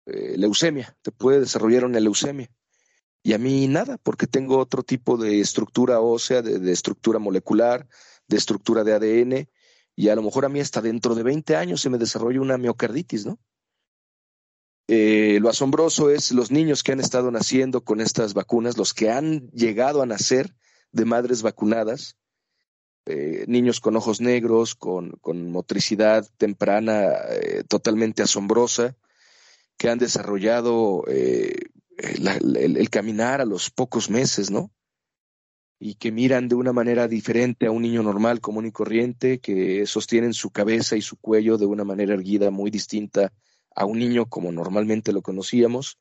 eh, 0.05 0.35
leucemia, 0.37 0.95
te 1.01 1.11
puede 1.11 1.39
desarrollar 1.39 1.85
una 1.85 1.99
leucemia. 1.99 2.49
Y 3.23 3.33
a 3.33 3.37
mí 3.37 3.67
nada, 3.67 3.97
porque 3.97 4.27
tengo 4.27 4.57
otro 4.57 4.83
tipo 4.83 5.17
de 5.17 5.39
estructura 5.39 5.99
ósea, 5.99 6.41
de, 6.41 6.59
de 6.59 6.71
estructura 6.71 7.19
molecular, 7.19 7.87
de 8.27 8.37
estructura 8.37 8.83
de 8.83 8.93
ADN, 8.93 9.49
y 9.97 10.09
a 10.09 10.15
lo 10.15 10.21
mejor 10.21 10.45
a 10.45 10.49
mí 10.49 10.59
hasta 10.59 10.79
dentro 10.79 11.15
de 11.15 11.23
20 11.23 11.55
años 11.55 11.81
se 11.81 11.89
me 11.89 11.97
desarrolla 11.97 12.39
una 12.39 12.59
miocarditis, 12.59 13.25
¿no? 13.25 13.39
Eh, 14.87 15.39
lo 15.41 15.49
asombroso 15.49 16.11
es 16.11 16.31
los 16.31 16.51
niños 16.51 16.83
que 16.83 16.91
han 16.91 16.99
estado 16.99 17.31
naciendo 17.31 17.83
con 17.83 17.99
estas 17.99 18.35
vacunas, 18.35 18.77
los 18.77 18.93
que 18.93 19.09
han 19.09 19.49
llegado 19.49 20.03
a 20.03 20.05
nacer 20.05 20.55
de 20.91 21.03
madres 21.03 21.41
vacunadas, 21.41 22.15
eh, 23.07 23.45
niños 23.47 23.81
con 23.81 23.95
ojos 23.95 24.21
negros, 24.21 24.75
con, 24.75 25.13
con 25.19 25.49
motricidad 25.49 26.29
temprana 26.37 27.13
eh, 27.31 27.63
totalmente 27.67 28.21
asombrosa, 28.21 28.95
que 29.77 29.89
han 29.89 29.97
desarrollado 29.97 31.05
la, 32.19 32.35
el, 32.35 32.77
el, 32.77 32.89
caminar 32.91 33.41
a 33.41 33.45
los 33.45 33.71
pocos 33.71 34.11
meses, 34.11 34.51
¿no? 34.51 34.71
Y 35.79 35.95
que 35.95 36.11
miran 36.11 36.47
de 36.47 36.55
una 36.55 36.73
manera 36.73 37.07
diferente 37.07 37.67
a 37.67 37.71
un 37.71 37.83
niño 37.83 38.01
normal, 38.01 38.41
común 38.41 38.65
y 38.65 38.71
corriente, 38.71 39.39
que 39.39 39.85
sostienen 39.85 40.33
su 40.33 40.49
cabeza 40.49 40.95
y 40.95 41.01
su 41.01 41.17
cuello 41.17 41.57
de 41.57 41.67
una 41.67 41.83
manera 41.83 42.13
erguida 42.13 42.49
muy 42.49 42.71
distinta 42.71 43.31
a 43.75 43.85
un 43.85 43.99
niño 43.99 44.25
como 44.25 44.51
normalmente 44.51 45.13
lo 45.13 45.21
conocíamos. 45.21 45.99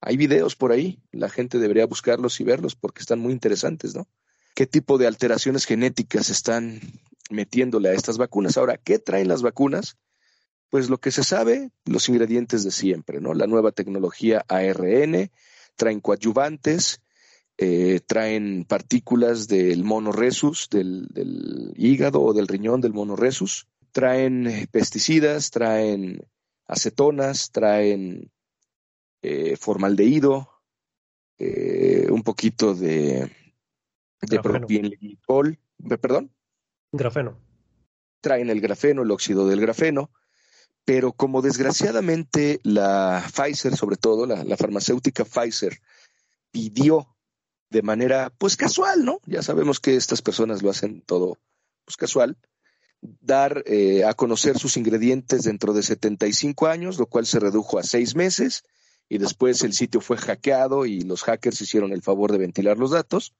Hay 0.00 0.16
videos 0.16 0.56
por 0.56 0.72
ahí, 0.72 1.02
la 1.12 1.28
gente 1.28 1.58
debería 1.58 1.86
buscarlos 1.86 2.40
y 2.40 2.44
verlos 2.44 2.74
porque 2.74 3.00
están 3.00 3.18
muy 3.18 3.32
interesantes, 3.32 3.94
¿no? 3.94 4.08
¿Qué 4.54 4.66
tipo 4.66 4.96
de 4.96 5.06
alteraciones 5.06 5.66
genéticas 5.66 6.30
están 6.30 6.80
metiéndole 7.30 7.90
a 7.90 7.92
estas 7.92 8.16
vacunas? 8.16 8.56
Ahora, 8.56 8.78
¿qué 8.78 8.98
traen 8.98 9.28
las 9.28 9.42
vacunas? 9.42 9.98
Pues 10.70 10.88
lo 10.88 10.98
que 10.98 11.10
se 11.10 11.22
sabe, 11.22 11.70
los 11.84 12.08
ingredientes 12.08 12.64
de 12.64 12.70
siempre, 12.70 13.20
¿no? 13.20 13.34
La 13.34 13.46
nueva 13.46 13.72
tecnología 13.72 14.44
ARN, 14.48 15.30
traen 15.76 16.00
coadyuvantes, 16.00 17.00
eh, 17.60 18.00
traen 18.06 18.64
partículas 18.64 19.48
del 19.48 19.82
mono 19.82 20.12
resus, 20.12 20.68
del, 20.70 21.08
del, 21.08 21.72
hígado 21.76 22.22
o 22.22 22.32
del 22.32 22.46
riñón 22.46 22.80
del 22.80 22.92
mono 22.92 23.16
resus, 23.16 23.66
traen 23.90 24.46
eh, 24.46 24.68
pesticidas, 24.70 25.50
traen 25.50 26.24
acetonas, 26.66 27.50
traen 27.50 28.30
eh, 29.22 29.56
formaldehído, 29.56 30.48
eh, 31.38 32.06
un 32.10 32.22
poquito 32.22 32.74
de, 32.74 33.28
de 34.20 34.40
propilenglicol, 34.40 35.58
perdón. 36.00 36.32
Grafeno. 36.92 37.40
Traen 38.20 38.50
el 38.50 38.60
grafeno, 38.60 39.02
el 39.02 39.10
óxido 39.10 39.48
del 39.48 39.60
grafeno, 39.60 40.12
pero 40.84 41.12
como 41.12 41.42
desgraciadamente 41.42 42.60
la 42.62 43.24
Pfizer, 43.34 43.76
sobre 43.76 43.96
todo 43.96 44.26
la, 44.26 44.44
la 44.44 44.56
farmacéutica 44.56 45.24
Pfizer, 45.24 45.80
pidió 46.52 47.17
de 47.70 47.82
manera 47.82 48.32
pues 48.38 48.56
casual, 48.56 49.04
¿no? 49.04 49.20
Ya 49.26 49.42
sabemos 49.42 49.80
que 49.80 49.96
estas 49.96 50.22
personas 50.22 50.62
lo 50.62 50.70
hacen 50.70 51.02
todo 51.02 51.38
pues 51.84 51.96
casual. 51.96 52.36
Dar 53.00 53.62
eh, 53.66 54.04
a 54.04 54.14
conocer 54.14 54.58
sus 54.58 54.76
ingredientes 54.76 55.44
dentro 55.44 55.72
de 55.72 55.82
75 55.82 56.66
años, 56.66 56.98
lo 56.98 57.06
cual 57.06 57.26
se 57.26 57.38
redujo 57.38 57.78
a 57.78 57.84
seis 57.84 58.16
meses 58.16 58.64
y 59.08 59.18
después 59.18 59.62
el 59.62 59.72
sitio 59.72 60.00
fue 60.00 60.16
hackeado 60.16 60.84
y 60.84 61.02
los 61.02 61.22
hackers 61.22 61.60
hicieron 61.60 61.92
el 61.92 62.02
favor 62.02 62.32
de 62.32 62.38
ventilar 62.38 62.76
los 62.76 62.90
datos. 62.90 63.32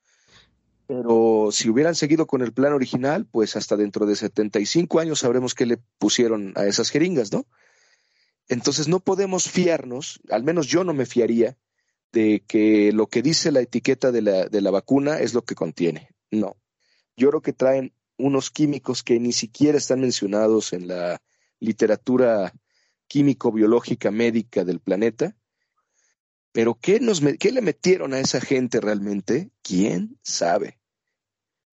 Pero 0.86 1.50
si 1.52 1.68
hubieran 1.68 1.94
seguido 1.94 2.26
con 2.26 2.40
el 2.40 2.52
plan 2.52 2.72
original, 2.72 3.26
pues 3.26 3.56
hasta 3.56 3.76
dentro 3.76 4.06
de 4.06 4.16
75 4.16 5.00
años 5.00 5.18
sabremos 5.18 5.54
qué 5.54 5.66
le 5.66 5.78
pusieron 5.98 6.54
a 6.56 6.64
esas 6.64 6.88
jeringas, 6.88 7.30
¿no? 7.30 7.44
Entonces 8.48 8.88
no 8.88 9.00
podemos 9.00 9.50
fiarnos, 9.50 10.20
al 10.30 10.42
menos 10.42 10.66
yo 10.66 10.84
no 10.84 10.94
me 10.94 11.04
fiaría 11.04 11.58
de 12.12 12.44
que 12.46 12.92
lo 12.92 13.06
que 13.06 13.22
dice 13.22 13.52
la 13.52 13.60
etiqueta 13.60 14.12
de 14.12 14.22
la, 14.22 14.48
de 14.48 14.60
la 14.60 14.70
vacuna 14.70 15.18
es 15.18 15.34
lo 15.34 15.42
que 15.42 15.54
contiene. 15.54 16.10
No. 16.30 16.56
Yo 17.16 17.28
creo 17.30 17.42
que 17.42 17.52
traen 17.52 17.92
unos 18.16 18.50
químicos 18.50 19.02
que 19.02 19.20
ni 19.20 19.32
siquiera 19.32 19.78
están 19.78 20.00
mencionados 20.00 20.72
en 20.72 20.88
la 20.88 21.22
literatura 21.60 22.52
químico-biológica 23.06 24.10
médica 24.10 24.64
del 24.64 24.80
planeta. 24.80 25.36
Pero 26.52 26.74
¿qué, 26.80 27.00
nos, 27.00 27.20
¿qué 27.38 27.52
le 27.52 27.62
metieron 27.62 28.14
a 28.14 28.20
esa 28.20 28.40
gente 28.40 28.80
realmente? 28.80 29.50
¿Quién 29.62 30.18
sabe? 30.22 30.78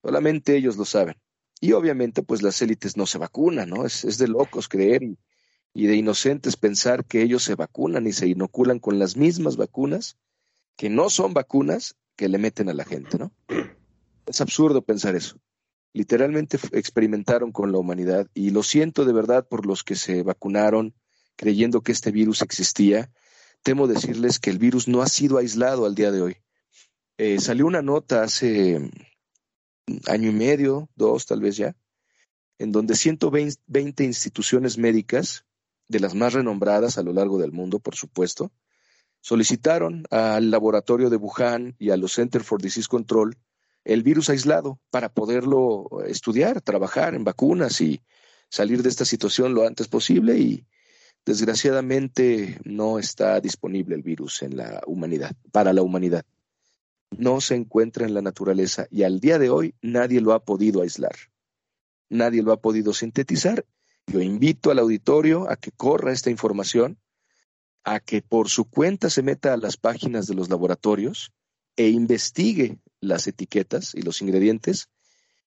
Solamente 0.01 0.55
ellos 0.55 0.77
lo 0.77 0.85
saben. 0.85 1.15
Y 1.61 1.71
obviamente, 1.71 2.21
pues 2.21 2.41
las 2.41 2.61
élites 2.61 2.97
no 2.97 3.05
se 3.05 3.17
vacunan, 3.17 3.69
¿no? 3.69 3.85
Es, 3.85 4.03
es 4.03 4.17
de 4.17 4.27
locos 4.27 4.67
creer 4.67 5.03
y, 5.03 5.17
y 5.75 5.87
de 5.87 5.97
inocentes 5.97 6.55
pensar 6.55 7.03
que 7.03 7.21
ellos 7.21 7.43
se 7.43 7.53
vacunan 7.53 8.07
y 8.07 8.13
se 8.13 8.27
inoculan 8.27 8.79
con 8.79 8.97
las 8.97 9.17
mismas 9.17 9.57
vacunas 9.57 10.17
que 10.77 10.89
no 10.89 11.09
son 11.09 11.33
vacunas 11.33 11.97
que 12.15 12.29
le 12.29 12.37
meten 12.37 12.69
a 12.69 12.73
la 12.73 12.85
gente, 12.85 13.17
¿no? 13.17 13.33
Es 14.25 14.39
absurdo 14.39 14.81
pensar 14.81 15.15
eso. 15.15 15.37
Literalmente 15.91 16.57
experimentaron 16.71 17.51
con 17.51 17.73
la 17.73 17.77
humanidad 17.77 18.27
y 18.33 18.51
lo 18.51 18.63
siento 18.63 19.03
de 19.03 19.11
verdad 19.11 19.47
por 19.49 19.65
los 19.65 19.83
que 19.83 19.95
se 19.95 20.23
vacunaron 20.23 20.95
creyendo 21.35 21.81
que 21.81 21.91
este 21.91 22.11
virus 22.11 22.41
existía. 22.41 23.11
Temo 23.61 23.87
decirles 23.87 24.39
que 24.39 24.51
el 24.51 24.59
virus 24.59 24.87
no 24.87 25.01
ha 25.01 25.07
sido 25.07 25.37
aislado 25.37 25.85
al 25.85 25.93
día 25.93 26.11
de 26.11 26.21
hoy. 26.21 26.37
Eh, 27.17 27.41
salió 27.41 27.67
una 27.67 27.81
nota 27.81 28.23
hace 28.23 28.91
año 30.07 30.29
y 30.29 30.33
medio, 30.33 30.89
dos 30.95 31.25
tal 31.25 31.41
vez 31.41 31.57
ya, 31.57 31.75
en 32.59 32.71
donde 32.71 32.95
120 32.95 34.03
instituciones 34.05 34.77
médicas, 34.77 35.44
de 35.87 35.99
las 35.99 36.15
más 36.15 36.33
renombradas 36.33 36.97
a 36.97 37.03
lo 37.03 37.13
largo 37.13 37.37
del 37.37 37.51
mundo, 37.51 37.79
por 37.79 37.95
supuesto, 37.95 38.51
solicitaron 39.21 40.05
al 40.11 40.51
laboratorio 40.51 41.09
de 41.09 41.17
Wuhan 41.17 41.75
y 41.79 41.89
a 41.89 41.97
los 41.97 42.13
Center 42.13 42.43
for 42.43 42.61
Disease 42.61 42.87
Control 42.87 43.37
el 43.83 44.01
virus 44.01 44.29
aislado 44.29 44.79
para 44.89 45.09
poderlo 45.09 45.87
estudiar, 46.07 46.61
trabajar 46.61 47.13
en 47.13 47.23
vacunas 47.23 47.81
y 47.81 48.01
salir 48.49 48.81
de 48.81 48.89
esta 48.89 49.05
situación 49.05 49.53
lo 49.53 49.67
antes 49.67 49.87
posible 49.87 50.37
y 50.37 50.65
desgraciadamente 51.25 52.59
no 52.63 52.99
está 52.99 53.39
disponible 53.41 53.95
el 53.95 54.01
virus 54.01 54.41
en 54.41 54.57
la 54.57 54.81
humanidad, 54.87 55.35
para 55.51 55.73
la 55.73 55.81
humanidad 55.81 56.25
no 57.17 57.41
se 57.41 57.55
encuentra 57.55 58.05
en 58.05 58.13
la 58.13 58.21
naturaleza 58.21 58.87
y 58.89 59.03
al 59.03 59.19
día 59.19 59.39
de 59.39 59.49
hoy 59.49 59.75
nadie 59.81 60.21
lo 60.21 60.33
ha 60.33 60.43
podido 60.43 60.81
aislar, 60.81 61.15
nadie 62.09 62.41
lo 62.41 62.51
ha 62.51 62.57
podido 62.57 62.93
sintetizar. 62.93 63.65
Yo 64.07 64.21
invito 64.21 64.71
al 64.71 64.79
auditorio 64.79 65.49
a 65.49 65.55
que 65.55 65.71
corra 65.71 66.11
esta 66.11 66.29
información, 66.29 66.99
a 67.83 67.99
que 67.99 68.21
por 68.21 68.49
su 68.49 68.65
cuenta 68.65 69.09
se 69.09 69.23
meta 69.23 69.53
a 69.53 69.57
las 69.57 69.77
páginas 69.77 70.27
de 70.27 70.35
los 70.35 70.49
laboratorios 70.49 71.31
e 71.75 71.89
investigue 71.89 72.79
las 72.99 73.27
etiquetas 73.27 73.93
y 73.95 74.01
los 74.01 74.21
ingredientes 74.21 74.89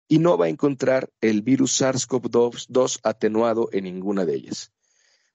y 0.09 0.19
no 0.19 0.39
va 0.39 0.47
a 0.47 0.49
encontrar 0.49 1.11
el 1.21 1.43
virus 1.43 1.81
SARS-CoV-2 1.81 3.01
atenuado 3.03 3.69
en 3.73 3.85
ninguna 3.85 4.25
de 4.25 4.35
ellas. 4.35 4.73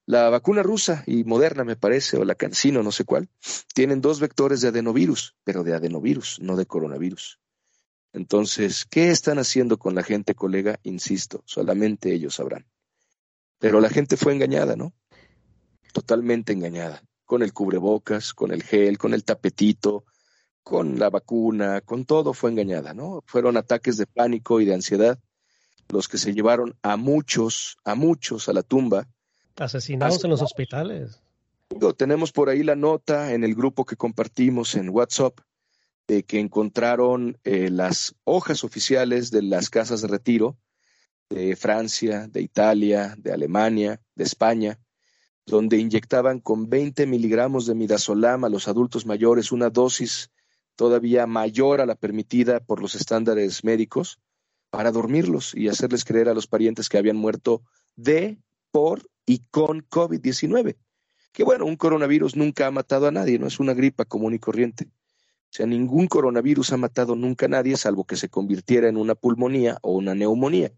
La 0.05 0.29
vacuna 0.29 0.63
rusa 0.63 1.03
y 1.07 1.23
moderna, 1.23 1.63
me 1.63 1.77
parece, 1.77 2.17
o 2.17 2.25
la 2.25 2.35
cancino, 2.35 2.83
no 2.83 2.91
sé 2.91 3.05
cuál, 3.05 3.29
tienen 3.73 4.01
dos 4.01 4.19
vectores 4.19 4.59
de 4.59 4.67
adenovirus, 4.69 5.35
pero 5.45 5.63
de 5.63 5.73
adenovirus, 5.73 6.39
no 6.41 6.57
de 6.57 6.65
coronavirus. 6.65 7.39
Entonces, 8.11 8.85
¿qué 8.85 9.11
están 9.11 9.39
haciendo 9.39 9.77
con 9.77 9.95
la 9.95 10.03
gente, 10.03 10.35
colega? 10.35 10.79
Insisto, 10.83 11.41
solamente 11.45 12.13
ellos 12.13 12.35
sabrán. 12.35 12.65
Pero 13.63 13.79
la 13.79 13.87
gente 13.87 14.17
fue 14.17 14.33
engañada, 14.33 14.75
¿no? 14.75 14.91
Totalmente 15.93 16.51
engañada, 16.51 17.01
con 17.23 17.43
el 17.43 17.53
cubrebocas, 17.53 18.33
con 18.33 18.51
el 18.51 18.61
gel, 18.61 18.97
con 18.97 19.13
el 19.13 19.23
tapetito, 19.23 20.03
con 20.63 20.99
la 20.99 21.09
vacuna, 21.09 21.79
con 21.79 22.03
todo 22.03 22.33
fue 22.33 22.51
engañada, 22.51 22.93
¿no? 22.93 23.23
Fueron 23.25 23.55
ataques 23.55 23.95
de 23.95 24.05
pánico 24.05 24.59
y 24.59 24.65
de 24.65 24.73
ansiedad 24.73 25.17
los 25.87 26.09
que 26.09 26.17
se 26.17 26.33
llevaron 26.33 26.75
a 26.81 26.97
muchos, 26.97 27.77
a 27.85 27.95
muchos 27.95 28.49
a 28.49 28.53
la 28.53 28.63
tumba 28.63 29.07
Asesinados 29.55 30.21
en 30.25 30.31
los 30.31 30.41
hospitales. 30.41 31.21
Tenemos 31.95 32.33
por 32.33 32.49
ahí 32.49 32.63
la 32.63 32.75
nota 32.75 33.31
en 33.31 33.45
el 33.45 33.55
grupo 33.55 33.85
que 33.85 33.95
compartimos 33.95 34.75
en 34.75 34.89
WhatsApp 34.89 35.39
de 36.05 36.23
que 36.23 36.41
encontraron 36.41 37.37
eh, 37.45 37.69
las 37.69 38.13
hojas 38.25 38.65
oficiales 38.65 39.31
de 39.31 39.41
las 39.41 39.69
casas 39.69 40.01
de 40.01 40.09
retiro 40.09 40.57
de 41.29 41.55
Francia, 41.55 42.27
de 42.27 42.41
Italia, 42.41 43.15
de 43.17 43.31
Alemania, 43.31 44.01
de 44.15 44.23
España, 44.23 44.79
donde 45.45 45.77
inyectaban 45.77 46.39
con 46.39 46.69
20 46.69 47.05
miligramos 47.05 47.65
de 47.65 47.75
midazolam 47.75 48.45
a 48.45 48.49
los 48.49 48.67
adultos 48.67 49.05
mayores, 49.05 49.51
una 49.51 49.69
dosis 49.69 50.31
todavía 50.75 51.27
mayor 51.27 51.81
a 51.81 51.85
la 51.85 51.95
permitida 51.95 52.59
por 52.59 52.81
los 52.81 52.95
estándares 52.95 53.63
médicos, 53.63 54.19
para 54.69 54.91
dormirlos 54.91 55.53
y 55.53 55.67
hacerles 55.67 56.03
creer 56.03 56.29
a 56.29 56.33
los 56.33 56.47
parientes 56.47 56.89
que 56.89 56.97
habían 56.97 57.17
muerto 57.17 57.61
de, 57.95 58.39
por 58.71 59.07
y 59.25 59.39
con 59.51 59.87
COVID-19. 59.87 60.77
Que 61.31 61.43
bueno, 61.43 61.65
un 61.65 61.75
coronavirus 61.75 62.35
nunca 62.35 62.67
ha 62.67 62.71
matado 62.71 63.07
a 63.07 63.11
nadie, 63.11 63.37
no 63.37 63.47
es 63.47 63.59
una 63.59 63.73
gripa 63.73 64.05
común 64.05 64.33
y 64.33 64.39
corriente. 64.39 64.85
O 64.85 65.55
sea, 65.55 65.67
ningún 65.67 66.07
coronavirus 66.07 66.73
ha 66.73 66.77
matado 66.77 67.15
nunca 67.15 67.45
a 67.45 67.49
nadie, 67.49 67.77
salvo 67.77 68.05
que 68.05 68.15
se 68.15 68.29
convirtiera 68.29 68.89
en 68.89 68.97
una 68.97 69.13
pulmonía 69.13 69.77
o 69.83 69.93
una 69.93 70.15
neumonía. 70.15 70.71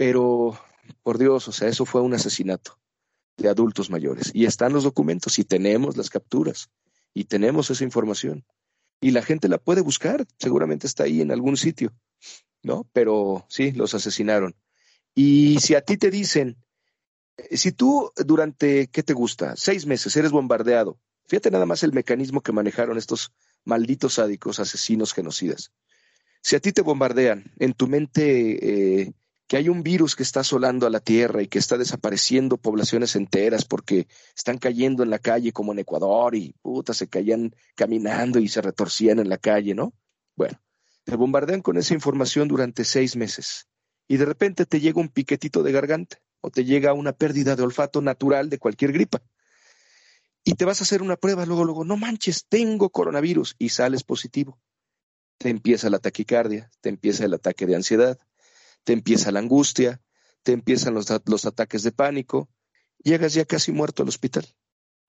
Pero, 0.00 0.58
por 1.02 1.18
Dios, 1.18 1.46
o 1.46 1.52
sea, 1.52 1.68
eso 1.68 1.84
fue 1.84 2.00
un 2.00 2.14
asesinato 2.14 2.78
de 3.36 3.50
adultos 3.50 3.90
mayores. 3.90 4.30
Y 4.32 4.46
están 4.46 4.72
los 4.72 4.82
documentos 4.82 5.38
y 5.38 5.44
tenemos 5.44 5.98
las 5.98 6.08
capturas 6.08 6.70
y 7.12 7.24
tenemos 7.24 7.68
esa 7.68 7.84
información. 7.84 8.46
Y 9.02 9.10
la 9.10 9.20
gente 9.20 9.46
la 9.46 9.58
puede 9.58 9.82
buscar, 9.82 10.26
seguramente 10.38 10.86
está 10.86 11.04
ahí 11.04 11.20
en 11.20 11.30
algún 11.30 11.58
sitio, 11.58 11.92
¿no? 12.62 12.88
Pero 12.94 13.44
sí, 13.50 13.72
los 13.72 13.92
asesinaron. 13.92 14.56
Y 15.14 15.58
si 15.60 15.74
a 15.74 15.82
ti 15.82 15.98
te 15.98 16.10
dicen, 16.10 16.56
si 17.50 17.70
tú 17.70 18.10
durante, 18.16 18.86
¿qué 18.86 19.02
te 19.02 19.12
gusta? 19.12 19.54
Seis 19.54 19.84
meses 19.84 20.16
eres 20.16 20.30
bombardeado. 20.30 20.98
Fíjate 21.26 21.50
nada 21.50 21.66
más 21.66 21.82
el 21.82 21.92
mecanismo 21.92 22.40
que 22.40 22.52
manejaron 22.52 22.96
estos 22.96 23.34
malditos 23.64 24.14
sádicos, 24.14 24.60
asesinos, 24.60 25.12
genocidas. 25.12 25.72
Si 26.40 26.56
a 26.56 26.60
ti 26.60 26.72
te 26.72 26.80
bombardean 26.80 27.52
en 27.58 27.74
tu 27.74 27.86
mente 27.86 29.02
eh, 29.02 29.12
que 29.50 29.56
hay 29.56 29.68
un 29.68 29.82
virus 29.82 30.14
que 30.14 30.22
está 30.22 30.40
asolando 30.40 30.86
a 30.86 30.90
la 30.90 31.00
tierra 31.00 31.42
y 31.42 31.48
que 31.48 31.58
está 31.58 31.76
desapareciendo 31.76 32.56
poblaciones 32.56 33.16
enteras 33.16 33.64
porque 33.64 34.06
están 34.36 34.58
cayendo 34.58 35.02
en 35.02 35.10
la 35.10 35.18
calle 35.18 35.50
como 35.50 35.72
en 35.72 35.80
Ecuador 35.80 36.36
y 36.36 36.54
puta, 36.62 36.94
se 36.94 37.08
caían 37.08 37.52
caminando 37.74 38.38
y 38.38 38.46
se 38.46 38.60
retorcían 38.60 39.18
en 39.18 39.28
la 39.28 39.38
calle, 39.38 39.74
¿no? 39.74 39.92
Bueno, 40.36 40.62
te 41.02 41.16
bombardean 41.16 41.62
con 41.62 41.78
esa 41.78 41.94
información 41.94 42.46
durante 42.46 42.84
seis 42.84 43.16
meses 43.16 43.66
y 44.06 44.18
de 44.18 44.24
repente 44.24 44.66
te 44.66 44.78
llega 44.78 45.00
un 45.00 45.08
piquetito 45.08 45.64
de 45.64 45.72
garganta 45.72 46.18
o 46.40 46.50
te 46.50 46.64
llega 46.64 46.92
una 46.92 47.10
pérdida 47.10 47.56
de 47.56 47.64
olfato 47.64 48.00
natural 48.00 48.50
de 48.50 48.58
cualquier 48.60 48.92
gripa. 48.92 49.20
Y 50.44 50.54
te 50.54 50.64
vas 50.64 50.80
a 50.80 50.84
hacer 50.84 51.02
una 51.02 51.16
prueba, 51.16 51.44
luego, 51.44 51.64
luego, 51.64 51.84
no 51.84 51.96
manches, 51.96 52.46
tengo 52.48 52.90
coronavirus 52.90 53.56
y 53.58 53.70
sales 53.70 54.04
positivo. 54.04 54.60
Te 55.38 55.48
empieza 55.48 55.90
la 55.90 55.98
taquicardia, 55.98 56.70
te 56.80 56.88
empieza 56.88 57.24
el 57.24 57.34
ataque 57.34 57.66
de 57.66 57.74
ansiedad, 57.74 58.16
te 58.84 58.92
empieza 58.92 59.32
la 59.32 59.40
angustia, 59.40 60.00
te 60.42 60.52
empiezan 60.52 60.94
los, 60.94 61.10
ataques 61.46 61.82
de 61.82 61.92
pánico, 61.92 62.48
llegas 63.02 63.34
ya 63.34 63.44
casi 63.44 63.72
muerto 63.72 64.02
al 64.02 64.08
hospital. 64.08 64.46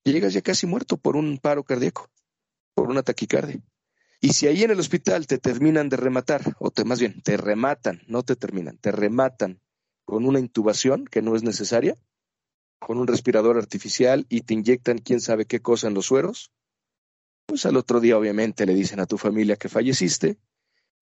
Llegas 0.04 0.34
ya 0.34 0.42
casi 0.42 0.66
muerto 0.66 0.98
por 0.98 1.16
un 1.16 1.38
paro 1.38 1.64
cardíaco, 1.64 2.10
por 2.74 2.90
una 2.90 3.04
taquicardia. 3.04 3.62
Y 4.20 4.34
si 4.34 4.48
ahí 4.48 4.64
en 4.64 4.72
el 4.72 4.80
hospital 4.80 5.28
te 5.28 5.38
terminan 5.38 5.90
de 5.90 5.98
rematar, 5.98 6.56
o 6.60 6.72
te, 6.72 6.84
más 6.86 7.00
bien, 7.00 7.22
te 7.22 7.38
rematan, 7.38 8.02
no 8.08 8.24
te 8.24 8.36
terminan, 8.36 8.78
te 8.78 8.92
rematan 8.92 9.62
con 10.06 10.26
una 10.26 10.40
intubación 10.40 11.06
que 11.06 11.22
no 11.22 11.36
es 11.36 11.44
necesaria, 11.44 11.96
con 12.80 12.98
un 12.98 13.08
respirador 13.08 13.58
artificial 13.58 14.26
y 14.30 14.42
te 14.42 14.56
inyectan 14.56 14.98
quién 14.98 15.22
sabe 15.22 15.46
qué 15.46 15.62
cosa 15.62 15.88
en 15.88 15.94
los 15.94 16.08
sueros, 16.08 16.52
pues 17.46 17.66
al 17.66 17.78
otro 17.78 18.00
día 18.00 18.18
obviamente 18.18 18.66
le 18.66 18.74
dicen 18.74 19.00
a 19.00 19.06
tu 19.06 19.18
familia 19.18 19.56
que 19.56 19.70
falleciste, 19.70 20.38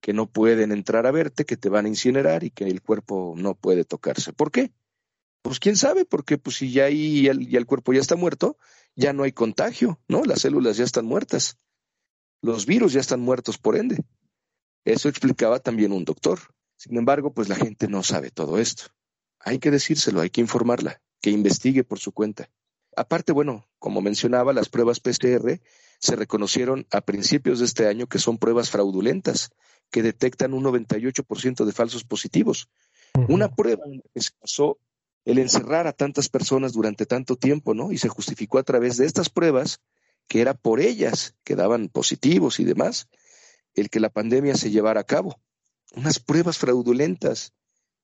que 0.01 0.13
no 0.13 0.27
pueden 0.27 0.71
entrar 0.71 1.05
a 1.05 1.11
verte, 1.11 1.45
que 1.45 1.57
te 1.57 1.69
van 1.69 1.85
a 1.85 1.89
incinerar 1.89 2.43
y 2.43 2.51
que 2.51 2.65
el 2.65 2.81
cuerpo 2.81 3.33
no 3.37 3.55
puede 3.55 3.85
tocarse. 3.85 4.33
¿Por 4.33 4.51
qué? 4.51 4.71
Pues 5.41 5.59
quién 5.59 5.75
sabe, 5.75 6.05
porque 6.05 6.37
pues 6.37 6.57
si 6.57 6.71
ya 6.71 6.85
ahí 6.85 7.23
ya 7.23 7.31
el 7.31 7.65
cuerpo 7.65 7.93
ya 7.93 8.01
está 8.01 8.15
muerto, 8.15 8.57
ya 8.95 9.13
no 9.13 9.23
hay 9.23 9.31
contagio, 9.31 9.99
¿no? 10.07 10.23
Las 10.23 10.41
células 10.41 10.77
ya 10.77 10.83
están 10.83 11.05
muertas. 11.05 11.57
Los 12.41 12.65
virus 12.65 12.93
ya 12.93 12.99
están 12.99 13.21
muertos 13.21 13.57
por 13.57 13.77
ende. 13.77 14.03
Eso 14.85 15.09
explicaba 15.09 15.59
también 15.59 15.91
un 15.91 16.05
doctor. 16.05 16.39
Sin 16.77 16.97
embargo, 16.97 17.33
pues 17.33 17.49
la 17.49 17.55
gente 17.55 17.87
no 17.87 18.03
sabe 18.03 18.31
todo 18.31 18.57
esto 18.57 18.85
hay 19.39 19.59
que 19.59 19.71
decírselo, 19.71 20.21
hay 20.21 20.29
que 20.29 20.41
informarla, 20.41 21.01
que 21.21 21.31
investigue 21.31 21.83
por 21.83 21.99
su 21.99 22.11
cuenta. 22.11 22.49
Aparte, 22.95 23.31
bueno, 23.31 23.67
como 23.79 24.01
mencionaba, 24.01 24.53
las 24.53 24.69
pruebas 24.69 24.99
PCR 24.99 25.61
se 25.99 26.15
reconocieron 26.15 26.87
a 26.91 27.01
principios 27.01 27.59
de 27.59 27.65
este 27.65 27.87
año 27.87 28.07
que 28.07 28.19
son 28.19 28.37
pruebas 28.37 28.69
fraudulentas, 28.69 29.51
que 29.91 30.01
detectan 30.01 30.53
un 30.53 30.63
98% 30.63 31.65
de 31.65 31.71
falsos 31.71 32.03
positivos. 32.03 32.69
Una 33.27 33.53
prueba 33.53 33.83
que 34.13 34.21
se 34.21 34.31
pasó 34.39 34.79
el 35.25 35.39
encerrar 35.39 35.87
a 35.87 35.93
tantas 35.93 36.29
personas 36.29 36.73
durante 36.73 37.05
tanto 37.05 37.35
tiempo, 37.35 37.73
¿no? 37.73 37.91
Y 37.91 37.97
se 37.97 38.07
justificó 38.07 38.59
a 38.59 38.63
través 38.63 38.97
de 38.97 39.05
estas 39.05 39.29
pruebas, 39.29 39.81
que 40.27 40.41
era 40.41 40.53
por 40.53 40.79
ellas 40.79 41.35
que 41.43 41.55
daban 41.55 41.89
positivos 41.89 42.59
y 42.59 42.63
demás, 42.63 43.07
el 43.73 43.89
que 43.89 43.99
la 43.99 44.09
pandemia 44.09 44.55
se 44.55 44.71
llevara 44.71 45.01
a 45.01 45.05
cabo. 45.05 45.39
Unas 45.95 46.19
pruebas 46.19 46.57
fraudulentas 46.57 47.53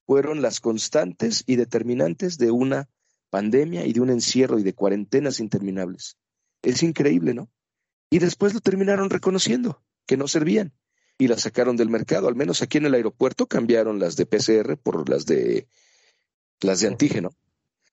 fueron 0.05 0.41
las 0.41 0.59
constantes 0.59 1.43
y 1.47 1.55
determinantes 1.55 2.37
de 2.37 2.51
una 2.51 2.89
pandemia 3.29 3.85
y 3.85 3.93
de 3.93 4.01
un 4.01 4.09
encierro 4.09 4.59
y 4.59 4.63
de 4.63 4.73
cuarentenas 4.73 5.39
interminables. 5.39 6.17
Es 6.61 6.83
increíble, 6.83 7.33
¿no? 7.33 7.49
Y 8.09 8.19
después 8.19 8.53
lo 8.53 8.59
terminaron 8.59 9.09
reconociendo, 9.09 9.83
que 10.05 10.17
no 10.17 10.27
servían. 10.27 10.73
y 11.17 11.27
las 11.29 11.41
sacaron 11.43 11.77
del 11.77 11.89
mercado. 11.89 12.27
Al 12.27 12.35
menos 12.35 12.61
aquí 12.61 12.77
en 12.77 12.87
el 12.87 12.93
aeropuerto 12.93 13.47
cambiaron 13.47 13.99
las 13.99 14.17
de 14.17 14.25
PCR 14.25 14.77
por 14.77 15.07
las 15.09 15.25
de 15.25 15.67
las 16.61 16.81
de 16.81 16.87
antígeno. 16.87 17.29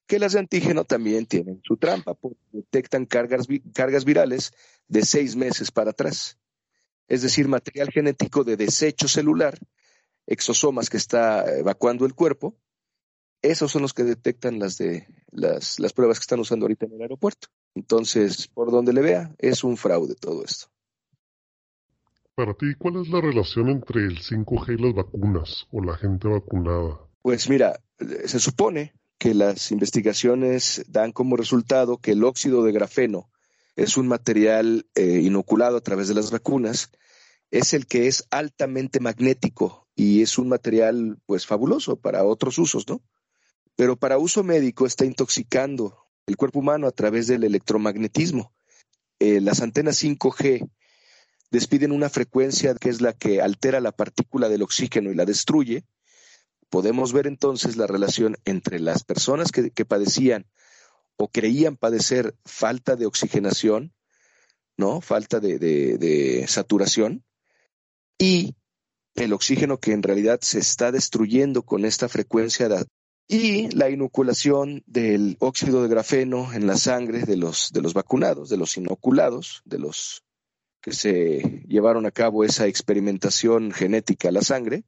Que 0.06 0.18
las 0.18 0.32
de 0.32 0.40
antígeno 0.40 0.84
también 0.84 1.26
tienen 1.26 1.60
su 1.64 1.76
trampa, 1.76 2.14
porque 2.14 2.40
detectan 2.50 3.06
cargas, 3.06 3.46
cargas 3.72 4.04
virales 4.04 4.52
de 4.88 5.02
seis 5.04 5.36
meses 5.36 5.70
para 5.70 5.90
atrás. 5.90 6.38
Es 7.08 7.22
decir, 7.22 7.48
material 7.48 7.90
genético 7.90 8.42
de 8.42 8.56
desecho 8.56 9.06
celular, 9.06 9.58
exosomas 10.26 10.90
que 10.90 10.96
está 10.96 11.44
evacuando 11.58 12.06
el 12.06 12.14
cuerpo. 12.14 12.56
Esos 13.40 13.72
son 13.72 13.82
los 13.82 13.92
que 13.92 14.04
detectan 14.04 14.58
las 14.58 14.78
de 14.78 15.06
las, 15.30 15.78
las 15.78 15.92
pruebas 15.92 16.18
que 16.18 16.22
están 16.22 16.40
usando 16.40 16.64
ahorita 16.64 16.86
en 16.86 16.92
el 16.94 17.02
aeropuerto. 17.02 17.48
Entonces, 17.74 18.48
por 18.48 18.70
donde 18.70 18.92
le 18.92 19.00
vea, 19.00 19.34
es 19.38 19.64
un 19.64 19.76
fraude 19.76 20.14
todo 20.14 20.44
esto. 20.44 20.66
Para 22.34 22.54
ti, 22.54 22.74
¿cuál 22.78 23.02
es 23.02 23.08
la 23.08 23.20
relación 23.20 23.68
entre 23.68 24.04
el 24.04 24.18
5G 24.18 24.78
y 24.78 24.82
las 24.82 24.94
vacunas 24.94 25.66
o 25.70 25.82
la 25.82 25.96
gente 25.96 26.28
vacunada? 26.28 27.00
Pues 27.20 27.48
mira, 27.48 27.80
se 28.24 28.40
supone 28.40 28.94
que 29.18 29.34
las 29.34 29.70
investigaciones 29.70 30.82
dan 30.88 31.12
como 31.12 31.36
resultado 31.36 31.98
que 31.98 32.12
el 32.12 32.24
óxido 32.24 32.64
de 32.64 32.72
grafeno 32.72 33.30
es 33.76 33.96
un 33.96 34.08
material 34.08 34.86
eh, 34.94 35.20
inoculado 35.22 35.76
a 35.76 35.80
través 35.82 36.08
de 36.08 36.14
las 36.14 36.30
vacunas, 36.30 36.90
es 37.50 37.74
el 37.74 37.86
que 37.86 38.06
es 38.06 38.26
altamente 38.30 38.98
magnético 38.98 39.86
y 39.94 40.22
es 40.22 40.38
un 40.38 40.48
material 40.48 41.18
pues 41.26 41.46
fabuloso 41.46 41.96
para 41.96 42.24
otros 42.24 42.58
usos, 42.58 42.88
¿no? 42.88 43.02
Pero 43.76 43.96
para 43.96 44.18
uso 44.18 44.42
médico 44.42 44.86
está 44.86 45.04
intoxicando 45.04 46.01
el 46.26 46.36
cuerpo 46.36 46.60
humano 46.60 46.86
a 46.86 46.92
través 46.92 47.26
del 47.26 47.44
electromagnetismo. 47.44 48.52
Eh, 49.18 49.40
las 49.40 49.60
antenas 49.60 50.02
5G 50.02 50.68
despiden 51.50 51.92
una 51.92 52.08
frecuencia 52.08 52.74
que 52.74 52.88
es 52.88 53.00
la 53.00 53.12
que 53.12 53.40
altera 53.40 53.80
la 53.80 53.92
partícula 53.92 54.48
del 54.48 54.62
oxígeno 54.62 55.10
y 55.10 55.14
la 55.14 55.24
destruye, 55.24 55.84
podemos 56.70 57.12
ver 57.12 57.26
entonces 57.26 57.76
la 57.76 57.86
relación 57.86 58.36
entre 58.46 58.80
las 58.80 59.04
personas 59.04 59.52
que, 59.52 59.84
padecían 59.84 60.46
o 61.16 61.28
creían 61.28 61.76
padecer 61.76 62.34
falta 62.46 62.96
de 62.96 63.04
oxigenación, 63.04 63.92
¿no? 64.78 65.02
Falta 65.02 65.38
de, 65.38 65.58
de, 65.58 66.46
saturación 66.48 67.24
y 68.18 68.56
el 69.14 69.34
oxígeno 69.34 69.78
que 69.78 69.92
en 69.92 70.02
realidad 70.02 70.40
se 70.40 70.60
está 70.60 70.90
destruyendo 70.90 71.62
con 71.62 71.84
esta 71.84 72.08
frecuencia 72.08 72.70
de, 72.70 72.86
y 73.28 73.68
la 73.70 73.88
inoculación 73.88 74.82
del 74.86 75.36
óxido 75.40 75.82
de 75.82 75.88
grafeno 75.88 76.52
en 76.52 76.66
la 76.66 76.76
sangre 76.76 77.22
de 77.22 77.36
los, 77.36 77.70
de 77.72 77.80
los 77.80 77.94
vacunados, 77.94 78.48
de 78.48 78.56
los 78.56 78.76
inoculados, 78.76 79.62
de 79.64 79.78
los 79.78 80.24
que 80.80 80.92
se 80.92 81.64
llevaron 81.68 82.06
a 82.06 82.10
cabo 82.10 82.44
esa 82.44 82.66
experimentación 82.66 83.70
genética 83.70 84.28
a 84.28 84.32
la 84.32 84.42
sangre 84.42 84.84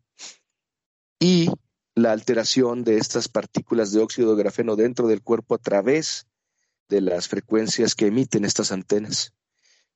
y 1.20 1.48
la 1.94 2.12
alteración 2.12 2.82
de 2.82 2.98
estas 2.98 3.28
partículas 3.28 3.92
de 3.92 4.00
óxido 4.00 4.34
de 4.34 4.42
grafeno 4.42 4.74
dentro 4.74 5.06
del 5.06 5.22
cuerpo 5.22 5.54
a 5.54 5.58
través 5.58 6.26
de 6.88 7.00
las 7.00 7.28
frecuencias 7.28 7.94
que 7.94 8.08
emiten 8.08 8.44
estas 8.44 8.72
antenas. 8.72 9.32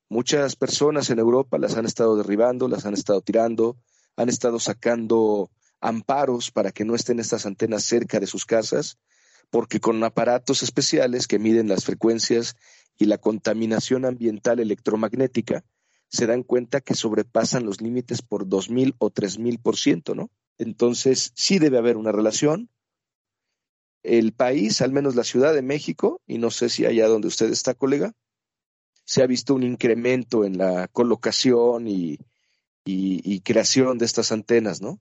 Muchas 0.08 0.56
personas 0.56 1.10
en 1.10 1.18
Europa 1.18 1.58
las 1.58 1.76
han 1.76 1.84
estado 1.84 2.16
derribando, 2.16 2.68
las 2.68 2.86
han 2.86 2.94
estado 2.94 3.20
tirando, 3.20 3.76
han 4.16 4.28
estado 4.28 4.58
sacando 4.58 5.50
amparos 5.80 6.50
para 6.50 6.72
que 6.72 6.84
no 6.84 6.94
estén 6.94 7.20
estas 7.20 7.46
antenas 7.46 7.84
cerca 7.84 8.20
de 8.20 8.26
sus 8.26 8.44
casas, 8.44 8.98
porque 9.50 9.80
con 9.80 10.02
aparatos 10.04 10.62
especiales 10.62 11.26
que 11.26 11.38
miden 11.38 11.68
las 11.68 11.84
frecuencias 11.84 12.56
y 12.96 13.06
la 13.06 13.18
contaminación 13.18 14.04
ambiental 14.04 14.60
electromagnética, 14.60 15.64
se 16.08 16.26
dan 16.26 16.42
cuenta 16.42 16.80
que 16.80 16.94
sobrepasan 16.94 17.64
los 17.64 17.80
límites 17.80 18.22
por 18.22 18.48
dos 18.48 18.70
mil 18.70 18.94
o 18.98 19.10
tres 19.10 19.38
mil 19.38 19.58
por 19.58 19.76
ciento, 19.76 20.14
¿no? 20.14 20.30
Entonces, 20.58 21.32
sí 21.36 21.58
debe 21.58 21.78
haber 21.78 21.96
una 21.96 22.12
relación. 22.12 22.70
El 24.02 24.32
país, 24.32 24.80
al 24.80 24.92
menos 24.92 25.14
la 25.14 25.24
Ciudad 25.24 25.54
de 25.54 25.62
México, 25.62 26.20
y 26.26 26.38
no 26.38 26.50
sé 26.50 26.68
si 26.68 26.86
allá 26.86 27.06
donde 27.08 27.28
usted 27.28 27.50
está, 27.52 27.74
colega, 27.74 28.14
se 29.04 29.22
ha 29.22 29.26
visto 29.26 29.54
un 29.54 29.62
incremento 29.62 30.44
en 30.44 30.58
la 30.58 30.88
colocación 30.88 31.88
y, 31.88 32.18
creación 33.44 33.98
de 33.98 34.04
estas 34.04 34.32
antenas, 34.32 34.82
¿no? 34.82 34.98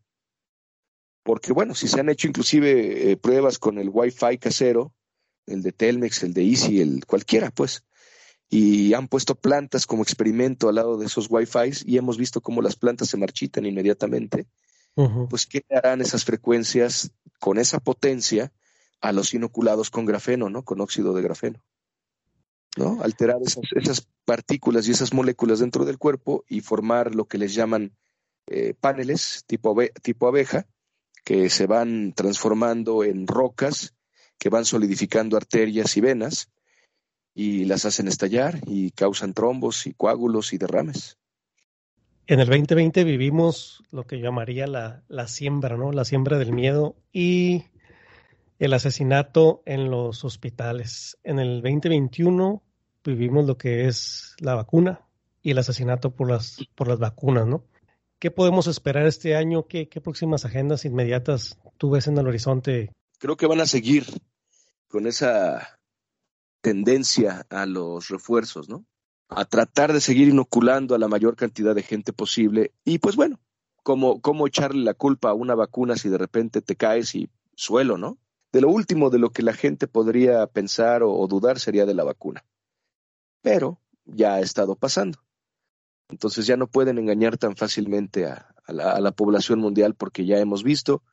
Porque, 1.28 1.52
bueno, 1.52 1.76
si 1.76 1.90
se 1.90 2.00
han 2.00 2.08
hecho 2.08 2.30
inclusive 2.30 3.12
eh, 3.12 3.18
pruebas 3.18 3.60
con 3.60 3.80
el 3.80 3.90
Wi-Fi 3.92 4.38
casero, 4.38 4.94
el 5.46 5.62
de 5.62 5.74
Telmex, 5.74 6.24
el 6.24 6.34
de 6.34 6.44
Easy, 6.44 6.80
el 6.80 7.06
cualquiera, 7.06 7.52
pues, 7.52 7.84
y 8.48 8.94
han 8.94 9.10
puesto 9.10 9.36
plantas 9.36 9.86
como 9.86 10.04
experimento 10.04 10.70
al 10.70 10.76
lado 10.76 10.98
de 10.98 11.06
esos 11.06 11.28
Wi-Fi 11.30 11.84
y 11.84 11.98
hemos 11.98 12.18
visto 12.18 12.40
cómo 12.40 12.62
las 12.62 12.78
plantas 12.78 13.10
se 13.10 13.18
marchitan 13.18 13.66
inmediatamente. 13.66 14.48
Pues, 15.30 15.46
¿qué 15.48 15.66
harán 15.70 16.00
esas 16.00 16.24
frecuencias 16.24 17.12
con 17.42 17.58
esa 17.58 17.82
potencia 17.82 18.54
a 19.02 19.12
los 19.12 19.34
inoculados 19.34 19.90
con 19.90 20.06
grafeno, 20.06 20.50
¿no? 20.50 20.64
Con 20.64 20.80
óxido 20.80 21.14
de 21.14 21.24
grafeno. 21.24 21.62
¿No? 22.78 23.04
Alterar 23.04 23.40
esas, 23.42 24.08
partículas 24.24 24.88
y 24.88 24.92
esas 24.92 25.14
moléculas 25.14 25.60
dentro 25.60 25.84
del 25.84 25.98
cuerpo 25.98 26.46
y 26.48 26.62
formar 26.62 27.16
lo 27.16 27.26
que 27.26 27.38
les 27.38 27.54
llaman 27.54 27.98
eh, 28.46 28.76
paneles 28.80 29.44
tipo, 29.46 29.76
tipo 30.02 30.28
abeja, 30.30 30.66
que 31.28 31.50
se 31.50 31.68
van 31.68 32.14
transformando 32.14 33.04
en 33.04 33.28
rocas, 33.28 33.94
que 34.40 34.48
van 34.48 34.64
solidificando 34.64 35.36
arterias 35.36 35.98
y 35.98 36.00
venas, 36.00 36.50
y 37.36 37.66
las 37.66 37.84
hacen 37.84 38.08
estallar 38.08 38.62
y 38.66 38.92
causan 38.92 39.34
trombos 39.34 39.88
y 39.88 39.94
coágulos 39.94 40.54
y 40.54 40.58
derrames. 40.58 41.18
En 42.28 42.40
el 42.40 42.48
2020 42.48 43.04
vivimos 43.04 43.84
lo 43.92 44.08
que 44.08 44.22
llamaría 44.22 44.68
la, 44.68 45.04
la 45.10 45.28
siembra, 45.28 45.76
¿no? 45.76 45.92
La 45.92 46.06
siembra 46.06 46.38
del 46.38 46.54
miedo 46.54 46.96
y 47.12 47.66
el 48.58 48.72
asesinato 48.72 49.64
en 49.66 49.92
los 49.92 50.24
hospitales. 50.24 51.18
En 51.26 51.40
el 51.40 51.62
2021 51.62 52.64
vivimos 53.04 53.46
lo 53.46 53.58
que 53.58 53.88
es 53.88 54.34
la 54.40 54.56
vacuna 54.56 55.02
y 55.42 55.52
el 55.52 55.58
asesinato 55.58 56.16
por 56.16 56.32
las, 56.32 56.66
por 56.74 56.88
las 56.88 57.00
vacunas, 57.00 57.46
¿no? 57.46 57.66
¿Qué 58.20 58.32
podemos 58.32 58.68
esperar 58.68 59.06
este 59.06 59.36
año? 59.36 59.68
¿Qué, 59.68 59.90
¿Qué 59.90 60.02
próximas 60.02 60.46
agendas 60.46 60.86
inmediatas 60.86 61.60
tú 61.78 61.92
ves 61.92 62.08
en 62.08 62.18
el 62.18 62.28
horizonte? 62.28 62.92
Creo 63.20 63.38
que 63.38 63.48
van 63.48 63.62
a 63.62 63.66
seguir 63.66 64.06
con 64.88 65.06
esa 65.06 65.80
tendencia 66.62 67.46
a 67.50 67.66
los 67.66 68.10
refuerzos, 68.10 68.70
¿no? 68.70 68.86
A 69.30 69.46
tratar 69.46 69.94
de 69.94 70.02
seguir 70.02 70.30
inoculando 70.30 70.96
a 70.96 71.00
la 71.00 71.08
mayor 71.08 71.36
cantidad 71.36 71.76
de 71.76 71.84
gente 71.84 72.14
posible. 72.14 72.74
Y 72.84 73.00
pues 73.00 73.16
bueno, 73.16 73.40
cómo 73.84 74.48
echarle 74.48 74.84
la 74.84 74.94
culpa 74.94 75.30
a 75.30 75.34
una 75.34 75.56
vacuna 75.56 75.96
si 75.96 76.10
de 76.10 76.18
repente 76.18 76.62
te 76.62 76.76
caes 76.76 77.16
y 77.16 77.30
suelo, 77.56 77.98
¿no? 77.98 78.18
De 78.52 78.62
lo 78.62 78.70
último 78.70 79.10
de 79.10 79.20
lo 79.20 79.32
que 79.32 79.44
la 79.44 79.54
gente 79.54 79.88
podría 79.88 80.48
pensar 80.48 81.04
o, 81.04 81.28
dudar 81.28 81.60
sería 81.60 81.86
de 81.86 81.94
la 81.94 82.04
vacuna. 82.04 82.44
Pero 83.42 83.80
ya 84.06 84.36
ha 84.36 84.40
estado 84.40 84.76
pasando. 84.76 85.20
Entonces 86.10 86.48
ya 86.48 86.58
no 86.58 86.68
pueden 86.68 86.98
engañar 86.98 87.38
tan 87.38 87.56
fácilmente 87.56 88.26
a, 88.26 88.54
la, 88.68 89.12
población 89.12 89.60
mundial 89.60 89.96
porque 89.96 90.26
ya 90.26 90.40
hemos 90.40 90.64
visto 90.64 91.04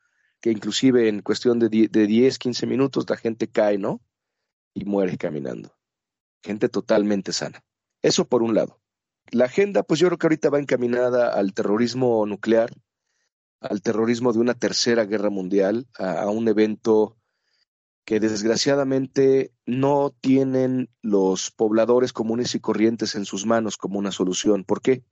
que 0.41 0.51
inclusive 0.51 1.07
en 1.09 1.21
cuestión 1.21 1.59
de, 1.59 1.69
de 1.69 2.07
10, 2.07 2.37
15 2.37 2.67
minutos 2.67 3.09
la 3.09 3.17
gente 3.17 3.47
cae, 3.47 3.77
¿no? 3.77 4.01
y 4.75 4.85
muere 4.85 5.17
caminando. 5.17 5.75
Gente 6.43 6.69
totalmente 6.69 7.33
sana. 7.33 7.63
Eso 8.03 8.27
por 8.27 8.43
un 8.43 8.53
lado. 8.53 8.79
La 9.31 9.45
agenda, 9.45 9.81
pues 9.81 9.99
yo 9.99 10.07
creo 10.07 10.19
que 10.19 10.27
ahorita 10.27 10.51
va 10.51 10.59
encaminada 10.59 11.33
al 11.33 11.53
terrorismo 11.53 12.23
nuclear, 12.27 12.69
al 13.61 13.81
terrorismo 13.81 14.31
de 14.33 14.39
una 14.39 14.53
tercera 14.53 15.05
guerra 15.05 15.31
mundial, 15.31 15.87
a, 15.97 16.29
un 16.29 16.47
evento 16.47 17.17
que 18.05 18.19
desgraciadamente 18.19 19.51
no 19.65 20.15
tienen 20.21 20.89
los 21.01 21.51
pobladores 21.51 22.13
comunes 22.13 22.53
y 22.53 22.59
corrientes 22.59 23.15
en 23.15 23.25
sus 23.25 23.45
manos 23.45 23.77
como 23.77 23.97
una 23.97 24.11
solución. 24.11 24.63
¿Por 24.63 24.81
qué? 24.81 25.03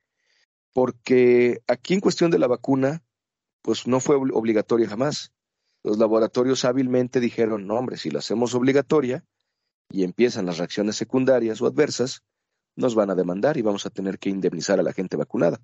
Porque 0.73 1.61
aquí 1.67 1.95
en 1.95 1.99
cuestión 1.99 2.29
de 2.29 2.39
la 2.39 2.47
vacuna, 2.47 3.03
pues 3.63 3.87
no 3.87 3.99
fue 3.99 4.15
obligatoria 4.15 4.87
jamás. 4.87 5.33
Los 5.83 5.97
laboratorios 5.97 6.65
hábilmente 6.65 7.19
dijeron, 7.19 7.67
no, 7.67 7.75
hombre, 7.75 7.97
si 7.97 8.11
la 8.11 8.19
hacemos 8.19 8.53
obligatoria, 8.55 9.25
y 9.89 10.03
empiezan 10.03 10.45
las 10.45 10.57
reacciones 10.57 10.95
secundarias 10.95 11.61
o 11.61 11.67
adversas, 11.67 12.23
nos 12.75 12.95
van 12.95 13.09
a 13.09 13.15
demandar 13.15 13.57
y 13.57 13.61
vamos 13.61 13.85
a 13.85 13.89
tener 13.89 14.17
que 14.17 14.29
indemnizar 14.29 14.79
a 14.79 14.83
la 14.83 14.93
gente 14.93 15.17
vacunada. 15.17 15.61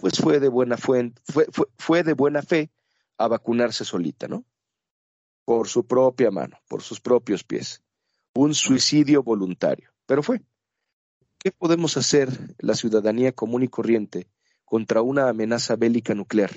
Pues 0.00 0.18
fue 0.18 0.40
de 0.40 0.48
buena, 0.48 0.76
fue, 0.76 1.12
fue, 1.24 1.46
fue 1.76 2.02
de 2.02 2.14
buena 2.14 2.42
fe 2.42 2.70
a 3.18 3.28
vacunarse 3.28 3.84
solita, 3.84 4.28
¿no? 4.28 4.46
Por 5.50 5.66
su 5.66 5.84
propia 5.84 6.30
mano, 6.30 6.60
por 6.68 6.80
sus 6.80 7.00
propios 7.00 7.42
pies. 7.42 7.82
Un 8.34 8.54
suicidio 8.54 9.24
voluntario. 9.24 9.90
Pero 10.06 10.22
fue. 10.22 10.42
¿Qué 11.38 11.50
podemos 11.50 11.96
hacer 11.96 12.28
la 12.58 12.76
ciudadanía 12.76 13.32
común 13.32 13.64
y 13.64 13.68
corriente 13.68 14.28
contra 14.64 15.02
una 15.02 15.28
amenaza 15.28 15.74
bélica 15.74 16.14
nuclear? 16.14 16.52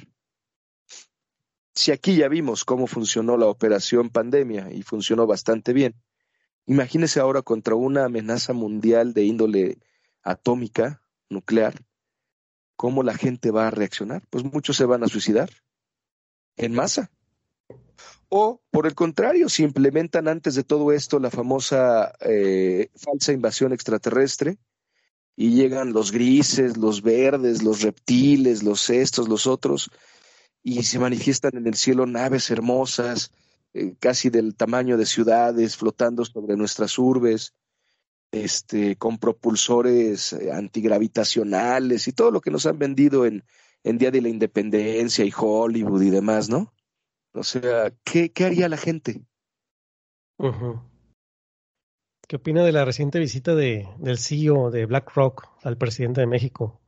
Si 1.73 1.91
aquí 1.91 2.17
ya 2.17 2.27
vimos 2.27 2.65
cómo 2.65 2.85
funcionó 2.85 3.35
la 3.35 3.47
operación 3.47 4.11
pandemia 4.11 4.71
y 4.71 4.83
funcionó 4.83 5.25
bastante 5.25 5.73
bien, 5.73 5.95
Imagínese 6.65 7.19
ahora 7.19 7.41
contra 7.41 7.73
una 7.73 8.05
amenaza 8.05 8.53
mundial 8.53 9.15
de 9.15 9.23
índole 9.23 9.79
atómica, 10.21 11.01
nuclear, 11.29 11.73
¿cómo 12.75 13.01
la 13.01 13.15
gente 13.15 13.49
va 13.49 13.67
a 13.67 13.71
reaccionar? 13.71 14.23
Pues 14.29 14.43
muchos 14.43 14.77
se 14.77 14.85
van 14.85 15.03
a 15.03 15.07
suicidar 15.07 15.49
en 16.55 16.73
masa. 16.73 17.11
O, 18.35 18.63
por 18.71 18.87
el 18.87 18.95
contrario, 18.95 19.47
si 19.47 19.61
implementan 19.61 20.27
antes 20.27 20.55
de 20.55 20.63
todo 20.63 20.91
esto 20.91 21.19
la 21.19 21.29
famosa 21.29 22.13
eh, 22.19 22.89
falsa 22.95 23.31
invasión 23.31 23.73
extraterrestre 23.73 24.57
y 25.35 25.51
llegan 25.51 25.93
los 25.93 26.11
grises, 26.11 26.75
los 26.75 27.03
verdes, 27.03 27.61
los 27.61 27.83
reptiles, 27.83 28.63
los 28.63 28.89
estos, 28.89 29.29
los 29.29 29.45
otros, 29.45 29.91
y 30.63 30.81
se 30.81 30.97
manifiestan 30.97 31.57
en 31.57 31.67
el 31.67 31.75
cielo 31.75 32.07
naves 32.07 32.49
hermosas, 32.49 33.31
eh, 33.75 33.93
casi 33.99 34.31
del 34.31 34.55
tamaño 34.55 34.97
de 34.97 35.05
ciudades, 35.05 35.77
flotando 35.77 36.25
sobre 36.25 36.57
nuestras 36.57 36.97
urbes, 36.97 37.53
este, 38.31 38.95
con 38.95 39.19
propulsores 39.19 40.33
eh, 40.33 40.51
antigravitacionales 40.51 42.07
y 42.07 42.13
todo 42.13 42.31
lo 42.31 42.41
que 42.41 42.49
nos 42.49 42.65
han 42.65 42.79
vendido 42.79 43.27
en, 43.27 43.43
en 43.83 43.99
Día 43.99 44.09
de 44.09 44.23
la 44.23 44.29
Independencia 44.29 45.23
y 45.23 45.31
Hollywood 45.37 46.01
y 46.01 46.09
demás, 46.09 46.49
¿no? 46.49 46.73
O 47.33 47.43
sea, 47.43 47.91
¿qué, 48.03 48.31
qué 48.31 48.45
haría 48.45 48.69
la 48.69 48.77
gente? 48.77 49.25
¿Qué 52.27 52.35
opina 52.35 52.63
de 52.63 52.71
la 52.71 52.85
reciente 52.85 53.19
visita 53.19 53.55
de, 53.55 53.87
del 53.97 54.19
CEO 54.19 54.69
de 54.69 54.85
BlackRock 54.85 55.47
al 55.63 55.77
presidente 55.77 56.21
de 56.21 56.27
México? 56.27 56.79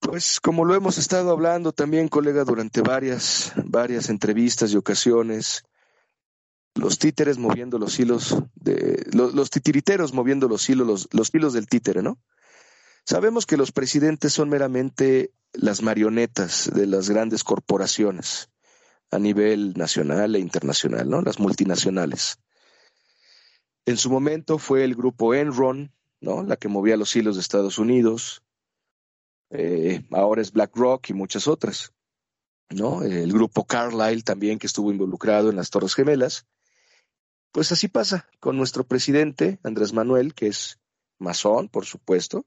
Pues 0.00 0.38
como 0.40 0.66
lo 0.66 0.74
hemos 0.74 0.98
estado 0.98 1.30
hablando 1.30 1.72
también, 1.72 2.08
colega, 2.08 2.44
durante 2.44 2.82
varias, 2.82 3.52
varias 3.64 4.10
entrevistas 4.10 4.70
y 4.72 4.76
ocasiones, 4.76 5.64
los 6.74 6.98
títeres 6.98 7.38
moviendo 7.38 7.78
los 7.78 7.98
hilos 7.98 8.36
de 8.54 9.06
los, 9.12 9.48
titiriteros 9.50 10.12
moviendo 10.12 10.46
los 10.46 10.68
hilos, 10.68 10.86
los, 10.86 11.08
los 11.12 11.34
hilos 11.34 11.54
del 11.54 11.66
títere, 11.66 12.02
¿no? 12.02 12.18
Sabemos 13.06 13.46
que 13.46 13.56
los 13.56 13.72
presidentes 13.72 14.34
son 14.34 14.50
meramente 14.50 15.32
las 15.52 15.82
marionetas 15.82 16.70
de 16.74 16.86
las 16.86 17.08
grandes 17.08 17.44
corporaciones 17.44 18.50
a 19.10 19.18
nivel 19.18 19.74
nacional 19.74 20.34
e 20.34 20.40
internacional, 20.40 21.08
¿no? 21.08 21.22
Las 21.22 21.38
multinacionales. 21.38 22.38
En 23.86 23.96
su 23.96 24.10
momento 24.10 24.58
fue 24.58 24.84
el 24.84 24.94
grupo 24.94 25.34
Enron, 25.34 25.92
¿no? 26.20 26.42
La 26.42 26.56
que 26.56 26.68
movía 26.68 26.96
los 26.96 27.14
hilos 27.14 27.36
de 27.36 27.42
Estados 27.42 27.78
Unidos. 27.78 28.42
Eh, 29.50 30.04
ahora 30.10 30.42
es 30.42 30.52
BlackRock 30.52 31.10
y 31.10 31.12
muchas 31.12 31.46
otras, 31.46 31.92
¿no? 32.70 33.02
El 33.02 33.32
grupo 33.32 33.66
Carlyle 33.66 34.24
también 34.24 34.58
que 34.58 34.66
estuvo 34.66 34.90
involucrado 34.90 35.50
en 35.50 35.56
las 35.56 35.70
Torres 35.70 35.94
Gemelas. 35.94 36.46
Pues 37.52 37.70
así 37.70 37.88
pasa 37.88 38.28
con 38.40 38.56
nuestro 38.56 38.84
presidente, 38.84 39.60
Andrés 39.62 39.92
Manuel, 39.92 40.34
que 40.34 40.48
es 40.48 40.80
masón, 41.18 41.68
por 41.68 41.84
supuesto. 41.84 42.46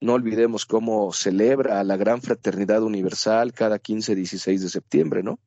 No 0.00 0.12
olvidemos 0.12 0.66
cómo 0.66 1.12
celebra 1.12 1.82
la 1.82 1.96
gran 1.96 2.20
fraternidad 2.20 2.82
universal 2.82 3.52
cada 3.52 3.78
15-16 3.80 4.60
de 4.60 4.68
septiembre, 4.68 5.22
¿no? 5.22 5.40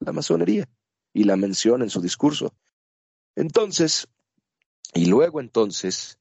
La 0.00 0.12
masonería. 0.12 0.68
Y 1.12 1.24
la 1.24 1.36
menciona 1.36 1.84
en 1.84 1.90
su 1.90 2.00
discurso. 2.00 2.54
Entonces, 3.36 4.08
y 4.94 5.06
luego 5.06 5.40
entonces, 5.40 6.18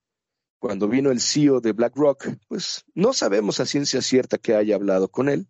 cuando 0.59 0.87
vino 0.87 1.11
el 1.11 1.19
CEO 1.21 1.61
de 1.61 1.73
BlackRock, 1.73 2.27
pues 2.47 2.85
no 2.93 3.13
sabemos 3.13 3.59
a 3.59 3.65
ciencia 3.65 4.01
cierta 4.01 4.37
que 4.37 4.55
haya 4.55 4.75
hablado 4.75 5.07
con 5.09 5.29
él, 5.29 5.47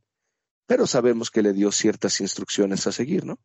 pero 0.66 0.88
sabemos 0.88 1.32
que 1.32 1.42
le 1.42 1.54
dio 1.54 1.72
ciertas 1.72 2.22
instrucciones 2.22 2.86
a 2.88 2.92
seguir, 2.92 3.26
¿no? 3.26 3.40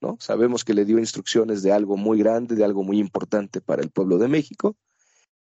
¿no? 0.00 0.16
Sabemos 0.20 0.64
que 0.64 0.74
le 0.74 0.84
dio 0.84 0.98
instrucciones 0.98 1.62
de 1.62 1.72
algo 1.72 1.96
muy 1.96 2.18
grande, 2.18 2.54
de 2.54 2.64
algo 2.64 2.82
muy 2.82 2.98
importante 2.98 3.60
para 3.60 3.82
el 3.82 3.90
pueblo 3.90 4.18
de 4.18 4.28
México, 4.28 4.76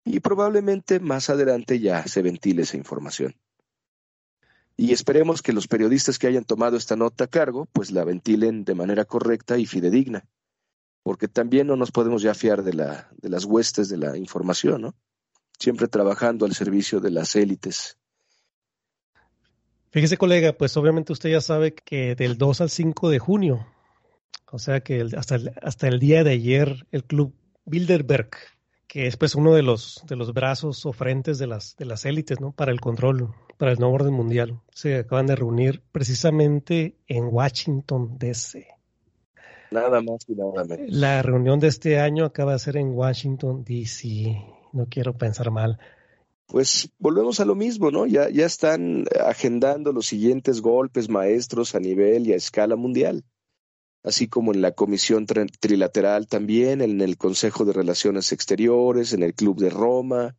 y 0.03 0.19
probablemente 0.19 0.99
más 0.99 1.30
adelante 1.30 1.80
ya 1.80 2.05
se 2.07 2.22
ventile 2.22 2.63
esa 2.63 2.78
información. 2.78 3.36
Y 4.78 4.93
esperemos 4.93 5.41
que 5.41 5.53
los 5.53 5.67
periodistas 5.67 6.17
que 6.17 6.28
hayan 6.28 6.43
tomado 6.43 6.78
esta 6.78 6.95
nota 6.95 7.26
a 7.26 7.28
cargo, 7.28 7.67
pues 7.72 7.91
la 7.91 8.03
ventilen 8.03 8.63
de 8.63 8.76
manera 8.76 9.05
correcta 9.05 9.57
y 9.57 9.65
fidedigna, 9.65 10.26
porque 11.03 11.28
también 11.28 11.67
no 11.67 11.76
nos 11.76 11.91
podemos 11.91 12.22
ya 12.22 12.34
fiar 12.34 12.63
de, 12.63 12.74
la, 12.74 13.09
de 13.22 13.30
las 13.30 13.45
huestes 13.45 13.89
de 13.89 13.97
la 13.97 14.17
información, 14.17 14.82
¿no? 14.82 14.95
Siempre 15.59 15.88
trabajando 15.88 16.45
al 16.45 16.55
servicio 16.55 16.99
de 16.99 17.11
las 17.11 17.36
élites. 17.36 17.97
Fíjese, 19.91 20.17
colega, 20.17 20.53
pues 20.53 20.76
obviamente 20.78 21.13
usted 21.13 21.30
ya 21.30 21.41
sabe 21.41 21.74
que 21.74 22.15
del 22.15 22.38
2 22.38 22.61
al 22.61 22.69
5 22.69 23.09
de 23.09 23.19
junio 23.19 23.67
o 24.51 24.59
sea 24.59 24.82
que 24.82 25.07
hasta, 25.17 25.36
el, 25.36 25.53
hasta 25.61 25.88
el 25.88 25.99
día 25.99 26.24
de 26.24 26.32
ayer 26.32 26.86
el 26.91 27.05
club 27.05 27.34
Bilderberg, 27.65 28.32
que 28.88 29.07
es 29.07 29.15
pues 29.15 29.34
uno 29.34 29.53
de 29.53 29.63
los, 29.63 30.03
de 30.07 30.17
los 30.17 30.34
brazos 30.34 30.86
o 30.86 30.91
frentes 30.91 31.39
de 31.39 31.47
las, 31.47 31.78
de 31.78 31.86
las 31.86 32.05
élites 32.05 32.41
¿no? 32.41 32.51
para 32.51 32.72
el 32.74 32.82
control, 32.82 33.34
para 33.62 33.74
el 33.74 33.78
nuevo 33.78 33.93
orden 33.93 34.16
mundial, 34.16 34.59
se 34.74 34.95
acaban 34.95 35.28
de 35.28 35.36
reunir 35.36 35.84
precisamente 35.91 36.95
en 37.05 37.26
Washington, 37.26 38.18
D.C. 38.18 38.66
Nada 39.70 40.01
más 40.01 40.28
y 40.28 40.34
nada 40.34 40.66
menos. 40.66 40.88
La 40.89 41.22
reunión 41.22 41.59
de 41.59 41.68
este 41.68 41.99
año 41.99 42.26
acaba 42.26 42.53
de 42.53 42.57
ser 42.57 42.78
en 42.78 42.88
Washington, 42.89 43.64
D.C. 43.64 44.36
No 44.74 44.88
quiero 44.89 45.16
pensar 45.16 45.51
mal. 45.51 45.78
Pues 46.47 46.89
volvemos 46.97 47.39
a 47.39 47.45
lo 47.45 47.53
mismo, 47.53 47.91
¿no? 47.91 48.07
Ya, 48.07 48.32
ya 48.32 48.47
están 48.47 49.05
agendando 49.24 49.93
los 49.93 50.07
siguientes 50.07 50.59
golpes 50.59 51.07
maestros 51.07 51.76
a 51.76 51.80
nivel 51.80 52.26
y 52.26 52.34
a 52.34 52.38
escala 52.38 52.76
mundial 52.76 53.24
así 54.03 54.28
como 54.28 54.51
en 54.51 54.64
la 54.64 54.72
Comisión 54.72 55.28
Trilateral 55.28 56.26
también, 56.26 56.82
en 56.82 56.99
el 57.01 57.18
Consejo 57.18 57.66
de 57.66 57.74
Relaciones 57.74 58.32
Exteriores, 58.32 59.14
en 59.14 59.22
el 59.22 59.36
Club 59.36 59.59
de 59.59 59.70
Roma, 59.70 60.36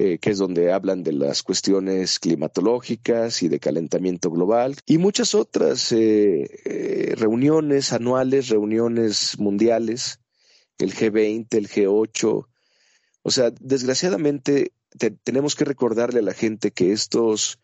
eh, 0.00 0.18
que 0.18 0.30
es 0.30 0.38
donde 0.38 0.72
hablan 0.72 1.02
de 1.02 1.12
las 1.12 1.42
cuestiones 1.42 2.20
climatológicas 2.20 3.42
y 3.42 3.48
de 3.48 3.58
calentamiento 3.58 4.30
global, 4.30 4.76
y 4.86 4.96
muchas 4.96 5.34
otras 5.34 5.90
eh, 5.90 6.48
eh, 6.64 7.14
reuniones 7.16 7.92
anuales, 7.92 8.48
reuniones 8.48 9.40
mundiales, 9.40 10.20
el 10.78 10.94
G20, 10.94 11.48
el 11.56 11.68
G8. 11.68 12.46
O 13.22 13.30
sea, 13.32 13.50
desgraciadamente 13.60 14.72
tenemos 15.24 15.56
que 15.56 15.64
recordarle 15.64 16.20
a 16.20 16.22
la 16.22 16.34
gente 16.34 16.70
que 16.70 16.92
estos 16.92 17.58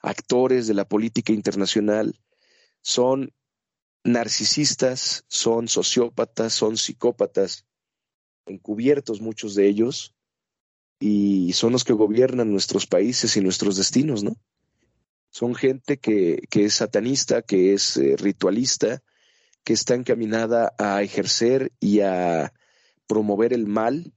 actores 0.00 0.68
de 0.68 0.74
la 0.74 0.88
política 0.88 1.32
internacional 1.32 2.14
son 2.82 3.32
narcisistas, 4.04 5.24
son 5.26 5.66
sociópatas, 5.66 6.52
son 6.52 6.76
psicópatas, 6.76 7.66
encubiertos 8.46 9.20
muchos 9.20 9.56
de 9.56 9.66
ellos, 9.66 10.14
y 11.00 11.54
son 11.54 11.72
los 11.72 11.82
que 11.82 11.94
gobiernan 11.94 12.52
nuestros 12.52 12.86
países 12.86 13.36
y 13.36 13.40
nuestros 13.40 13.76
destinos, 13.76 14.22
¿no? 14.22 14.36
Son 15.30 15.54
gente 15.54 15.96
que, 15.98 16.42
que 16.50 16.66
es 16.66 16.74
satanista, 16.74 17.40
que 17.40 17.72
es 17.72 17.96
eh, 17.96 18.16
ritualista, 18.18 19.02
que 19.64 19.72
está 19.72 19.94
encaminada 19.94 20.74
a 20.78 21.02
ejercer 21.02 21.72
y 21.80 22.00
a 22.00 22.52
promover 23.06 23.52
el 23.54 23.66
mal 23.66 24.12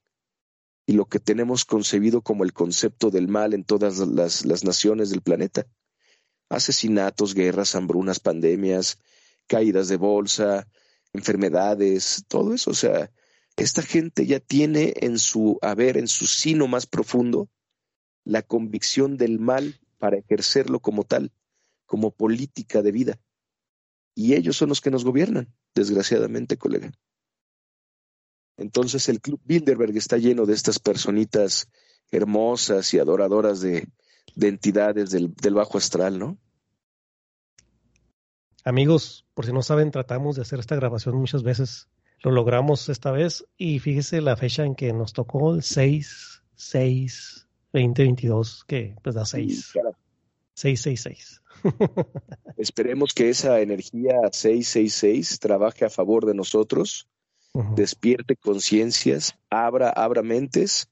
y 0.86 0.94
lo 0.94 1.06
que 1.06 1.20
tenemos 1.20 1.64
concebido 1.64 2.22
como 2.22 2.44
el 2.44 2.52
concepto 2.52 3.10
del 3.10 3.30
mal 3.30 3.54
en 3.54 3.64
todas 3.64 4.00
las, 4.00 4.46
las 4.46 4.64
naciones 4.66 5.10
del 5.10 5.22
planeta. 5.22 5.66
Asesinatos, 6.50 7.34
guerras, 7.34 7.76
hambrunas, 7.76 8.20
pandemias, 8.20 9.00
caídas 9.48 9.88
de 9.88 9.98
bolsa, 9.98 10.68
enfermedades, 11.14 12.26
todo 12.28 12.54
eso. 12.54 12.72
O 12.72 12.76
sea, 12.76 13.10
esta 13.56 13.82
gente 13.82 14.26
ya 14.26 14.39
tiene 14.39 14.93
en 14.97 15.20
su 15.20 15.60
haber, 15.62 15.97
en 15.97 16.08
su 16.08 16.26
sino 16.26 16.68
más 16.68 16.86
profundo, 16.86 17.49
la 18.24 18.41
convicción 18.41 19.18
del 19.18 19.39
mal 19.39 19.80
para 19.97 20.18
ejercerlo 20.18 20.80
como 20.80 21.04
tal, 21.04 21.32
como 21.86 22.12
política 22.12 22.82
de 22.82 22.91
vida. 22.91 23.20
Y 24.16 24.34
ellos 24.34 24.58
son 24.58 24.70
los 24.70 24.82
que 24.82 24.91
nos 24.91 25.04
gobiernan, 25.04 25.54
desgraciadamente, 25.76 26.58
colega. 26.58 26.91
Entonces 28.58 29.10
el 29.10 29.22
Club 29.22 29.41
Bilderberg 29.43 29.95
está 29.97 30.18
lleno 30.18 30.45
de 30.45 30.54
estas 30.54 30.80
personitas 30.80 31.68
hermosas 32.12 32.93
y 32.93 32.99
adoradoras 32.99 33.62
de, 33.62 33.88
de 34.36 34.47
entidades 34.47 35.10
del, 35.12 35.34
del 35.34 35.54
bajo 35.56 35.78
astral, 35.78 36.20
¿no? 36.20 36.38
Amigos, 38.64 39.26
por 39.34 39.45
si 39.45 39.51
no 39.51 39.62
saben, 39.62 39.91
tratamos 39.91 40.36
de 40.36 40.43
hacer 40.43 40.60
esta 40.60 40.76
grabación 40.76 41.18
muchas 41.18 41.43
veces. 41.43 41.89
Lo 42.24 42.32
logramos 42.32 42.88
esta 42.88 43.12
vez 43.12 43.46
y 43.58 43.80
fíjese 43.80 44.22
la 44.22 44.38
fecha 44.38 44.64
en 44.64 44.76
que 44.76 44.94
nos 44.94 45.12
tocó 45.12 45.54
el 45.54 45.62
6, 45.62 46.42
6, 46.56 47.48
2022, 47.74 48.64
que 48.66 48.96
pues 49.04 49.14
da 49.14 49.26
6. 49.26 49.74
666. 50.54 51.42
Esperemos 52.58 53.14
que 53.14 53.30
esa 53.30 53.60
energía 53.60 54.14
666 54.32 55.40
trabaje 55.40 55.84
a 55.84 55.90
favor 55.90 56.26
de 56.26 56.34
nosotros, 56.34 57.10
despierte 57.76 58.38
conciencias, 58.38 59.36
abra, 59.50 59.90
abra 59.90 60.22
mentes, 60.22 60.88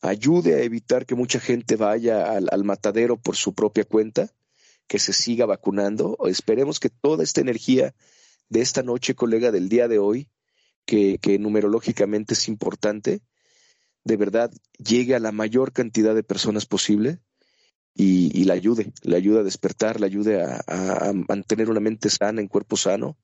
ayude 0.00 0.54
a 0.54 0.62
evitar 0.62 1.04
que 1.04 1.14
mucha 1.14 1.38
gente 1.38 1.76
vaya 1.76 2.32
al 2.32 2.64
matadero 2.64 3.18
por 3.18 3.36
su 3.36 3.54
propia 3.54 3.84
cuenta 3.84 4.30
que 4.86 4.98
se 4.98 5.12
siga 5.12 5.44
vacunando. 5.44 6.16
Esperemos 6.24 6.80
que 6.80 6.88
toda 6.88 7.24
esta 7.24 7.42
energía 7.42 7.94
de 8.48 8.62
esta 8.62 8.82
noche, 8.82 9.14
colega, 9.14 9.50
del 9.50 9.68
día 9.68 9.86
de 9.86 9.98
hoy, 9.98 10.28
que, 10.84 11.18
numerológicamente 11.38 12.34
es 12.34 12.48
importante, 12.48 13.22
de 14.04 14.16
verdad 14.16 14.50
llegue 14.78 15.14
a 15.14 15.20
la 15.20 15.32
mayor 15.32 15.72
cantidad 15.72 16.14
de 16.14 16.24
personas 16.24 16.66
posible 16.66 17.20
y, 17.94 18.36
y 18.38 18.44
la 18.44 18.54
ayude, 18.54 18.92
la 19.02 19.16
ayude 19.16 19.40
a 19.40 19.44
despertar, 19.44 20.00
la 20.00 20.06
ayude 20.06 20.42
a, 20.42 20.62
a 20.66 21.12
mantener 21.12 21.70
una 21.70 21.80
mente 21.80 22.10
sana 22.10 22.40
en 22.40 22.48
cuerpo 22.48 22.76
sano, 22.76 23.16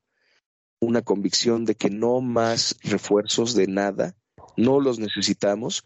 una 0.81 1.03
convicción 1.03 1.65
de 1.65 1.75
que 1.75 1.91
no 1.91 2.21
más 2.21 2.77
refuerzos 2.83 3.55
de 3.55 3.67
nada, 3.67 4.17
no 4.57 4.81
los 4.81 4.99
necesitamos. 4.99 5.85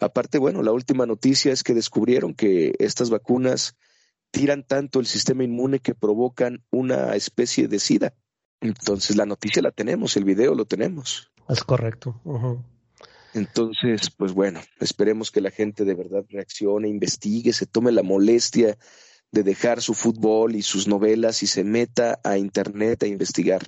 Aparte, 0.00 0.38
bueno, 0.38 0.62
la 0.62 0.72
última 0.72 1.06
noticia 1.06 1.52
es 1.52 1.62
que 1.62 1.74
descubrieron 1.74 2.34
que 2.34 2.74
estas 2.78 3.10
vacunas 3.10 3.76
tiran 4.30 4.62
tanto 4.62 5.00
el 5.00 5.06
sistema 5.06 5.44
inmune 5.44 5.80
que 5.80 5.94
provocan 5.94 6.64
una 6.70 7.14
especie 7.16 7.68
de 7.68 7.78
sida. 7.78 8.14
Entonces 8.60 9.16
la 9.16 9.26
noticia 9.26 9.62
la 9.62 9.70
tenemos, 9.70 10.16
el 10.16 10.24
video 10.24 10.54
lo 10.54 10.64
tenemos. 10.64 11.30
Es 11.48 11.62
correcto. 11.64 12.20
Entonces, 13.34 14.10
pues 14.16 14.32
bueno, 14.32 14.60
esperemos 14.80 15.30
que 15.30 15.40
la 15.40 15.50
gente 15.50 15.84
de 15.84 15.94
verdad 15.94 16.24
reaccione, 16.28 16.88
investigue, 16.88 17.52
se 17.52 17.66
tome 17.66 17.92
la 17.92 18.02
molestia 18.02 18.76
de 19.30 19.42
dejar 19.42 19.82
su 19.82 19.94
fútbol 19.94 20.56
y 20.56 20.62
sus 20.62 20.88
novelas 20.88 21.42
y 21.42 21.46
se 21.46 21.64
meta 21.64 22.18
a 22.24 22.38
Internet 22.38 23.02
a 23.02 23.06
investigar. 23.06 23.62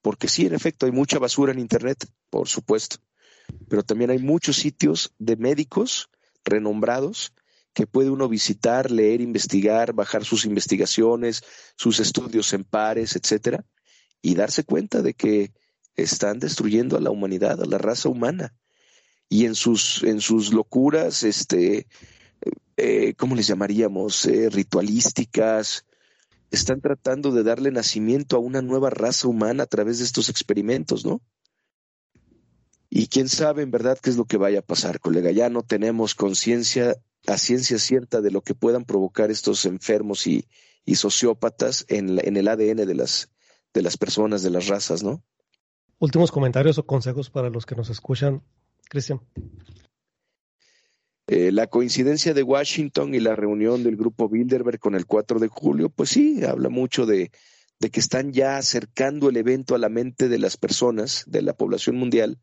Porque 0.00 0.28
sí, 0.28 0.46
en 0.46 0.54
efecto, 0.54 0.86
hay 0.86 0.92
mucha 0.92 1.18
basura 1.18 1.52
en 1.52 1.58
Internet, 1.58 2.06
por 2.30 2.48
supuesto, 2.48 2.98
pero 3.68 3.82
también 3.82 4.10
hay 4.10 4.18
muchos 4.18 4.56
sitios 4.56 5.12
de 5.18 5.36
médicos 5.36 6.08
renombrados 6.44 7.32
que 7.72 7.86
puede 7.86 8.10
uno 8.10 8.28
visitar, 8.28 8.90
leer, 8.90 9.20
investigar, 9.20 9.92
bajar 9.92 10.24
sus 10.24 10.44
investigaciones, 10.44 11.42
sus 11.76 11.98
estudios 11.98 12.52
en 12.52 12.62
pares, 12.62 13.16
etcétera, 13.16 13.64
y 14.24 14.34
darse 14.36 14.64
cuenta 14.64 15.02
de 15.02 15.12
que 15.12 15.52
están 15.96 16.38
destruyendo 16.38 16.96
a 16.96 17.00
la 17.00 17.10
humanidad, 17.10 17.62
a 17.62 17.66
la 17.66 17.76
raza 17.76 18.08
humana. 18.08 18.54
Y 19.28 19.44
en 19.44 19.54
sus, 19.54 20.02
en 20.02 20.22
sus 20.22 20.54
locuras, 20.54 21.24
este, 21.24 21.86
eh, 22.78 23.12
¿cómo 23.18 23.36
les 23.36 23.46
llamaríamos? 23.46 24.24
Eh, 24.24 24.48
ritualísticas, 24.48 25.84
están 26.50 26.80
tratando 26.80 27.32
de 27.32 27.42
darle 27.42 27.70
nacimiento 27.70 28.36
a 28.36 28.38
una 28.38 28.62
nueva 28.62 28.88
raza 28.88 29.28
humana 29.28 29.64
a 29.64 29.66
través 29.66 29.98
de 29.98 30.06
estos 30.06 30.30
experimentos, 30.30 31.04
¿no? 31.04 31.20
Y 32.88 33.08
quién 33.08 33.28
sabe 33.28 33.62
en 33.62 33.70
verdad 33.70 33.98
qué 34.00 34.08
es 34.08 34.16
lo 34.16 34.24
que 34.24 34.38
vaya 34.38 34.60
a 34.60 34.66
pasar, 34.66 35.00
colega. 35.00 35.32
Ya 35.32 35.50
no 35.50 35.62
tenemos 35.62 36.14
conciencia 36.14 36.96
a 37.26 37.36
ciencia 37.36 37.78
cierta 37.78 38.22
de 38.22 38.30
lo 38.30 38.40
que 38.40 38.54
puedan 38.54 38.86
provocar 38.86 39.30
estos 39.30 39.66
enfermos 39.66 40.26
y, 40.26 40.48
y 40.86 40.94
sociópatas 40.94 41.84
en, 41.88 42.18
en, 42.26 42.38
el 42.38 42.48
ADN 42.48 42.86
de 42.86 42.94
las, 42.94 43.33
de 43.74 43.82
las 43.82 43.96
personas, 43.98 44.42
de 44.42 44.50
las 44.50 44.68
razas, 44.68 45.02
¿no? 45.02 45.22
Últimos 45.98 46.32
comentarios 46.32 46.78
o 46.78 46.86
consejos 46.86 47.28
para 47.28 47.50
los 47.50 47.66
que 47.66 47.74
nos 47.74 47.90
escuchan, 47.90 48.42
Cristian. 48.88 49.20
Eh, 51.26 51.52
la 51.52 51.66
coincidencia 51.66 52.34
de 52.34 52.42
Washington 52.42 53.14
y 53.14 53.20
la 53.20 53.34
reunión 53.34 53.82
del 53.82 53.96
grupo 53.96 54.28
Bilderberg 54.28 54.78
con 54.78 54.94
el 54.94 55.06
4 55.06 55.40
de 55.40 55.48
julio, 55.48 55.88
pues 55.88 56.10
sí, 56.10 56.44
habla 56.44 56.68
mucho 56.68 57.06
de, 57.06 57.30
de 57.80 57.90
que 57.90 58.00
están 58.00 58.32
ya 58.32 58.58
acercando 58.58 59.28
el 59.28 59.36
evento 59.36 59.74
a 59.74 59.78
la 59.78 59.88
mente 59.88 60.28
de 60.28 60.38
las 60.38 60.56
personas, 60.56 61.24
de 61.26 61.42
la 61.42 61.54
población 61.54 61.96
mundial, 61.96 62.38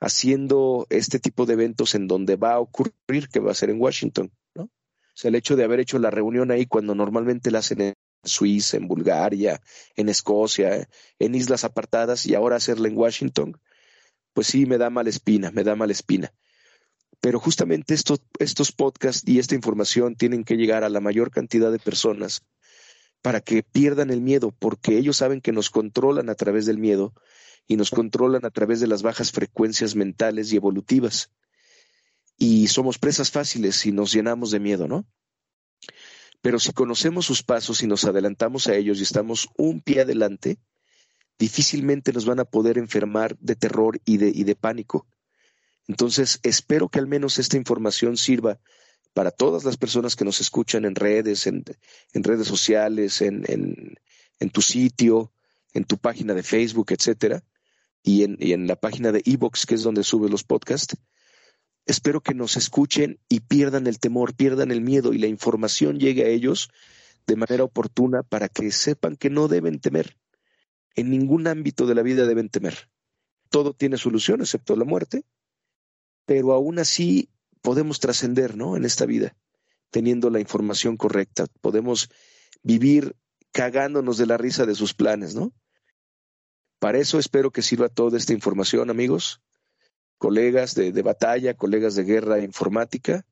haciendo 0.00 0.86
este 0.90 1.18
tipo 1.18 1.46
de 1.46 1.54
eventos 1.54 1.94
en 1.94 2.08
donde 2.08 2.36
va 2.36 2.54
a 2.54 2.60
ocurrir, 2.60 3.28
que 3.32 3.40
va 3.40 3.52
a 3.52 3.54
ser 3.54 3.70
en 3.70 3.80
Washington, 3.80 4.32
¿no? 4.54 4.64
O 4.64 4.70
sea, 5.14 5.28
el 5.28 5.36
hecho 5.36 5.56
de 5.56 5.64
haber 5.64 5.80
hecho 5.80 5.98
la 5.98 6.10
reunión 6.10 6.50
ahí 6.50 6.66
cuando 6.66 6.94
normalmente 6.94 7.50
la 7.50 7.60
hacen 7.60 7.80
en 7.80 7.94
Suiza, 8.24 8.76
en 8.76 8.88
Bulgaria, 8.88 9.60
en 9.96 10.08
Escocia, 10.08 10.88
en 11.18 11.34
islas 11.34 11.64
apartadas 11.64 12.26
y 12.26 12.34
ahora 12.34 12.56
hacerla 12.56 12.88
en 12.88 12.96
Washington, 12.96 13.60
pues 14.32 14.48
sí 14.48 14.66
me 14.66 14.78
da 14.78 14.90
mala 14.90 15.10
espina, 15.10 15.50
me 15.50 15.64
da 15.64 15.76
mala 15.76 15.92
espina. 15.92 16.32
Pero 17.20 17.40
justamente 17.40 17.94
estos, 17.94 18.20
estos 18.38 18.72
podcasts 18.72 19.28
y 19.28 19.38
esta 19.38 19.54
información 19.54 20.14
tienen 20.14 20.44
que 20.44 20.56
llegar 20.56 20.84
a 20.84 20.88
la 20.88 21.00
mayor 21.00 21.30
cantidad 21.30 21.72
de 21.72 21.78
personas 21.78 22.42
para 23.22 23.40
que 23.40 23.62
pierdan 23.62 24.10
el 24.10 24.20
miedo, 24.20 24.54
porque 24.56 24.96
ellos 24.96 25.16
saben 25.16 25.40
que 25.40 25.52
nos 25.52 25.70
controlan 25.70 26.30
a 26.30 26.34
través 26.34 26.66
del 26.66 26.78
miedo 26.78 27.14
y 27.66 27.76
nos 27.76 27.90
controlan 27.90 28.44
a 28.44 28.50
través 28.50 28.80
de 28.80 28.86
las 28.86 29.02
bajas 29.02 29.32
frecuencias 29.32 29.96
mentales 29.96 30.52
y 30.52 30.56
evolutivas. 30.56 31.30
Y 32.36 32.68
somos 32.68 32.98
presas 32.98 33.30
fáciles 33.30 33.76
si 33.76 33.90
nos 33.90 34.12
llenamos 34.12 34.52
de 34.52 34.60
miedo, 34.60 34.86
¿no? 34.86 35.04
Pero 36.40 36.58
si 36.58 36.72
conocemos 36.72 37.26
sus 37.26 37.42
pasos 37.42 37.82
y 37.82 37.86
nos 37.86 38.04
adelantamos 38.04 38.68
a 38.68 38.74
ellos 38.74 39.00
y 39.00 39.02
estamos 39.02 39.48
un 39.56 39.80
pie 39.80 40.02
adelante, 40.02 40.58
difícilmente 41.38 42.12
nos 42.12 42.26
van 42.26 42.40
a 42.40 42.44
poder 42.44 42.78
enfermar 42.78 43.36
de 43.38 43.56
terror 43.56 44.00
y 44.04 44.16
de, 44.16 44.54
pánico. 44.54 45.06
Entonces, 45.86 46.40
espero 46.42 46.88
que 46.88 46.98
al 46.98 47.06
menos 47.06 47.38
esta 47.38 47.56
información 47.56 48.16
sirva 48.16 48.60
para 49.14 49.30
todas 49.30 49.64
las 49.64 49.76
personas 49.76 50.16
que 50.16 50.24
nos 50.24 50.40
escuchan 50.40 50.84
en 50.84 50.94
redes, 50.94 51.46
en, 51.46 51.64
redes 52.12 52.46
sociales, 52.46 53.22
en, 53.22 53.96
tu 54.52 54.62
sitio, 54.62 55.32
en 55.72 55.84
tu 55.84 55.98
página 55.98 56.34
de 56.34 56.42
Facebook, 56.42 56.92
etcétera, 56.92 57.42
y 58.02 58.22
en, 58.22 58.66
la 58.66 58.76
página 58.76 59.12
de 59.12 59.22
Evox, 59.24 59.66
que 59.66 59.74
es 59.74 59.82
donde 59.82 60.04
sube 60.04 60.28
los 60.28 60.44
podcasts. 60.44 60.96
Espero 61.88 62.20
que 62.20 62.34
nos 62.34 62.58
escuchen 62.58 63.18
y 63.30 63.40
pierdan 63.40 63.86
el 63.86 63.98
temor, 63.98 64.34
pierdan 64.34 64.70
el 64.70 64.82
miedo 64.82 65.14
y 65.14 65.18
la 65.18 65.26
información 65.26 65.98
llegue 65.98 66.24
a 66.24 66.28
ellos 66.28 66.68
de 67.26 67.34
manera 67.34 67.64
oportuna 67.64 68.22
para 68.22 68.50
que 68.50 68.70
sepan 68.72 69.16
que 69.16 69.30
no 69.30 69.48
deben 69.48 69.80
temer. 69.80 70.18
En 70.96 71.08
ningún 71.10 71.46
ámbito 71.46 71.86
de 71.86 71.94
la 71.94 72.02
vida 72.02 72.26
deben 72.26 72.50
temer. 72.50 72.90
Todo 73.48 73.72
tiene 73.72 73.96
solución 73.96 74.42
excepto 74.42 74.76
la 74.76 74.84
muerte, 74.84 75.24
pero 76.26 76.52
aún 76.52 76.78
así 76.78 77.30
podemos 77.62 78.00
trascender, 78.00 78.54
¿no? 78.54 78.76
En 78.76 78.84
esta 78.84 79.06
vida, 79.06 79.34
teniendo 79.90 80.28
la 80.28 80.40
información 80.40 80.98
correcta. 80.98 81.46
Podemos 81.62 82.10
vivir 82.62 83.16
cagándonos 83.50 84.18
de 84.18 84.26
la 84.26 84.36
risa 84.36 84.66
de 84.66 84.74
sus 84.74 84.92
planes, 84.92 85.34
¿no? 85.34 85.54
Para 86.80 86.98
eso 86.98 87.18
espero 87.18 87.50
que 87.50 87.62
sirva 87.62 87.88
toda 87.88 88.18
esta 88.18 88.34
información, 88.34 88.90
amigos, 88.90 89.40
colegas 90.18 90.74
de, 90.74 90.92
de 90.92 91.02
batalla, 91.02 91.54
colegas 91.54 91.94
de 91.94 92.04
guerra 92.04 92.40
informática, 92.40 93.24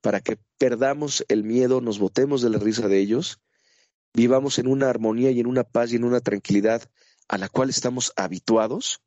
para 0.00 0.20
que 0.20 0.38
perdamos 0.58 1.24
el 1.28 1.42
miedo, 1.42 1.80
nos 1.80 1.98
botemos 1.98 2.42
de 2.42 2.50
la 2.50 2.58
risa 2.58 2.88
de 2.88 2.98
ellos, 2.98 3.40
vivamos 4.14 4.58
en 4.58 4.68
una 4.68 4.88
armonía 4.88 5.30
y 5.30 5.40
en 5.40 5.46
una 5.46 5.64
paz 5.64 5.92
y 5.92 5.96
en 5.96 6.04
una 6.04 6.20
tranquilidad 6.20 6.82
a 7.28 7.38
la 7.38 7.48
cual 7.48 7.70
estamos 7.70 8.12
habituados 8.16 9.00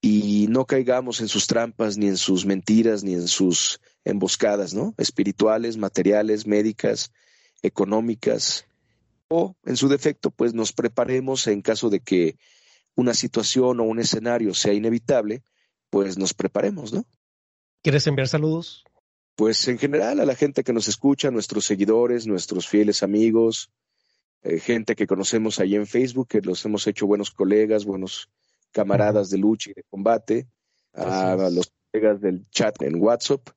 y 0.00 0.46
no 0.48 0.66
caigamos 0.66 1.20
en 1.20 1.28
sus 1.28 1.46
trampas, 1.46 1.98
ni 1.98 2.06
en 2.06 2.16
sus 2.16 2.46
mentiras, 2.46 3.02
ni 3.02 3.14
en 3.14 3.26
sus 3.26 3.80
emboscadas, 4.04 4.74
¿no? 4.74 4.94
Espirituales, 4.98 5.76
materiales, 5.76 6.46
médicas, 6.46 7.10
económicas, 7.62 8.66
o 9.28 9.56
en 9.64 9.76
su 9.76 9.88
defecto, 9.88 10.30
pues 10.30 10.54
nos 10.54 10.72
preparemos 10.72 11.46
en 11.48 11.62
caso 11.62 11.90
de 11.90 12.00
que 12.00 12.38
una 12.94 13.14
situación 13.14 13.80
o 13.80 13.84
un 13.84 13.98
escenario 13.98 14.54
sea 14.54 14.72
inevitable, 14.72 15.42
pues 15.90 16.18
nos 16.18 16.34
preparemos, 16.34 16.92
¿no? 16.92 17.04
¿Quieres 17.82 18.06
enviar 18.06 18.28
saludos? 18.28 18.84
Pues 19.36 19.68
en 19.68 19.78
general 19.78 20.20
a 20.20 20.26
la 20.26 20.34
gente 20.34 20.64
que 20.64 20.72
nos 20.72 20.88
escucha, 20.88 21.30
nuestros 21.30 21.64
seguidores, 21.64 22.26
nuestros 22.26 22.68
fieles 22.68 23.02
amigos, 23.02 23.70
eh, 24.42 24.58
gente 24.60 24.96
que 24.96 25.06
conocemos 25.06 25.60
ahí 25.60 25.74
en 25.74 25.86
Facebook, 25.86 26.28
que 26.28 26.40
los 26.40 26.64
hemos 26.64 26.86
hecho 26.86 27.06
buenos 27.06 27.30
colegas, 27.30 27.84
buenos 27.84 28.28
camaradas 28.72 29.30
de 29.30 29.38
lucha 29.38 29.70
y 29.70 29.74
de 29.74 29.84
combate, 29.84 30.48
a 30.92 31.36
los 31.50 31.70
colegas 31.92 32.20
del 32.20 32.48
chat 32.50 32.80
en 32.82 33.00
WhatsApp, 33.02 33.48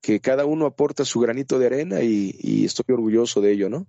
que 0.00 0.20
cada 0.20 0.44
uno 0.44 0.66
aporta 0.66 1.04
su 1.04 1.20
granito 1.20 1.58
de 1.58 1.66
arena 1.66 2.02
y, 2.02 2.34
y 2.38 2.64
estoy 2.64 2.84
orgulloso 2.92 3.40
de 3.40 3.52
ello, 3.52 3.70
¿no? 3.70 3.86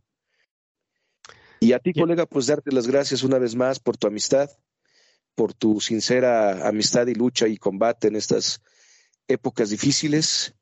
Y 1.60 1.74
a 1.74 1.80
ti, 1.80 1.94
colega, 1.94 2.26
pues 2.26 2.48
darte 2.48 2.72
las 2.72 2.88
gracias 2.88 3.24
una 3.24 3.40
vez 3.40 3.56
más 3.56 3.80
por 3.80 3.98
tu 3.98 4.08
amistad, 4.08 4.50
por 5.36 5.54
tu 5.54 5.80
sincera 5.80 6.68
amistad 6.68 7.08
y 7.08 7.14
lucha 7.14 7.48
y 7.48 7.58
combate 7.58 8.08
en 8.08 8.16
estas 8.16 8.62
épocas 9.28 9.70
difíciles. 9.70 10.56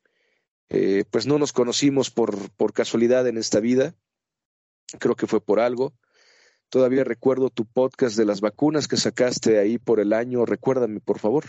Eh, 0.68 1.04
pues 1.10 1.26
no 1.26 1.38
nos 1.38 1.52
conocimos 1.52 2.10
por, 2.10 2.50
por 2.52 2.72
casualidad 2.72 3.26
en 3.28 3.38
esta 3.38 3.60
vida, 3.60 3.94
creo 4.98 5.14
que 5.14 5.26
fue 5.26 5.40
por 5.40 5.60
algo. 5.60 5.94
Todavía 6.68 7.04
recuerdo 7.04 7.50
tu 7.50 7.66
podcast 7.66 8.16
de 8.16 8.24
las 8.24 8.40
vacunas 8.40 8.88
que 8.88 8.96
sacaste 8.96 9.58
ahí 9.58 9.78
por 9.78 10.00
el 10.00 10.12
año. 10.12 10.44
Recuérdame, 10.44 11.00
por 11.00 11.18
favor. 11.18 11.44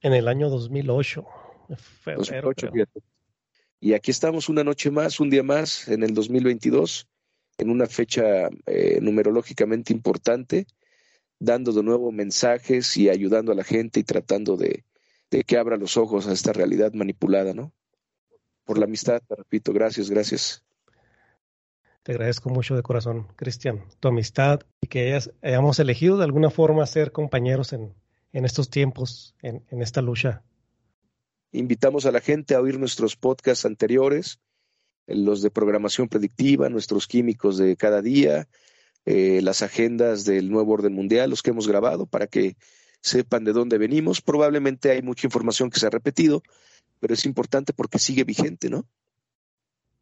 En 0.00 0.14
el 0.14 0.28
año 0.28 0.48
2008. 0.48 1.24
Febrero, 2.02 2.48
2008 2.48 3.02
y 3.84 3.92
aquí 3.92 4.10
estamos 4.10 4.48
una 4.48 4.64
noche 4.64 4.90
más, 4.90 5.20
un 5.20 5.28
día 5.28 5.42
más, 5.42 5.88
en 5.88 6.02
el 6.04 6.14
2022, 6.14 7.06
en 7.58 7.68
una 7.68 7.84
fecha 7.86 8.48
eh, 8.64 8.98
numerológicamente 9.02 9.92
importante, 9.92 10.66
dando 11.38 11.72
de 11.72 11.82
nuevo 11.82 12.12
mensajes 12.12 12.96
y 12.96 13.08
ayudando 13.08 13.52
a 13.52 13.54
la 13.54 13.64
gente 13.64 14.00
y 14.00 14.04
tratando 14.04 14.56
de, 14.56 14.84
de 15.30 15.44
que 15.44 15.56
abra 15.56 15.76
los 15.76 15.96
ojos 15.96 16.26
a 16.26 16.32
esta 16.32 16.52
realidad 16.52 16.92
manipulada, 16.92 17.54
¿no? 17.54 17.72
Por 18.64 18.78
la 18.78 18.86
amistad, 18.86 19.22
te 19.26 19.34
repito, 19.34 19.72
gracias, 19.72 20.08
gracias. 20.08 20.64
Te 22.02 22.12
agradezco 22.12 22.50
mucho 22.50 22.76
de 22.76 22.82
corazón, 22.82 23.28
Cristian, 23.36 23.84
tu 24.00 24.08
amistad 24.08 24.60
y 24.80 24.88
que 24.88 25.08
hayas, 25.08 25.32
hayamos 25.42 25.78
elegido 25.78 26.18
de 26.18 26.24
alguna 26.24 26.50
forma 26.50 26.86
ser 26.86 27.12
compañeros 27.12 27.72
en, 27.72 27.94
en 28.32 28.44
estos 28.44 28.68
tiempos, 28.68 29.34
en, 29.42 29.64
en, 29.70 29.80
esta 29.80 30.02
lucha. 30.02 30.42
Invitamos 31.52 32.04
a 32.04 32.12
la 32.12 32.20
gente 32.20 32.54
a 32.54 32.60
oír 32.60 32.78
nuestros 32.78 33.16
podcasts 33.16 33.64
anteriores 33.64 34.38
los 35.06 35.42
de 35.42 35.50
programación 35.50 36.08
predictiva, 36.08 36.68
nuestros 36.68 37.06
químicos 37.06 37.58
de 37.58 37.76
cada 37.76 38.02
día, 38.02 38.48
eh, 39.06 39.40
las 39.42 39.62
agendas 39.62 40.24
del 40.24 40.50
nuevo 40.50 40.72
orden 40.72 40.94
mundial, 40.94 41.30
los 41.30 41.42
que 41.42 41.50
hemos 41.50 41.68
grabado, 41.68 42.06
para 42.06 42.26
que 42.26 42.56
sepan 43.00 43.44
de 43.44 43.52
dónde 43.52 43.78
venimos. 43.78 44.22
Probablemente 44.22 44.90
hay 44.90 45.02
mucha 45.02 45.26
información 45.26 45.70
que 45.70 45.78
se 45.78 45.86
ha 45.86 45.90
repetido, 45.90 46.42
pero 47.00 47.12
es 47.12 47.26
importante 47.26 47.72
porque 47.72 47.98
sigue 47.98 48.24
vigente, 48.24 48.70
¿no? 48.70 48.86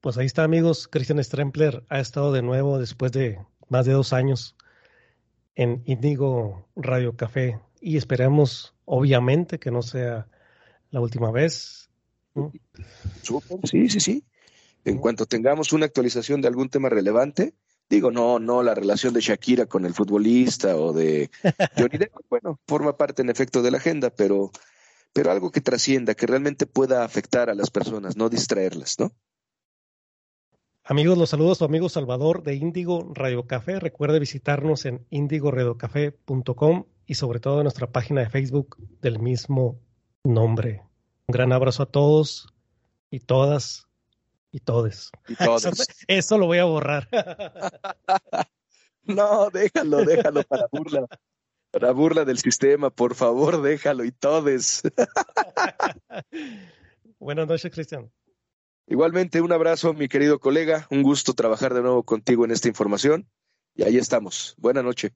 Pues 0.01 0.19
ahí 0.19 0.27
está, 0.27 0.45
amigos. 0.45 0.89
Christian 0.89 1.23
Strempler 1.23 1.85
ha 1.89 2.01
estado 2.01 2.33
de 2.33 2.43
nuevo 2.43 2.79
después 2.79 3.13
de 3.13 3.39
más 3.69 3.87
de 3.87 3.93
dos 3.93 4.13
años 4.13 4.57
en 5.55 5.83
Indigo 5.87 6.69
Radio 6.77 7.17
Café 7.17 7.61
y 7.81 7.97
esperamos, 7.97 8.75
obviamente, 8.85 9.59
que 9.59 9.71
no 9.71 9.83
sea 9.83 10.29
la 10.91 11.01
última 11.01 11.31
vez. 11.31 11.91
Sí, 13.65 13.89
sí, 13.89 14.01
sí. 14.01 14.25
En 14.85 14.99
cuanto 14.99 15.27
tengamos 15.27 15.73
una 15.73 15.87
actualización 15.87 16.41
de 16.41 16.49
algún 16.49 16.69
tema 16.69 16.89
relevante, 16.89 17.55
digo, 17.93 18.11
no, 18.11 18.39
no 18.39 18.63
la 18.63 18.75
relación 18.75 19.13
de 19.13 19.21
Shakira 19.21 19.67
con 19.67 19.85
el 19.85 19.93
futbolista 19.93 20.77
o 20.77 20.95
de 20.95 21.31
Johnny 21.77 21.99
Depp, 21.99 22.15
bueno, 22.31 22.59
forma 22.67 22.97
parte 22.97 23.21
en 23.21 23.29
efecto 23.29 23.61
de 23.61 23.71
la 23.71 23.77
agenda, 23.77 24.09
pero, 24.09 24.51
pero 25.13 25.31
algo 25.31 25.51
que 25.51 25.61
trascienda, 25.61 26.15
que 26.15 26.27
realmente 26.27 26.67
pueda 26.67 27.05
afectar 27.05 27.51
a 27.51 27.55
las 27.55 27.71
personas, 27.71 28.17
no 28.17 28.31
distraerlas, 28.31 28.97
¿no? 28.99 29.13
Amigos, 30.85 31.17
los 31.17 31.31
saludos 31.31 31.59
a 31.59 31.61
su 31.61 31.65
amigo 31.67 31.89
Salvador 31.89 32.43
de 32.43 32.57
Índigo 32.57 33.13
Radio 33.15 33.47
Café. 33.47 33.79
Recuerde 33.79 34.19
visitarnos 34.19 34.85
en 34.85 35.07
indigoradiocafé.com 35.11 36.87
y 37.07 37.15
sobre 37.15 37.41
todo 37.41 37.59
en 37.59 37.65
nuestra 37.65 37.93
página 37.93 38.23
de 38.23 38.31
Facebook 38.31 38.79
del 39.01 39.21
mismo 39.21 39.79
nombre. 40.25 40.83
Un 41.29 41.33
gran 41.35 41.53
abrazo 41.53 41.85
a 41.85 41.87
todos 41.87 42.53
y 43.11 43.21
todas 43.21 43.87
y 44.53 44.61
todes. 44.61 45.11
Y 45.27 45.35
todos. 45.35 45.67
Eso, 46.07 46.39
lo 46.39 46.47
voy 46.47 46.59
a 46.59 46.65
borrar. 46.65 47.09
no, 49.05 49.51
déjalo, 49.51 50.05
déjalo 50.05 50.43
para 50.45 50.67
burla. 50.71 51.07
Para 51.71 51.91
burla 51.93 52.25
del 52.27 52.39
sistema, 52.39 52.91
por 52.91 53.15
favor, 53.15 53.63
déjalo 53.63 54.05
y 54.05 54.13
todes. 54.13 54.83
Buenas 57.19 57.49
noches, 57.49 57.73
Cristian. 57.73 58.13
Igualmente, 58.87 59.41
un 59.41 59.53
abrazo, 59.53 59.95
mi 59.95 60.09
querido 60.09 60.39
colega. 60.39 60.87
Un 60.91 61.03
gusto 61.03 61.33
trabajar 61.33 61.73
de 61.73 61.81
nuevo 61.81 62.03
contigo 62.03 62.45
en 62.45 62.51
esta 62.51 62.69
información. 62.69 63.27
Y 63.75 63.85
ahí 63.85 63.97
estamos. 63.97 64.55
Buenas 64.59 64.85
noches. 64.85 65.13